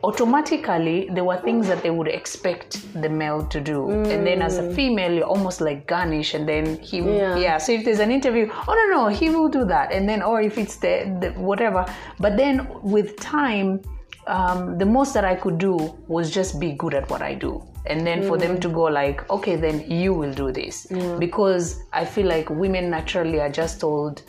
automatically 0.03 1.09
there 1.11 1.23
were 1.23 1.37
things 1.37 1.67
that 1.67 1.81
they 1.81 1.89
would 1.89 2.07
expect 2.07 2.85
the 3.01 3.09
male 3.09 3.45
to 3.47 3.61
do, 3.61 3.89
and 3.89 4.27
then 4.27 4.41
as 4.41 4.57
a 4.57 4.73
female 4.73 5.13
you're 5.13 5.25
almost 5.25 5.61
like 5.61 5.87
garnish, 5.87 6.33
and 6.33 6.47
then 6.47 6.77
he 6.79 6.99
Yeah. 6.99 7.37
yeah. 7.37 7.57
So 7.57 7.71
if 7.71 7.85
there's 7.85 7.99
an 7.99 8.11
interview, 8.11 8.49
oh 8.67 8.73
no 8.73 8.85
no 8.97 9.07
he 9.07 9.29
will 9.29 9.49
do 9.49 9.65
that, 9.65 9.91
and 9.91 10.07
then 10.07 10.21
or 10.21 10.41
if 10.41 10.57
it's 10.57 10.77
the, 10.77 11.17
the 11.21 11.31
whatever, 11.39 11.85
but 12.19 12.37
then 12.37 12.67
with 12.81 13.19
time. 13.19 13.81
Um, 14.25 14.77
the 14.77 14.85
most 14.85 15.13
that 15.15 15.25
I 15.25 15.35
could 15.35 15.57
do 15.57 15.75
was 16.07 16.31
just 16.31 16.57
be 16.57 16.71
good 16.71 16.93
at 16.93 17.09
what 17.09 17.21
I 17.21 17.33
do 17.33 17.61
and 17.85 18.07
then 18.07 18.23
for 18.25 18.37
them 18.37 18.59
to 18.59 18.69
go 18.69 18.83
like 18.83 19.29
okay 19.29 19.55
then 19.57 19.79
you 19.91 20.13
will 20.13 20.33
do 20.33 20.51
this 20.51 20.87
because 21.19 21.81
i 21.91 22.05
feel 22.05 22.25
like 22.25 22.49
women 22.49 22.89
naturally 22.89 23.41
are 23.41 23.49
just 23.49 23.81
told 23.81 24.21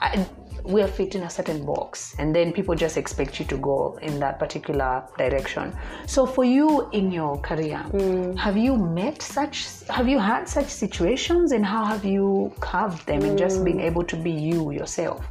I, 0.00 0.26
we 0.64 0.82
are 0.82 0.88
fit 0.88 1.14
in 1.14 1.22
a 1.24 1.30
certain 1.30 1.64
box 1.64 2.14
and 2.18 2.34
then 2.34 2.52
people 2.52 2.74
just 2.74 2.96
expect 2.96 3.38
you 3.38 3.46
to 3.46 3.56
go 3.56 3.98
in 4.02 4.18
that 4.20 4.38
particular 4.38 5.04
direction. 5.16 5.74
So 6.06 6.26
for 6.26 6.44
you 6.44 6.88
in 6.90 7.10
your 7.10 7.38
career 7.40 7.84
mm. 7.90 8.36
have 8.38 8.56
you 8.56 8.76
met 8.76 9.22
such 9.22 9.66
have 9.88 10.08
you 10.08 10.18
had 10.18 10.48
such 10.48 10.68
situations 10.68 11.52
and 11.52 11.64
how 11.64 11.84
have 11.84 12.04
you 12.04 12.52
carved 12.60 13.06
them 13.06 13.22
and 13.22 13.38
just 13.38 13.60
mm. 13.60 13.64
being 13.64 13.80
able 13.80 14.04
to 14.04 14.16
be 14.16 14.30
you 14.30 14.70
yourself 14.70 15.24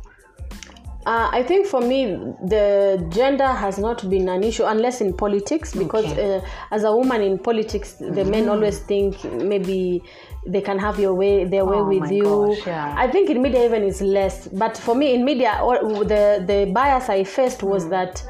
Uh, 1.07 1.29
I 1.31 1.41
think 1.41 1.67
for 1.67 1.79
me, 1.79 2.05
the 2.53 3.05
gender 3.17 3.47
has 3.47 3.77
not 3.79 4.09
been 4.09 4.27
an 4.27 4.43
issue 4.43 4.65
unless 4.65 4.99
in 4.99 5.13
politics, 5.13 5.73
because 5.73 6.03
Okay. 6.11 6.35
uh, 6.37 6.41
as 6.75 6.83
a 6.83 6.91
woman 6.91 7.21
in 7.21 7.37
politics, 7.39 7.93
the 8.17 8.25
men 8.25 8.49
always 8.49 8.79
think 8.79 9.23
maybe 9.23 10.03
they 10.45 10.59
can 10.59 10.77
have 10.79 10.99
your 10.99 11.13
way, 11.13 11.45
their 11.45 11.63
way 11.63 11.77
Oh 11.77 11.85
with 11.93 12.11
you. 12.11 12.23
gosh, 12.23 12.67
yeah. 12.67 12.93
I 12.97 13.07
think 13.13 13.29
in 13.29 13.41
media 13.41 13.63
even 13.63 13.83
is 13.83 14.01
less, 14.01 14.49
but 14.49 14.77
for 14.77 14.95
me 14.95 15.13
in 15.15 15.23
media, 15.23 15.51
the 16.13 16.43
the 16.45 16.59
bias 16.73 17.07
I 17.09 17.23
faced 17.23 17.63
was 17.63 17.85
Mm. 17.85 17.89
that. 17.91 18.23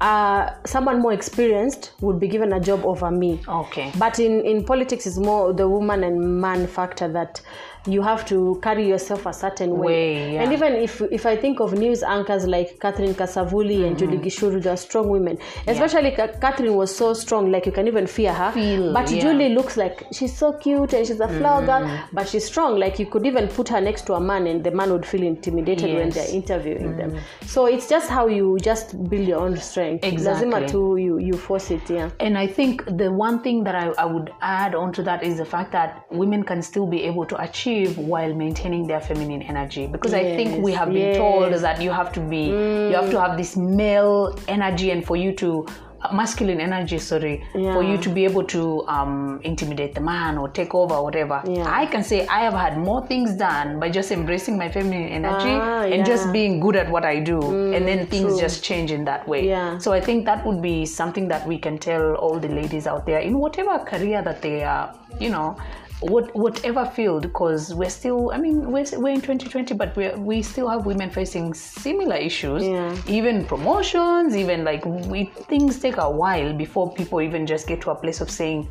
Uh, 0.00 0.50
someone 0.64 0.98
more 1.00 1.12
experienced 1.12 1.92
would 2.00 2.18
be 2.18 2.26
given 2.26 2.52
a 2.52 2.58
job 2.58 2.84
over 2.84 3.08
me. 3.08 3.40
Okay. 3.46 3.92
But 4.00 4.18
in, 4.18 4.40
in 4.44 4.64
politics, 4.64 5.06
it's 5.06 5.16
more 5.16 5.52
the 5.52 5.68
woman 5.68 6.02
and 6.02 6.40
man 6.40 6.66
factor 6.66 7.06
that 7.12 7.40
you 7.86 8.00
have 8.02 8.24
to 8.26 8.58
carry 8.62 8.86
yourself 8.88 9.26
a 9.26 9.32
certain 9.32 9.70
way. 9.70 9.82
Way, 9.82 10.34
yeah. 10.34 10.42
And 10.42 10.52
even 10.52 10.74
if 10.74 11.00
if 11.10 11.26
I 11.26 11.36
think 11.36 11.60
of 11.60 11.72
news 11.72 12.02
anchors 12.02 12.46
like 12.46 12.78
Catherine 12.78 13.14
Kasavuli 13.14 13.86
and 13.86 13.98
Judy 13.98 14.18
mm. 14.18 14.24
Gichuru, 14.24 14.62
they 14.62 14.70
are 14.70 14.76
strong 14.76 15.08
women. 15.08 15.38
Especially 15.66 16.12
Ka- 16.12 16.38
Catherine 16.40 16.74
was 16.74 16.94
so 16.94 17.12
strong, 17.14 17.50
like 17.50 17.66
you 17.66 17.72
can 17.72 17.88
even 17.88 18.06
fear 18.06 18.32
her. 18.32 18.52
Feel, 18.52 18.92
but 18.92 19.10
yeah. 19.10 19.22
Julie 19.22 19.48
looks 19.48 19.76
like 19.76 20.06
she's 20.12 20.36
so 20.36 20.52
cute 20.52 20.92
and 20.92 21.06
she's 21.06 21.18
a 21.20 21.28
flower 21.28 21.62
mm. 21.62 21.66
girl, 21.66 22.08
but 22.12 22.28
she's 22.28 22.44
strong. 22.44 22.78
Like 22.78 22.98
you 23.00 23.06
could 23.06 23.26
even 23.26 23.48
put 23.48 23.68
her 23.68 23.80
next 23.80 24.06
to 24.06 24.14
a 24.14 24.20
man 24.20 24.46
and 24.46 24.62
the 24.62 24.70
man 24.70 24.92
would 24.92 25.04
feel 25.04 25.22
intimidated 25.22 25.92
when 25.94 26.10
they're 26.10 26.30
interviewing 26.30 26.96
them. 26.96 27.12
Mm. 27.12 27.20
So 27.46 27.66
it's 27.66 27.88
just 27.88 28.08
how 28.08 28.28
you 28.28 28.58
just 28.60 28.96
build 29.10 29.26
your 29.26 29.40
own 29.40 29.56
strength. 29.56 30.04
Exactly. 30.04 30.48
Lazima 30.48 30.70
tu 30.70 30.96
you, 30.96 31.18
you 31.18 31.32
force 31.32 31.70
it, 31.72 31.90
yeah. 31.90 32.10
And 32.20 32.38
I 32.38 32.46
think 32.46 32.84
the 32.84 33.10
one 33.10 33.42
thing 33.42 33.64
that 33.64 33.74
I, 33.74 33.88
I 33.98 34.04
would 34.04 34.32
add 34.40 34.76
onto 34.76 35.02
that 35.02 35.24
is 35.24 35.38
the 35.38 35.44
fact 35.44 35.72
that 35.72 36.06
women 36.10 36.44
can 36.44 36.62
still 36.62 36.86
be 36.86 37.02
able 37.02 37.26
to 37.26 37.40
achieve 37.42 37.71
while 38.12 38.32
maintaining 38.42 38.86
their 38.86 39.00
feminine 39.00 39.42
energy. 39.42 39.86
Because 39.86 40.14
I 40.14 40.24
think 40.36 40.64
we 40.66 40.72
have 40.80 40.90
been 40.98 41.12
yes. 41.14 41.22
told 41.22 41.52
that 41.66 41.80
you 41.86 41.90
have 42.00 42.10
to 42.18 42.20
be, 42.20 42.44
you 42.90 42.96
have 43.00 43.10
to 43.10 43.20
have 43.24 43.36
this 43.36 43.56
male 43.56 44.38
energy, 44.48 44.90
and 44.90 45.04
for 45.04 45.16
you 45.16 45.32
to 45.44 45.66
masculine 46.12 46.60
energy, 46.60 46.98
sorry, 46.98 47.34
for 47.52 47.82
you 47.88 47.96
to 47.96 48.08
be 48.16 48.24
able 48.24 48.42
to 48.42 48.62
um, 48.88 49.40
intimidate 49.50 49.94
the 49.94 50.00
man 50.00 50.36
or 50.36 50.48
take 50.48 50.74
over 50.74 50.94
or 50.94 51.04
whatever. 51.04 51.40
Yeah. 51.46 51.80
I 51.82 51.86
can 51.86 52.02
say 52.02 52.26
I 52.26 52.40
have 52.40 52.54
had 52.54 52.76
more 52.76 53.06
things 53.06 53.36
done 53.42 53.78
by 53.78 53.88
just 53.98 54.10
embracing 54.10 54.58
my 54.58 54.68
feminine 54.68 55.08
energy 55.18 55.54
Ah, 55.66 55.82
and 55.92 56.04
just 56.04 56.32
being 56.32 56.58
good 56.64 56.76
at 56.82 56.90
what 56.90 57.04
I 57.04 57.20
do, 57.20 57.38
and 57.72 57.86
then 57.86 58.06
things 58.08 58.32
true. 58.32 58.40
just 58.40 58.64
change 58.64 58.90
in 58.90 59.04
that 59.04 59.28
way. 59.28 59.46
Yeah. 59.46 59.78
So 59.78 59.92
I 59.92 60.00
think 60.00 60.24
that 60.30 60.44
would 60.46 60.60
be 60.60 60.86
something 60.86 61.28
that 61.28 61.46
we 61.46 61.56
can 61.66 61.78
tell 61.78 62.14
all 62.16 62.40
the 62.40 62.48
ladies 62.48 62.86
out 62.86 63.06
there 63.06 63.20
in 63.20 63.38
whatever 63.38 63.78
career 63.92 64.22
that 64.22 64.42
they 64.42 64.64
are, 64.64 64.86
you 65.20 65.30
know, 65.30 65.56
what 66.02 66.34
whatever 66.34 66.84
field, 66.84 67.22
because 67.22 67.74
we're 67.74 67.90
still, 67.90 68.32
I 68.32 68.38
mean, 68.38 68.72
we're, 68.72 68.84
we're 68.94 69.10
in 69.10 69.20
2020, 69.20 69.74
but 69.74 69.96
we 69.96 70.10
we 70.10 70.42
still 70.42 70.68
have 70.68 70.84
women 70.84 71.10
facing 71.10 71.54
similar 71.54 72.16
issues. 72.16 72.62
Yeah. 72.62 72.96
Even 73.06 73.44
promotions, 73.44 74.36
even 74.36 74.64
like 74.64 74.84
we 74.84 75.26
things 75.48 75.78
take 75.78 75.96
a 75.96 76.10
while 76.10 76.52
before 76.52 76.92
people 76.92 77.20
even 77.20 77.46
just 77.46 77.66
get 77.66 77.80
to 77.82 77.90
a 77.90 77.94
place 77.94 78.20
of 78.20 78.30
saying. 78.30 78.68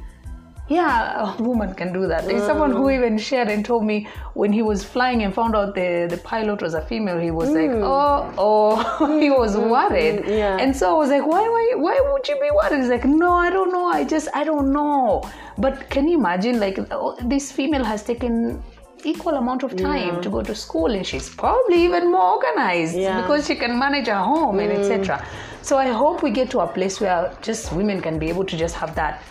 Yeah, 0.72 1.36
a 1.38 1.44
woman 1.44 1.74
can 1.74 1.92
do 1.92 2.08
that. 2.08 2.26
There's 2.26 2.44
someone 2.44 2.72
who 2.72 2.86
mm. 2.86 2.96
even 2.98 3.18
shared 3.18 3.50
and 3.50 3.66
told 3.66 3.84
me 3.84 4.08
when 4.36 4.54
he 4.54 4.62
was 4.62 4.84
flying 4.84 5.24
and 5.24 5.34
found 5.34 5.54
out 5.56 5.76
the, 5.76 6.08
the 6.10 6.18
pilot 6.18 6.62
was 6.62 6.74
a 6.74 6.82
female, 6.82 7.20
he 7.20 7.32
was 7.32 7.50
like, 7.50 7.70
mm. 7.70 7.84
oh, 7.84 8.34
oh, 8.38 9.20
he 9.20 9.30
was 9.30 9.56
mm. 9.56 9.70
worried. 9.70 10.24
yeah. 10.28 10.58
And 10.58 10.76
so 10.76 10.92
I 10.92 10.98
was 10.98 11.10
like, 11.10 11.26
why, 11.26 11.42
why, 11.42 11.74
why 11.76 12.00
would 12.12 12.28
you 12.28 12.36
be 12.36 12.50
worried? 12.52 12.80
He's 12.80 12.90
like, 12.90 13.06
no, 13.06 13.34
I 13.34 13.50
don't 13.50 13.72
know. 13.72 13.88
I 13.88 14.06
just, 14.06 14.30
I 14.34 14.44
don't 14.46 14.72
know. 14.72 15.30
But 15.58 15.90
can 15.90 16.08
you 16.08 16.18
imagine, 16.18 16.60
like, 16.60 16.80
oh, 16.92 17.18
this 17.22 17.52
female 17.52 17.84
has 17.84 18.04
taken 18.04 18.64
equal 19.04 19.36
amount 19.36 19.64
of 19.64 19.76
time 19.76 20.22
to 20.22 20.30
go 20.30 20.42
to 20.44 20.54
school 20.56 20.86
and 20.86 21.06
she's 21.06 21.28
probably 21.28 21.84
even 21.84 22.12
more 22.12 22.36
organized 22.36 22.96
Yeah. 22.96 23.22
because 23.22 23.48
she 23.48 23.56
can 23.56 23.78
manage 23.78 24.08
her 24.08 24.24
home 24.32 24.60
and 24.60 24.72
etc. 24.72 25.26
So 25.64 25.78
I 25.78 25.88
hope 25.88 26.24
we 26.24 26.32
get 26.32 26.50
to 26.52 26.60
a 26.60 26.68
place 26.68 27.02
where 27.02 27.36
just 27.42 27.74
women 27.74 28.02
can 28.02 28.20
be 28.20 28.30
able 28.30 28.46
to 28.46 28.56
just 28.56 28.76
have 28.76 28.94
that 28.96 29.24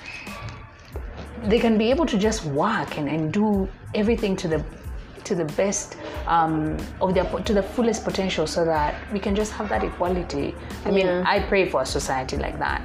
they 1.44 1.58
can 1.58 1.78
be 1.78 1.90
able 1.90 2.06
to 2.06 2.18
just 2.18 2.44
work 2.44 2.98
and, 2.98 3.08
and 3.08 3.32
do 3.32 3.68
everything 3.94 4.36
to 4.36 4.48
the 4.48 4.64
to 5.24 5.34
the 5.34 5.44
best 5.44 5.96
um, 6.26 6.76
of 7.00 7.14
their 7.14 7.24
to 7.24 7.54
the 7.54 7.62
fullest 7.62 8.04
potential 8.04 8.46
so 8.46 8.64
that 8.64 8.94
we 9.12 9.18
can 9.18 9.34
just 9.34 9.52
have 9.52 9.68
that 9.68 9.84
equality 9.84 10.54
i 10.86 10.90
mean 10.90 11.06
i 11.06 11.40
pray 11.40 11.68
for 11.68 11.82
a 11.82 11.86
society 11.86 12.36
like 12.36 12.58
that 12.58 12.82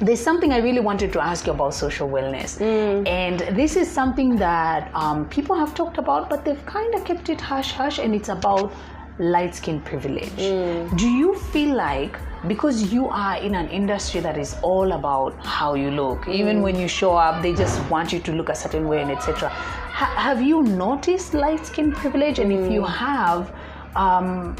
there's 0.00 0.20
something 0.20 0.52
I 0.52 0.58
really 0.58 0.80
wanted 0.80 1.12
to 1.14 1.20
ask 1.20 1.46
you 1.46 1.52
about 1.52 1.74
social 1.74 2.08
wellness. 2.08 2.58
Mm. 2.58 3.08
And 3.08 3.40
this 3.56 3.74
is 3.74 3.90
something 3.90 4.36
that 4.36 4.92
um, 4.94 5.28
people 5.28 5.56
have 5.56 5.74
talked 5.74 5.98
about, 5.98 6.30
but 6.30 6.44
they've 6.44 6.64
kind 6.66 6.94
of 6.94 7.04
kept 7.04 7.28
it 7.28 7.40
hush 7.40 7.72
hush, 7.72 7.98
and 7.98 8.14
it's 8.14 8.28
about 8.28 8.72
light 9.18 9.54
skin 9.54 9.80
privilege. 9.80 10.30
Mm. 10.36 10.96
Do 10.96 11.08
you 11.08 11.34
feel 11.34 11.74
like 11.74 12.16
because 12.46 12.92
you 12.92 13.08
are 13.08 13.36
in 13.38 13.54
an 13.56 13.68
industry 13.68 14.20
that 14.20 14.38
is 14.38 14.56
all 14.62 14.92
about 14.92 15.34
how 15.44 15.74
you 15.74 15.90
look, 15.90 16.24
Mm. 16.26 16.34
even 16.34 16.62
when 16.62 16.78
you 16.78 16.86
show 16.86 17.16
up, 17.16 17.42
they 17.42 17.52
just 17.52 17.80
want 17.90 18.12
you 18.12 18.20
to 18.20 18.32
look 18.32 18.48
a 18.48 18.54
certain 18.54 18.86
way 18.88 19.02
and 19.02 19.10
etc. 19.10 19.48
Ha- 19.48 20.14
have 20.16 20.40
you 20.40 20.62
noticed 20.62 21.34
light 21.34 21.66
skin 21.66 21.90
privilege? 21.92 22.38
And 22.38 22.52
if 22.52 22.70
you 22.70 22.82
Mm. 22.82 22.88
have, 22.88 23.50
um, 23.96 24.54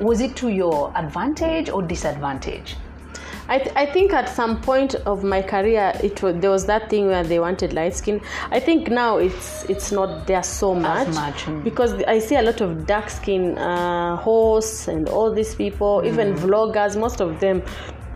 was 0.00 0.20
it 0.20 0.34
to 0.36 0.48
your 0.48 0.90
advantage 0.96 1.70
or 1.70 1.80
disadvantage? 1.82 2.76
I, 3.52 3.58
th- 3.58 3.76
I 3.76 3.84
think 3.84 4.14
at 4.14 4.30
some 4.30 4.62
point 4.62 4.94
of 4.94 5.22
my 5.22 5.42
career 5.42 5.92
it 6.02 6.22
was, 6.22 6.36
there 6.36 6.48
was 6.48 6.64
that 6.66 6.88
thing 6.88 7.06
where 7.08 7.22
they 7.22 7.38
wanted 7.38 7.74
light 7.74 7.94
skin 7.94 8.18
i 8.50 8.58
think 8.58 8.88
now 8.88 9.18
it's 9.18 9.64
it's 9.68 9.92
not 9.92 10.26
there 10.26 10.42
so 10.42 10.74
much, 10.74 11.08
much, 11.08 11.44
mm. 11.44 11.62
because 11.62 11.92
i 12.04 12.18
see 12.18 12.36
a 12.36 12.42
lot 12.42 12.62
of 12.62 12.86
dark 12.86 13.10
skin 13.10 13.58
uh, 13.58 14.16
hosts 14.16 14.88
and 14.88 15.06
all 15.10 15.30
these 15.30 15.54
people 15.54 16.02
even 16.02 16.34
vloggers 16.34 16.98
most 16.98 17.20
of 17.20 17.40
them 17.40 17.62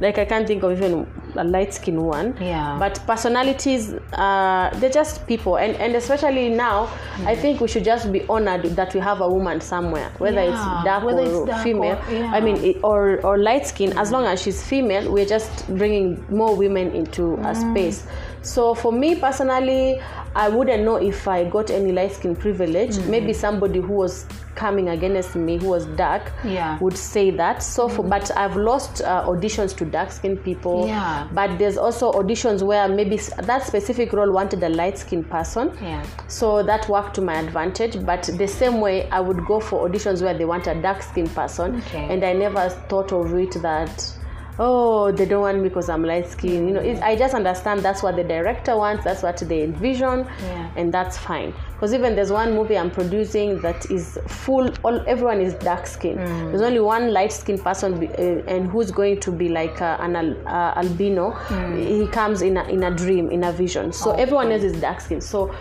like 0.01 0.19
i 0.19 0.25
can't 0.25 0.47
think 0.47 0.63
of 0.63 0.73
even 0.73 1.07
a 1.37 1.45
light 1.45 1.73
skin 1.75 2.03
one 2.03 2.35
Yeah. 2.41 2.77
but 2.79 3.01
personalities 3.07 3.93
uh, 4.13 4.71
they're 4.79 4.91
just 4.91 5.27
people 5.27 5.57
and, 5.57 5.75
and 5.77 5.95
especially 5.95 6.49
now 6.51 6.89
i 7.27 7.35
think 7.35 7.61
we 7.61 7.69
should 7.69 7.85
just 7.85 8.11
be 8.13 8.25
honored 8.29 8.63
that 8.77 8.95
we 8.95 9.01
have 9.01 9.21
a 9.21 9.29
woman 9.29 9.61
somewhere 9.61 10.11
whether 10.19 10.43
Yeah, 10.43 10.51
it's 10.53 10.85
dark 10.85 11.05
whether 11.05 11.21
or 11.23 11.43
it's 11.43 11.47
dark 11.51 11.63
female 11.63 11.99
or- 12.09 12.13
yeah. 12.13 12.33
i 12.33 12.41
mean 12.41 12.57
it, 12.65 12.77
or 12.83 13.21
or 13.25 13.39
light 13.39 13.67
skin 13.67 13.97
as 13.99 14.11
long 14.11 14.25
as 14.27 14.41
she's 14.43 14.63
female 14.63 15.11
we're 15.13 15.27
just 15.27 15.67
bringing 15.77 16.25
more 16.31 16.55
women 16.57 16.93
into 16.95 17.35
a 17.35 17.53
Mm. 17.55 17.71
space 17.71 18.07
so 18.47 18.75
for 18.75 18.93
me 18.93 19.15
personally 19.17 20.01
i 20.35 20.49
wouldn't 20.49 20.85
know 20.85 20.97
if 20.97 21.27
i 21.27 21.45
got 21.45 21.71
any 21.71 21.93
light 21.93 22.13
skin 22.13 22.35
privilege 22.37 22.97
Mm-hmm. 22.97 23.11
maybe 23.11 23.33
somebody 23.33 23.81
who 23.81 23.93
was 23.95 24.25
coming 24.55 24.89
against 24.89 25.35
me 25.37 25.59
who 25.59 25.69
was 25.69 25.85
dark 25.97 26.33
Yeah. 26.45 26.79
would 26.79 26.97
say 26.97 27.31
that 27.33 27.63
so 27.63 27.89
for, 27.89 28.03
but 28.05 28.31
i've 28.37 28.57
lost 28.57 29.03
uh, 29.03 29.25
auditions 29.27 29.77
to 29.79 29.85
dark 29.85 30.11
skinned 30.13 30.43
people 30.45 30.87
Yeah. 30.87 31.29
but 31.33 31.59
there's 31.59 31.77
also 31.77 32.13
auditions 32.13 32.63
where 32.63 32.89
maybe 32.89 33.17
that 33.43 33.67
specific 33.67 34.13
role 34.13 34.33
wanted 34.33 34.63
a 34.63 34.69
light 34.71 34.97
skinned 34.99 35.29
person 35.29 35.77
Yeah. 35.83 36.03
so 36.29 36.63
that 36.63 36.89
worked 36.89 37.15
to 37.17 37.23
my 37.23 37.35
advantage 37.39 38.03
but 38.07 38.23
the 38.39 38.47
same 38.49 38.81
way 38.81 39.09
i 39.11 39.21
would 39.21 39.45
go 39.45 39.61
for 39.61 39.87
auditions 39.89 40.23
where 40.23 40.35
they 40.39 40.45
want 40.47 40.67
a 40.69 40.75
dark 40.81 41.03
skinned 41.03 41.35
person 41.35 41.77
Okay. 41.77 42.07
and 42.11 42.25
i 42.25 42.33
never 42.33 42.69
thought 42.89 43.13
of 43.13 43.35
it 43.35 43.53
that 43.63 44.13
oh 44.59 45.13
they 45.13 45.27
don't 45.27 45.43
want 45.43 45.59
me 45.59 45.69
because 45.69 45.89
i'm 45.89 46.03
light 46.03 46.27
skinned 46.29 46.69
you 46.69 46.75
know 46.75 46.81
it, 46.81 47.01
i 47.03 47.15
just 47.15 47.35
understand 47.35 47.81
that's 47.83 48.03
what 48.03 48.17
the 48.17 48.25
director 48.25 48.77
wants 48.77 49.05
that's 49.05 49.23
what 49.23 49.37
they 49.39 49.63
envision 49.63 50.27
Yeah. 50.41 50.71
and 50.77 50.93
that's 50.95 51.19
fine 51.19 51.53
because 51.75 51.93
even 51.93 52.15
there's 52.17 52.33
one 52.33 52.55
movie 52.55 52.79
i'm 52.79 52.91
producing 52.91 53.61
that 53.61 53.91
is 53.91 54.19
full 54.27 54.71
all 54.83 55.01
everyone 55.07 55.41
is 55.41 55.55
dark 55.55 55.87
skinned 55.87 56.19
Mm. 56.21 56.51
there's 56.51 56.63
only 56.63 56.81
one 56.81 57.13
light 57.13 57.33
skinned 57.33 57.63
person 57.63 58.01
be, 58.01 58.09
uh, 58.09 58.43
and 58.55 58.71
who's 58.71 58.91
going 58.91 59.21
to 59.21 59.31
be 59.31 59.49
like 59.51 59.83
uh, 59.83 59.99
an 60.01 60.17
al- 60.17 60.49
uh, 60.49 60.73
albino 60.83 61.33
Mm. 61.33 61.87
he 61.87 62.07
comes 62.07 62.41
in 62.43 62.57
a, 62.57 62.65
in 62.65 62.83
a 62.85 62.91
dream 62.91 63.31
in 63.31 63.45
a 63.45 63.53
vision 63.53 63.93
so 63.93 64.13
everyone 64.13 64.51
else 64.53 64.63
is 64.63 64.81
dark 64.81 65.01
skinned 65.01 65.23
so 65.23 65.55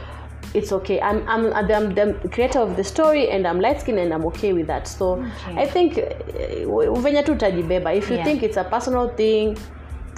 it's 0.55 0.71
okay. 0.71 0.99
I'm 1.01 1.27
I'm 1.27 1.53
I'm 1.53 1.93
the 1.93 2.13
creator 2.31 2.59
of 2.59 2.75
the 2.75 2.83
story 2.83 3.29
and 3.29 3.45
I'm 3.45 3.59
light 3.59 3.81
skinned 3.81 3.99
and 3.99 4.13
I'm 4.13 4.25
okay 4.27 4.53
with 4.53 4.67
that. 4.67 4.87
So 4.87 5.13
Okay. 5.45 5.61
I 5.61 5.65
think 5.67 5.97
eh, 5.97 6.65
venye 7.01 7.23
tu 7.25 7.31
utajibeba. 7.33 7.93
If 7.95 8.09
you 8.09 8.17
Yeah. 8.17 8.23
think 8.25 8.43
it's 8.43 8.57
a 8.57 8.63
personal 8.63 9.09
thing, 9.09 9.57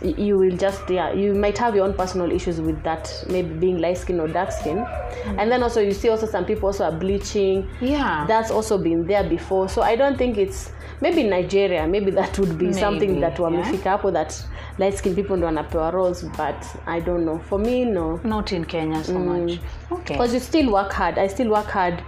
you 0.04 0.38
will 0.38 0.56
just 0.58 0.88
yeah 0.90 1.12
you 1.12 1.34
might 1.34 1.58
have 1.58 1.76
your 1.76 1.84
own 1.86 1.94
personal 1.94 2.32
issues 2.32 2.62
with 2.62 2.82
that 2.84 3.12
maybe 3.30 3.50
being 3.50 3.80
light 3.80 3.98
skin 3.98 4.20
or 4.20 4.28
dark 4.28 4.52
skin 4.52 4.78
mm. 4.78 5.40
and 5.40 5.52
then 5.52 5.64
also 5.64 5.82
you 5.82 5.92
see 5.92 6.08
also 6.10 6.28
some 6.28 6.46
people 6.46 6.68
also 6.68 6.84
are 6.86 6.92
bleaching 6.92 7.68
Yeah. 7.82 8.26
that's 8.28 8.52
also 8.52 8.78
been 8.78 9.08
there 9.08 9.24
before 9.28 9.68
so 9.68 9.82
i 9.82 9.96
don't 9.96 10.16
think 10.16 10.38
it's 10.38 10.72
maybe 11.02 11.24
nigeria 11.24 11.88
maybe 11.88 12.12
that 12.12 12.40
would 12.40 12.58
be 12.58 12.74
something 12.74 13.08
that 13.08 13.20
that 13.22 13.40
yeah. 13.40 13.46
wamefika 13.46 13.90
hapo 13.90 14.12
that 14.12 14.34
light 14.78 14.96
skin 14.96 15.16
people 15.16 15.38
ndo 15.38 15.46
wanapewa 15.46 15.92
roles 15.92 16.26
but 16.26 16.66
i 16.86 17.02
don't 17.02 17.24
know 17.24 17.40
for 17.40 17.60
me 17.60 17.86
no 17.86 18.20
Not 18.24 18.52
in 18.52 18.66
Kenya 18.66 19.04
so 19.04 19.20
much. 19.20 19.60
Okay. 19.92 20.14
because 20.14 20.34
you 20.34 20.40
still 20.40 20.70
work 20.70 20.94
hard 20.94 21.20
i 21.20 21.30
still 21.30 21.50
work 21.52 21.68
hard 21.68 22.04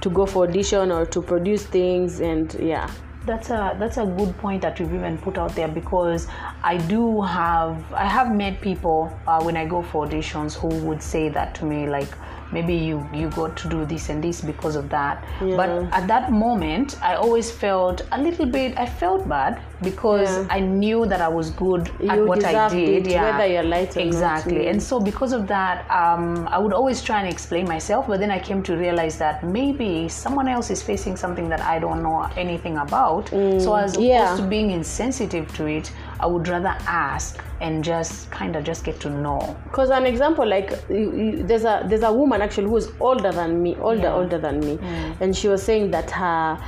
to 0.00 0.10
go 0.10 0.26
for 0.26 0.48
audition 0.48 0.92
or 0.92 1.06
to 1.10 1.22
produce 1.22 1.68
things 1.68 2.20
and 2.20 2.54
yeah 2.54 2.90
that's 3.26 3.50
a 3.50 3.76
that's 3.78 3.98
a 3.98 4.06
good 4.06 4.36
point 4.38 4.62
that 4.62 4.80
you've 4.80 4.94
even 4.94 5.18
put 5.18 5.36
out 5.38 5.54
there 5.54 5.68
because 5.68 6.26
I 6.62 6.78
do 6.78 7.20
have 7.20 7.84
I 7.92 8.06
have 8.06 8.34
met 8.34 8.60
people 8.60 9.12
uh, 9.26 9.42
when 9.42 9.56
I 9.56 9.66
go 9.66 9.82
for 9.82 10.06
auditions 10.06 10.54
who 10.54 10.68
would 10.86 11.02
say 11.02 11.28
that 11.28 11.54
to 11.56 11.64
me 11.66 11.86
like 11.86 12.08
maybe 12.52 12.74
you 12.74 13.06
you 13.12 13.28
got 13.30 13.56
to 13.56 13.68
do 13.68 13.84
this 13.84 14.08
and 14.08 14.22
this 14.24 14.40
because 14.40 14.76
of 14.76 14.88
that 14.88 15.24
but 15.56 15.68
at 15.92 16.06
that 16.08 16.32
moment 16.32 16.96
I 17.02 17.14
always 17.14 17.50
felt 17.50 18.02
a 18.12 18.20
little 18.20 18.46
bit 18.46 18.78
I 18.78 18.86
felt 18.86 19.28
bad 19.28 19.60
because 19.82 20.28
Yeah. 20.30 20.46
I 20.50 20.60
knew 20.60 21.06
that 21.06 21.20
I 21.20 21.28
was 21.28 21.50
good 21.50 21.88
at 22.08 22.18
what 22.30 22.44
I 22.44 22.68
did 22.68 23.06
it, 23.06 23.20
whether 23.20 23.46
you're 23.46 23.62
light 23.62 23.96
or 23.96 24.00
not. 24.00 24.06
exactly 24.06 24.54
Mm. 24.64 24.70
and 24.70 24.82
so 24.82 24.98
because 25.00 25.32
of 25.32 25.46
that 25.48 25.76
um, 26.00 26.48
I 26.50 26.58
would 26.58 26.72
always 26.72 27.02
try 27.02 27.20
and 27.20 27.28
explain 27.28 27.68
myself 27.68 28.06
but 28.08 28.18
then 28.20 28.30
I 28.30 28.40
came 28.40 28.62
to 28.64 28.76
realize 28.76 29.18
that 29.18 29.44
maybe 29.44 30.08
someone 30.08 30.48
else 30.48 30.70
is 30.70 30.82
facing 30.82 31.16
something 31.16 31.48
that 31.50 31.60
I 31.60 31.78
don't 31.78 32.02
know 32.02 32.28
anything 32.36 32.76
about 32.78 33.28
so 33.28 33.74
as 33.74 33.94
opposed 33.94 34.00
yeah. 34.00 34.36
to 34.36 34.42
being 34.42 34.70
insensitive 34.70 35.46
to 35.58 35.66
it 35.66 35.92
I 36.20 36.26
would 36.26 36.48
rather 36.48 36.74
ask 36.86 37.38
and 37.60 37.84
just 37.84 38.30
kind 38.30 38.56
of 38.56 38.64
just 38.64 38.84
get 38.84 38.98
to 39.00 39.10
know. 39.10 39.56
Because 39.64 39.90
an 39.90 40.04
example 40.06 40.46
like 40.46 40.72
you, 40.90 41.12
you, 41.16 41.42
there's 41.44 41.64
a 41.64 41.84
there's 41.86 42.02
a 42.02 42.12
woman 42.12 42.42
actually 42.42 42.66
who 42.68 42.76
is 42.76 42.90
older 43.00 43.30
than 43.32 43.62
me 43.62 43.76
older 43.76 44.02
Yeah. 44.02 44.14
older 44.14 44.38
than 44.38 44.60
me. 44.60 44.78
And 45.20 45.36
she 45.36 45.48
was 45.48 45.62
saying 45.62 45.90
that 45.92 46.10
her 46.10 46.58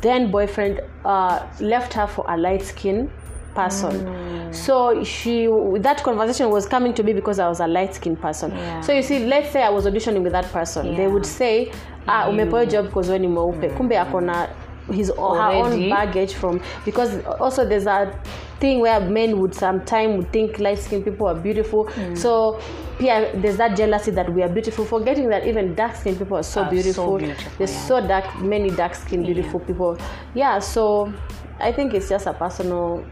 then 0.00 0.30
boyfriend 0.30 0.80
uh, 1.04 1.44
left 1.60 1.94
her 1.94 2.06
for 2.06 2.24
a 2.28 2.36
light 2.36 2.62
skin 2.62 3.10
person. 3.54 4.52
So 4.52 5.02
she 5.04 5.46
that 5.80 6.02
conversation 6.02 6.50
was 6.50 6.66
coming 6.66 6.94
to 6.94 7.02
me 7.02 7.12
because 7.12 7.38
i 7.40 7.48
was 7.48 7.60
a 7.60 7.66
light 7.66 7.94
skin 7.94 8.16
person. 8.16 8.50
Yeah. 8.50 8.80
so 8.80 8.92
you 8.92 9.02
see 9.02 9.24
let's 9.26 9.50
say 9.50 9.62
i 9.62 9.68
was 9.70 9.86
auditioning 9.86 10.22
with 10.22 10.32
that 10.32 10.44
person. 10.52 10.94
They 10.96 11.08
would 11.08 11.26
say 11.26 11.72
ah 12.06 12.28
umepewa 12.28 12.66
job 12.70 12.86
because 12.86 13.08
wewe 13.10 13.18
ni 13.20 13.28
mweupe. 13.28 13.68
Kumbe 13.70 13.98
akona 13.98 14.48
his 14.92 15.08
her 15.08 15.50
own 15.52 15.88
baggage 15.88 16.34
from 16.34 16.60
because 16.84 17.24
also 17.40 17.66
there's 17.66 17.86
a 17.86 18.20
thing 18.60 18.80
where 18.80 19.00
men 19.00 19.38
would 19.38 19.54
sometimes 19.54 20.16
would 20.16 20.32
think 20.32 20.58
light 20.58 20.78
skinned 20.78 21.04
people 21.04 21.26
are 21.26 21.34
beautiful. 21.34 21.86
Mm. 21.86 22.16
So 22.16 22.60
yeah 23.00 23.32
there's 23.34 23.56
that 23.56 23.76
jealousy 23.76 24.10
that 24.12 24.32
we 24.32 24.42
are 24.42 24.48
beautiful 24.48 24.84
forgetting 24.84 25.28
that 25.28 25.46
even 25.46 25.74
dark 25.74 25.96
skinned 25.96 26.18
people 26.18 26.36
are 26.36 26.42
so 26.42 26.62
Are 26.62 26.66
so 26.66 26.70
beautiful, 26.70 27.18
beautiful, 27.18 27.52
there's 27.58 27.72
yeah. 27.72 27.86
so 27.86 28.06
dark 28.06 28.40
many 28.40 28.70
dark 28.70 28.94
skinned 28.94 29.26
beautiful 29.26 29.60
people. 29.60 29.98
Yeah 30.34 30.58
so 30.58 31.12
i 31.60 31.70
think 31.72 31.94
it's 31.94 32.08
just 32.08 32.26
a 32.26 32.32
personal 32.32 33.04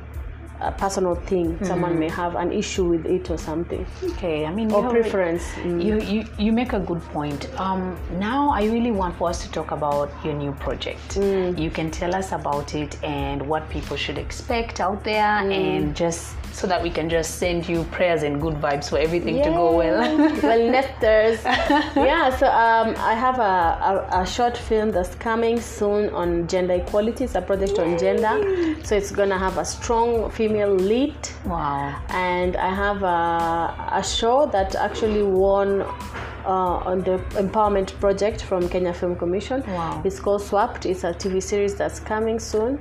a 0.62 0.72
personal 0.72 1.14
thing 1.30 1.58
someone 1.64 1.98
may 1.98 2.08
have 2.08 2.34
an 2.36 2.52
issue 2.52 2.84
with 2.84 3.04
it 3.06 3.30
or 3.30 3.36
something 3.38 3.84
okay 4.04 4.46
I 4.46 4.50
mean 4.54 4.70
you 4.70 4.76
or 4.76 4.82
have- 4.84 4.92
preference 4.92 5.42
Mm. 5.64 5.82
You, 5.86 5.94
you 6.12 6.24
you 6.44 6.52
make 6.52 6.72
a 6.72 6.78
good 6.90 7.02
point. 7.12 7.48
Um, 7.60 7.96
now 8.18 8.50
I 8.50 8.64
really 8.74 8.90
want 9.00 9.16
for 9.18 9.28
us 9.28 9.38
to 9.44 9.48
talk 9.50 9.70
about 9.70 10.08
your 10.24 10.34
new 10.34 10.52
project. 10.64 11.08
Mm. 11.16 11.58
You 11.58 11.70
can 11.70 11.90
tell 11.90 12.14
us 12.14 12.32
about 12.32 12.74
it 12.74 12.92
and 13.02 13.38
what 13.50 13.68
people 13.70 13.96
should 13.96 14.18
expect 14.18 14.80
out 14.80 15.02
there, 15.04 15.32
Mm. 15.42 15.52
and 15.62 15.96
just 16.04 16.22
so 16.52 16.66
that 16.66 16.82
we 16.82 16.90
can 16.90 17.08
just 17.08 17.38
send 17.38 17.68
you 17.68 17.84
prayers 17.84 18.22
and 18.22 18.40
good 18.40 18.54
vibes 18.54 18.90
for 18.90 18.98
everything 18.98 19.42
to 19.42 19.50
go 19.50 19.76
well. 19.76 19.98
well, 20.42 20.70
nesters. 20.70 21.42
yeah, 21.96 22.34
so 22.36 22.46
um, 22.46 22.94
I 22.98 23.14
have 23.14 23.38
a, 23.38 24.12
a, 24.12 24.22
a 24.22 24.26
short 24.26 24.56
film 24.56 24.90
that's 24.90 25.14
coming 25.14 25.60
soon 25.60 26.10
on 26.10 26.46
gender 26.46 26.74
equality. 26.74 27.24
It's 27.24 27.34
a 27.34 27.42
project 27.42 27.78
on 27.78 27.98
gender. 27.98 28.76
So 28.84 28.96
it's 28.96 29.10
going 29.10 29.30
to 29.30 29.38
have 29.38 29.58
a 29.58 29.64
strong 29.64 30.30
female 30.30 30.74
lead. 30.74 31.16
wow. 31.44 31.98
And 32.08 32.56
I 32.56 32.74
have 32.74 33.02
a, 33.02 33.98
a 33.98 34.04
show 34.04 34.46
that 34.46 34.74
actually 34.74 35.22
won 35.22 35.84
uh, 36.44 36.90
on 36.90 37.00
the 37.02 37.18
empowerment 37.34 37.98
project 38.00 38.42
from 38.42 38.68
Kenya 38.68 38.92
Film 38.92 39.16
Commission. 39.16 39.62
Wow. 39.66 40.02
It's 40.04 40.20
called 40.20 40.42
Swapped. 40.42 40.86
It's 40.86 41.04
a 41.04 41.12
TV 41.12 41.42
series 41.42 41.74
that's 41.74 42.00
coming 42.00 42.38
soon. 42.38 42.78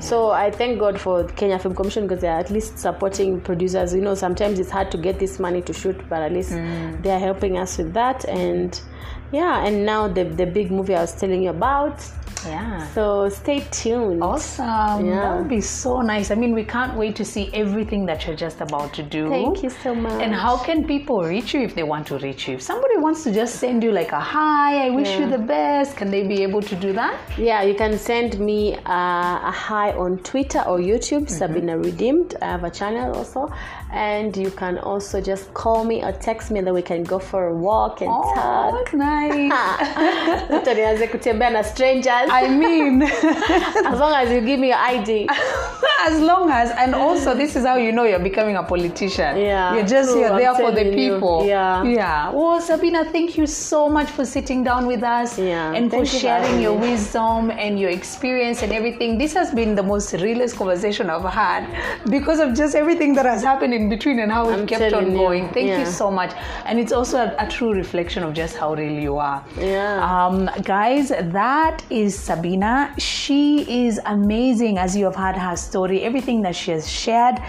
So 0.00 0.30
I 0.30 0.50
thank 0.50 0.80
God 0.80 1.00
for 1.00 1.24
Kenya 1.24 1.58
Film 1.58 1.74
Commission 1.74 2.06
because 2.06 2.22
they're 2.22 2.38
at 2.38 2.50
least 2.50 2.78
supporting 2.78 3.40
producers. 3.40 3.94
You 3.94 4.00
know, 4.00 4.14
sometimes 4.14 4.58
it's 4.58 4.70
hard 4.70 4.90
to 4.90 4.98
get 4.98 5.18
this 5.18 5.38
money 5.38 5.62
to 5.62 5.72
shoot, 5.72 5.96
but 6.08 6.22
at 6.22 6.32
least 6.32 6.50
they 7.02 7.10
are 7.10 7.20
helping 7.20 7.58
us 7.58 7.78
with 7.78 7.92
that. 7.94 8.24
And 8.24 8.80
yeah, 9.32 9.64
and 9.64 9.86
now 9.86 10.08
the 10.08 10.24
the 10.24 10.46
big 10.46 10.70
movie 10.70 10.94
I 10.94 11.02
was 11.02 11.14
telling 11.14 11.42
you 11.42 11.50
about. 11.50 12.04
Yeah. 12.46 12.86
So 12.94 13.28
stay 13.28 13.60
tuned. 13.70 14.22
Awesome. 14.22 15.06
Yeah. 15.06 15.20
That 15.22 15.38
would 15.38 15.48
be 15.48 15.60
so 15.60 16.00
nice. 16.00 16.30
I 16.30 16.34
mean, 16.34 16.54
we 16.54 16.64
can't 16.64 16.96
wait 16.96 17.16
to 17.16 17.24
see 17.24 17.50
everything 17.54 18.06
that 18.06 18.26
you're 18.26 18.36
just 18.36 18.60
about 18.60 18.92
to 18.94 19.02
do. 19.02 19.28
Thank 19.28 19.62
you 19.62 19.70
so 19.70 19.94
much. 19.94 20.20
And 20.22 20.34
how 20.34 20.56
can 20.56 20.84
people 20.86 21.22
reach 21.22 21.54
you 21.54 21.60
if 21.62 21.74
they 21.74 21.82
want 21.82 22.06
to 22.08 22.18
reach 22.18 22.48
you? 22.48 22.54
If 22.54 22.62
somebody 22.62 22.96
wants 22.98 23.22
to 23.24 23.32
just 23.32 23.56
send 23.56 23.82
you 23.82 23.92
like 23.92 24.12
a 24.12 24.20
hi, 24.20 24.86
I 24.86 24.90
wish 24.90 25.18
you 25.18 25.28
the 25.28 25.38
best, 25.38 25.96
can 25.96 26.10
they 26.10 26.26
be 26.26 26.42
able 26.42 26.62
to 26.62 26.76
do 26.76 26.92
that? 26.92 27.16
Yeah, 27.38 27.62
you 27.62 27.74
can 27.74 27.98
send 27.98 28.38
me 28.38 28.74
uh, 28.86 29.48
a 29.48 29.52
hi 29.52 29.92
on 29.92 30.18
Twitter 30.18 30.60
or 30.66 30.78
YouTube, 30.78 31.28
Sabina 31.30 31.78
Redeemed. 31.78 32.36
I 32.42 32.46
have 32.46 32.64
a 32.64 32.70
channel 32.70 33.14
also. 33.16 33.50
And 33.92 34.34
you 34.36 34.50
can 34.50 34.78
also 34.78 35.20
just 35.20 35.52
call 35.52 35.84
me 35.84 36.02
or 36.02 36.12
text 36.12 36.50
me 36.50 36.58
and 36.58 36.66
then 36.66 36.72
we 36.74 36.80
can 36.82 37.04
go 37.04 37.18
for 37.18 37.48
a 37.48 37.54
walk 37.54 38.00
and 38.00 38.10
Oh, 38.10 38.34
talk. 38.34 38.94
nice. 38.94 39.52
Kutembea 41.12 41.50
na 41.50 41.62
strangers 41.62 42.30
I 42.32 42.48
mean, 42.48 43.02
as 43.92 43.98
long 44.00 44.14
as 44.14 44.30
you 44.30 44.40
give 44.40 44.58
me 44.60 44.68
your 44.68 44.78
ID. 44.78 45.28
as 46.00 46.20
long 46.20 46.50
as, 46.50 46.70
and 46.70 46.94
also, 46.94 47.34
this 47.34 47.54
is 47.54 47.64
how 47.64 47.76
you 47.76 47.92
know 47.92 48.04
you're 48.04 48.18
becoming 48.18 48.56
a 48.56 48.62
politician. 48.62 49.36
Yeah, 49.36 49.74
You're 49.74 49.86
just 49.86 50.10
true, 50.10 50.20
you're 50.20 50.32
I'm 50.32 50.38
there 50.38 50.54
for 50.54 50.70
the 50.72 50.82
telling 50.84 50.98
you. 50.98 51.14
people. 51.14 51.46
Yeah. 51.46 51.84
Yeah. 51.84 52.30
Well, 52.30 52.60
Sabina, 52.60 53.04
thank 53.04 53.36
you 53.38 53.46
so 53.46 53.88
much 53.88 54.10
for 54.10 54.24
sitting 54.24 54.64
down 54.64 54.86
with 54.86 55.02
us 55.02 55.38
Yeah, 55.38 55.72
and 55.72 55.90
for 55.90 55.98
you 55.98 56.06
sharing 56.06 56.42
having 56.44 56.60
your 56.62 56.78
me. 56.78 56.90
wisdom 56.90 57.50
and 57.52 57.78
your 57.78 57.90
experience 57.90 58.62
and 58.62 58.72
everything. 58.72 59.16
This 59.18 59.32
has 59.34 59.52
been 59.54 59.74
the 59.74 59.82
most 59.82 60.12
realest 60.14 60.56
conversation 60.56 61.08
I've 61.10 61.22
had 61.32 61.62
because 62.10 62.40
of 62.40 62.54
just 62.54 62.74
everything 62.74 63.14
that 63.14 63.26
has 63.26 63.42
happened 63.42 63.74
in 63.74 63.88
between 63.88 64.18
and 64.18 64.32
how 64.32 64.48
we've 64.48 64.58
I'm 64.60 64.66
kept 64.66 64.82
on 64.82 64.90
telling 64.90 65.12
you, 65.12 65.18
going. 65.18 65.48
Thank 65.50 65.78
you 65.78 65.86
so 65.86 66.10
much. 66.10 66.32
And 66.64 66.80
it's 66.80 66.92
also 66.92 67.18
a, 67.18 67.34
a 67.38 67.48
true 67.48 67.72
reflection 67.74 68.22
of 68.24 68.34
just 68.34 68.56
how 68.56 68.74
real 68.74 68.98
you 69.08 69.18
are. 69.18 69.44
Yeah. 69.58 70.02
Um, 70.26 70.50
guys, 70.64 71.10
that 71.10 71.84
is 71.90 72.21
Sabina. 72.22 72.94
She 72.98 73.84
is 73.84 74.00
amazing 74.06 74.78
as 74.78 74.96
you 74.96 75.04
have 75.06 75.16
heard 75.16 75.36
her 75.36 75.56
story. 75.56 76.02
Everything 76.02 76.40
that 76.42 76.54
she 76.54 76.70
has 76.70 76.88
shared 76.88 77.42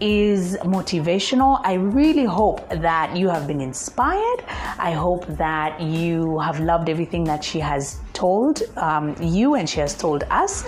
is 0.00 0.56
motivational. 0.58 1.60
I 1.62 1.74
really 1.74 2.24
hope 2.24 2.66
that 2.70 3.14
you 3.14 3.28
have 3.28 3.46
been 3.46 3.60
inspired. 3.60 4.44
I 4.78 4.92
hope 4.92 5.26
that 5.36 5.80
you 5.82 6.38
have 6.38 6.60
loved 6.60 6.88
everything 6.88 7.24
that 7.24 7.44
she 7.44 7.60
has 7.60 8.00
told 8.14 8.62
um, 8.78 9.14
you 9.20 9.54
and 9.54 9.68
she 9.68 9.80
has 9.80 9.94
told 9.94 10.24
us. 10.30 10.64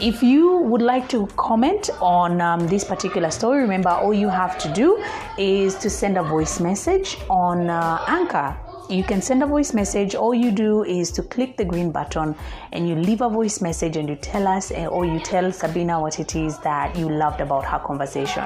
If 0.00 0.22
you 0.22 0.58
would 0.58 0.82
like 0.82 1.08
to 1.10 1.28
comment 1.36 1.90
on 2.00 2.40
um, 2.40 2.66
this 2.66 2.82
particular 2.82 3.30
story, 3.30 3.62
remember 3.62 3.90
all 3.90 4.14
you 4.14 4.28
have 4.28 4.58
to 4.58 4.72
do 4.72 5.04
is 5.38 5.76
to 5.76 5.88
send 5.88 6.18
a 6.18 6.22
voice 6.24 6.58
message 6.58 7.16
on 7.28 7.70
uh, 7.70 8.04
Anchor 8.08 8.56
you 8.88 9.04
can 9.04 9.20
send 9.20 9.42
a 9.42 9.46
voice 9.46 9.74
message. 9.74 10.14
All 10.14 10.34
you 10.34 10.50
do 10.50 10.84
is 10.84 11.10
to 11.12 11.22
click 11.22 11.56
the 11.56 11.64
green 11.64 11.90
button 11.90 12.34
and 12.72 12.88
you 12.88 12.94
leave 12.94 13.20
a 13.20 13.28
voice 13.28 13.60
message 13.60 13.96
and 13.96 14.08
you 14.08 14.16
tell 14.16 14.46
us 14.46 14.70
eh, 14.70 14.86
or 14.86 15.04
you 15.04 15.20
tell 15.20 15.52
sabina 15.52 16.00
what 16.00 16.18
it 16.18 16.34
is 16.34 16.58
that 16.60 16.96
you 16.96 17.08
loved 17.08 17.40
about 17.40 17.64
her 17.64 17.78
conversation. 17.78 18.44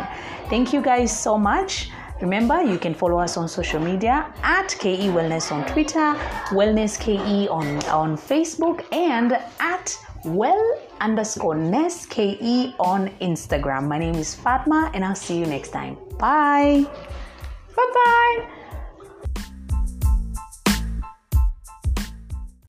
Thank 0.49 0.73
you 0.73 0.83
guys 0.83 1.17
so 1.17 1.39
much. 1.39 1.91
Remember 2.21 2.63
you 2.63 2.79
can 2.79 2.95
follow 2.95 3.19
us 3.19 3.37
on 3.37 3.49
social 3.49 3.81
media 3.81 4.33
at 4.43 4.69
ke 4.79 5.11
wellness 5.15 5.51
on 5.51 5.67
twitter 5.67 6.15
wellness 6.51 6.97
ke 6.97 7.51
on, 7.51 7.67
on 7.87 8.17
facebook 8.17 8.85
and 8.93 9.33
at 9.59 9.99
well 10.25 10.63
underscore 11.01 11.57
ness 11.57 12.07
ke 12.07 12.75
on 12.79 13.11
instagram. 13.21 13.89
My 13.89 13.99
name 13.99 14.15
is 14.15 14.35
fatma 14.37 14.91
and 14.95 15.05
i'll 15.05 15.17
see 15.17 15.39
you 15.39 15.47
next 15.47 15.71
time. 15.71 15.97
Bye. 16.19 16.87
Bye 17.75 17.93
bye 17.95 18.62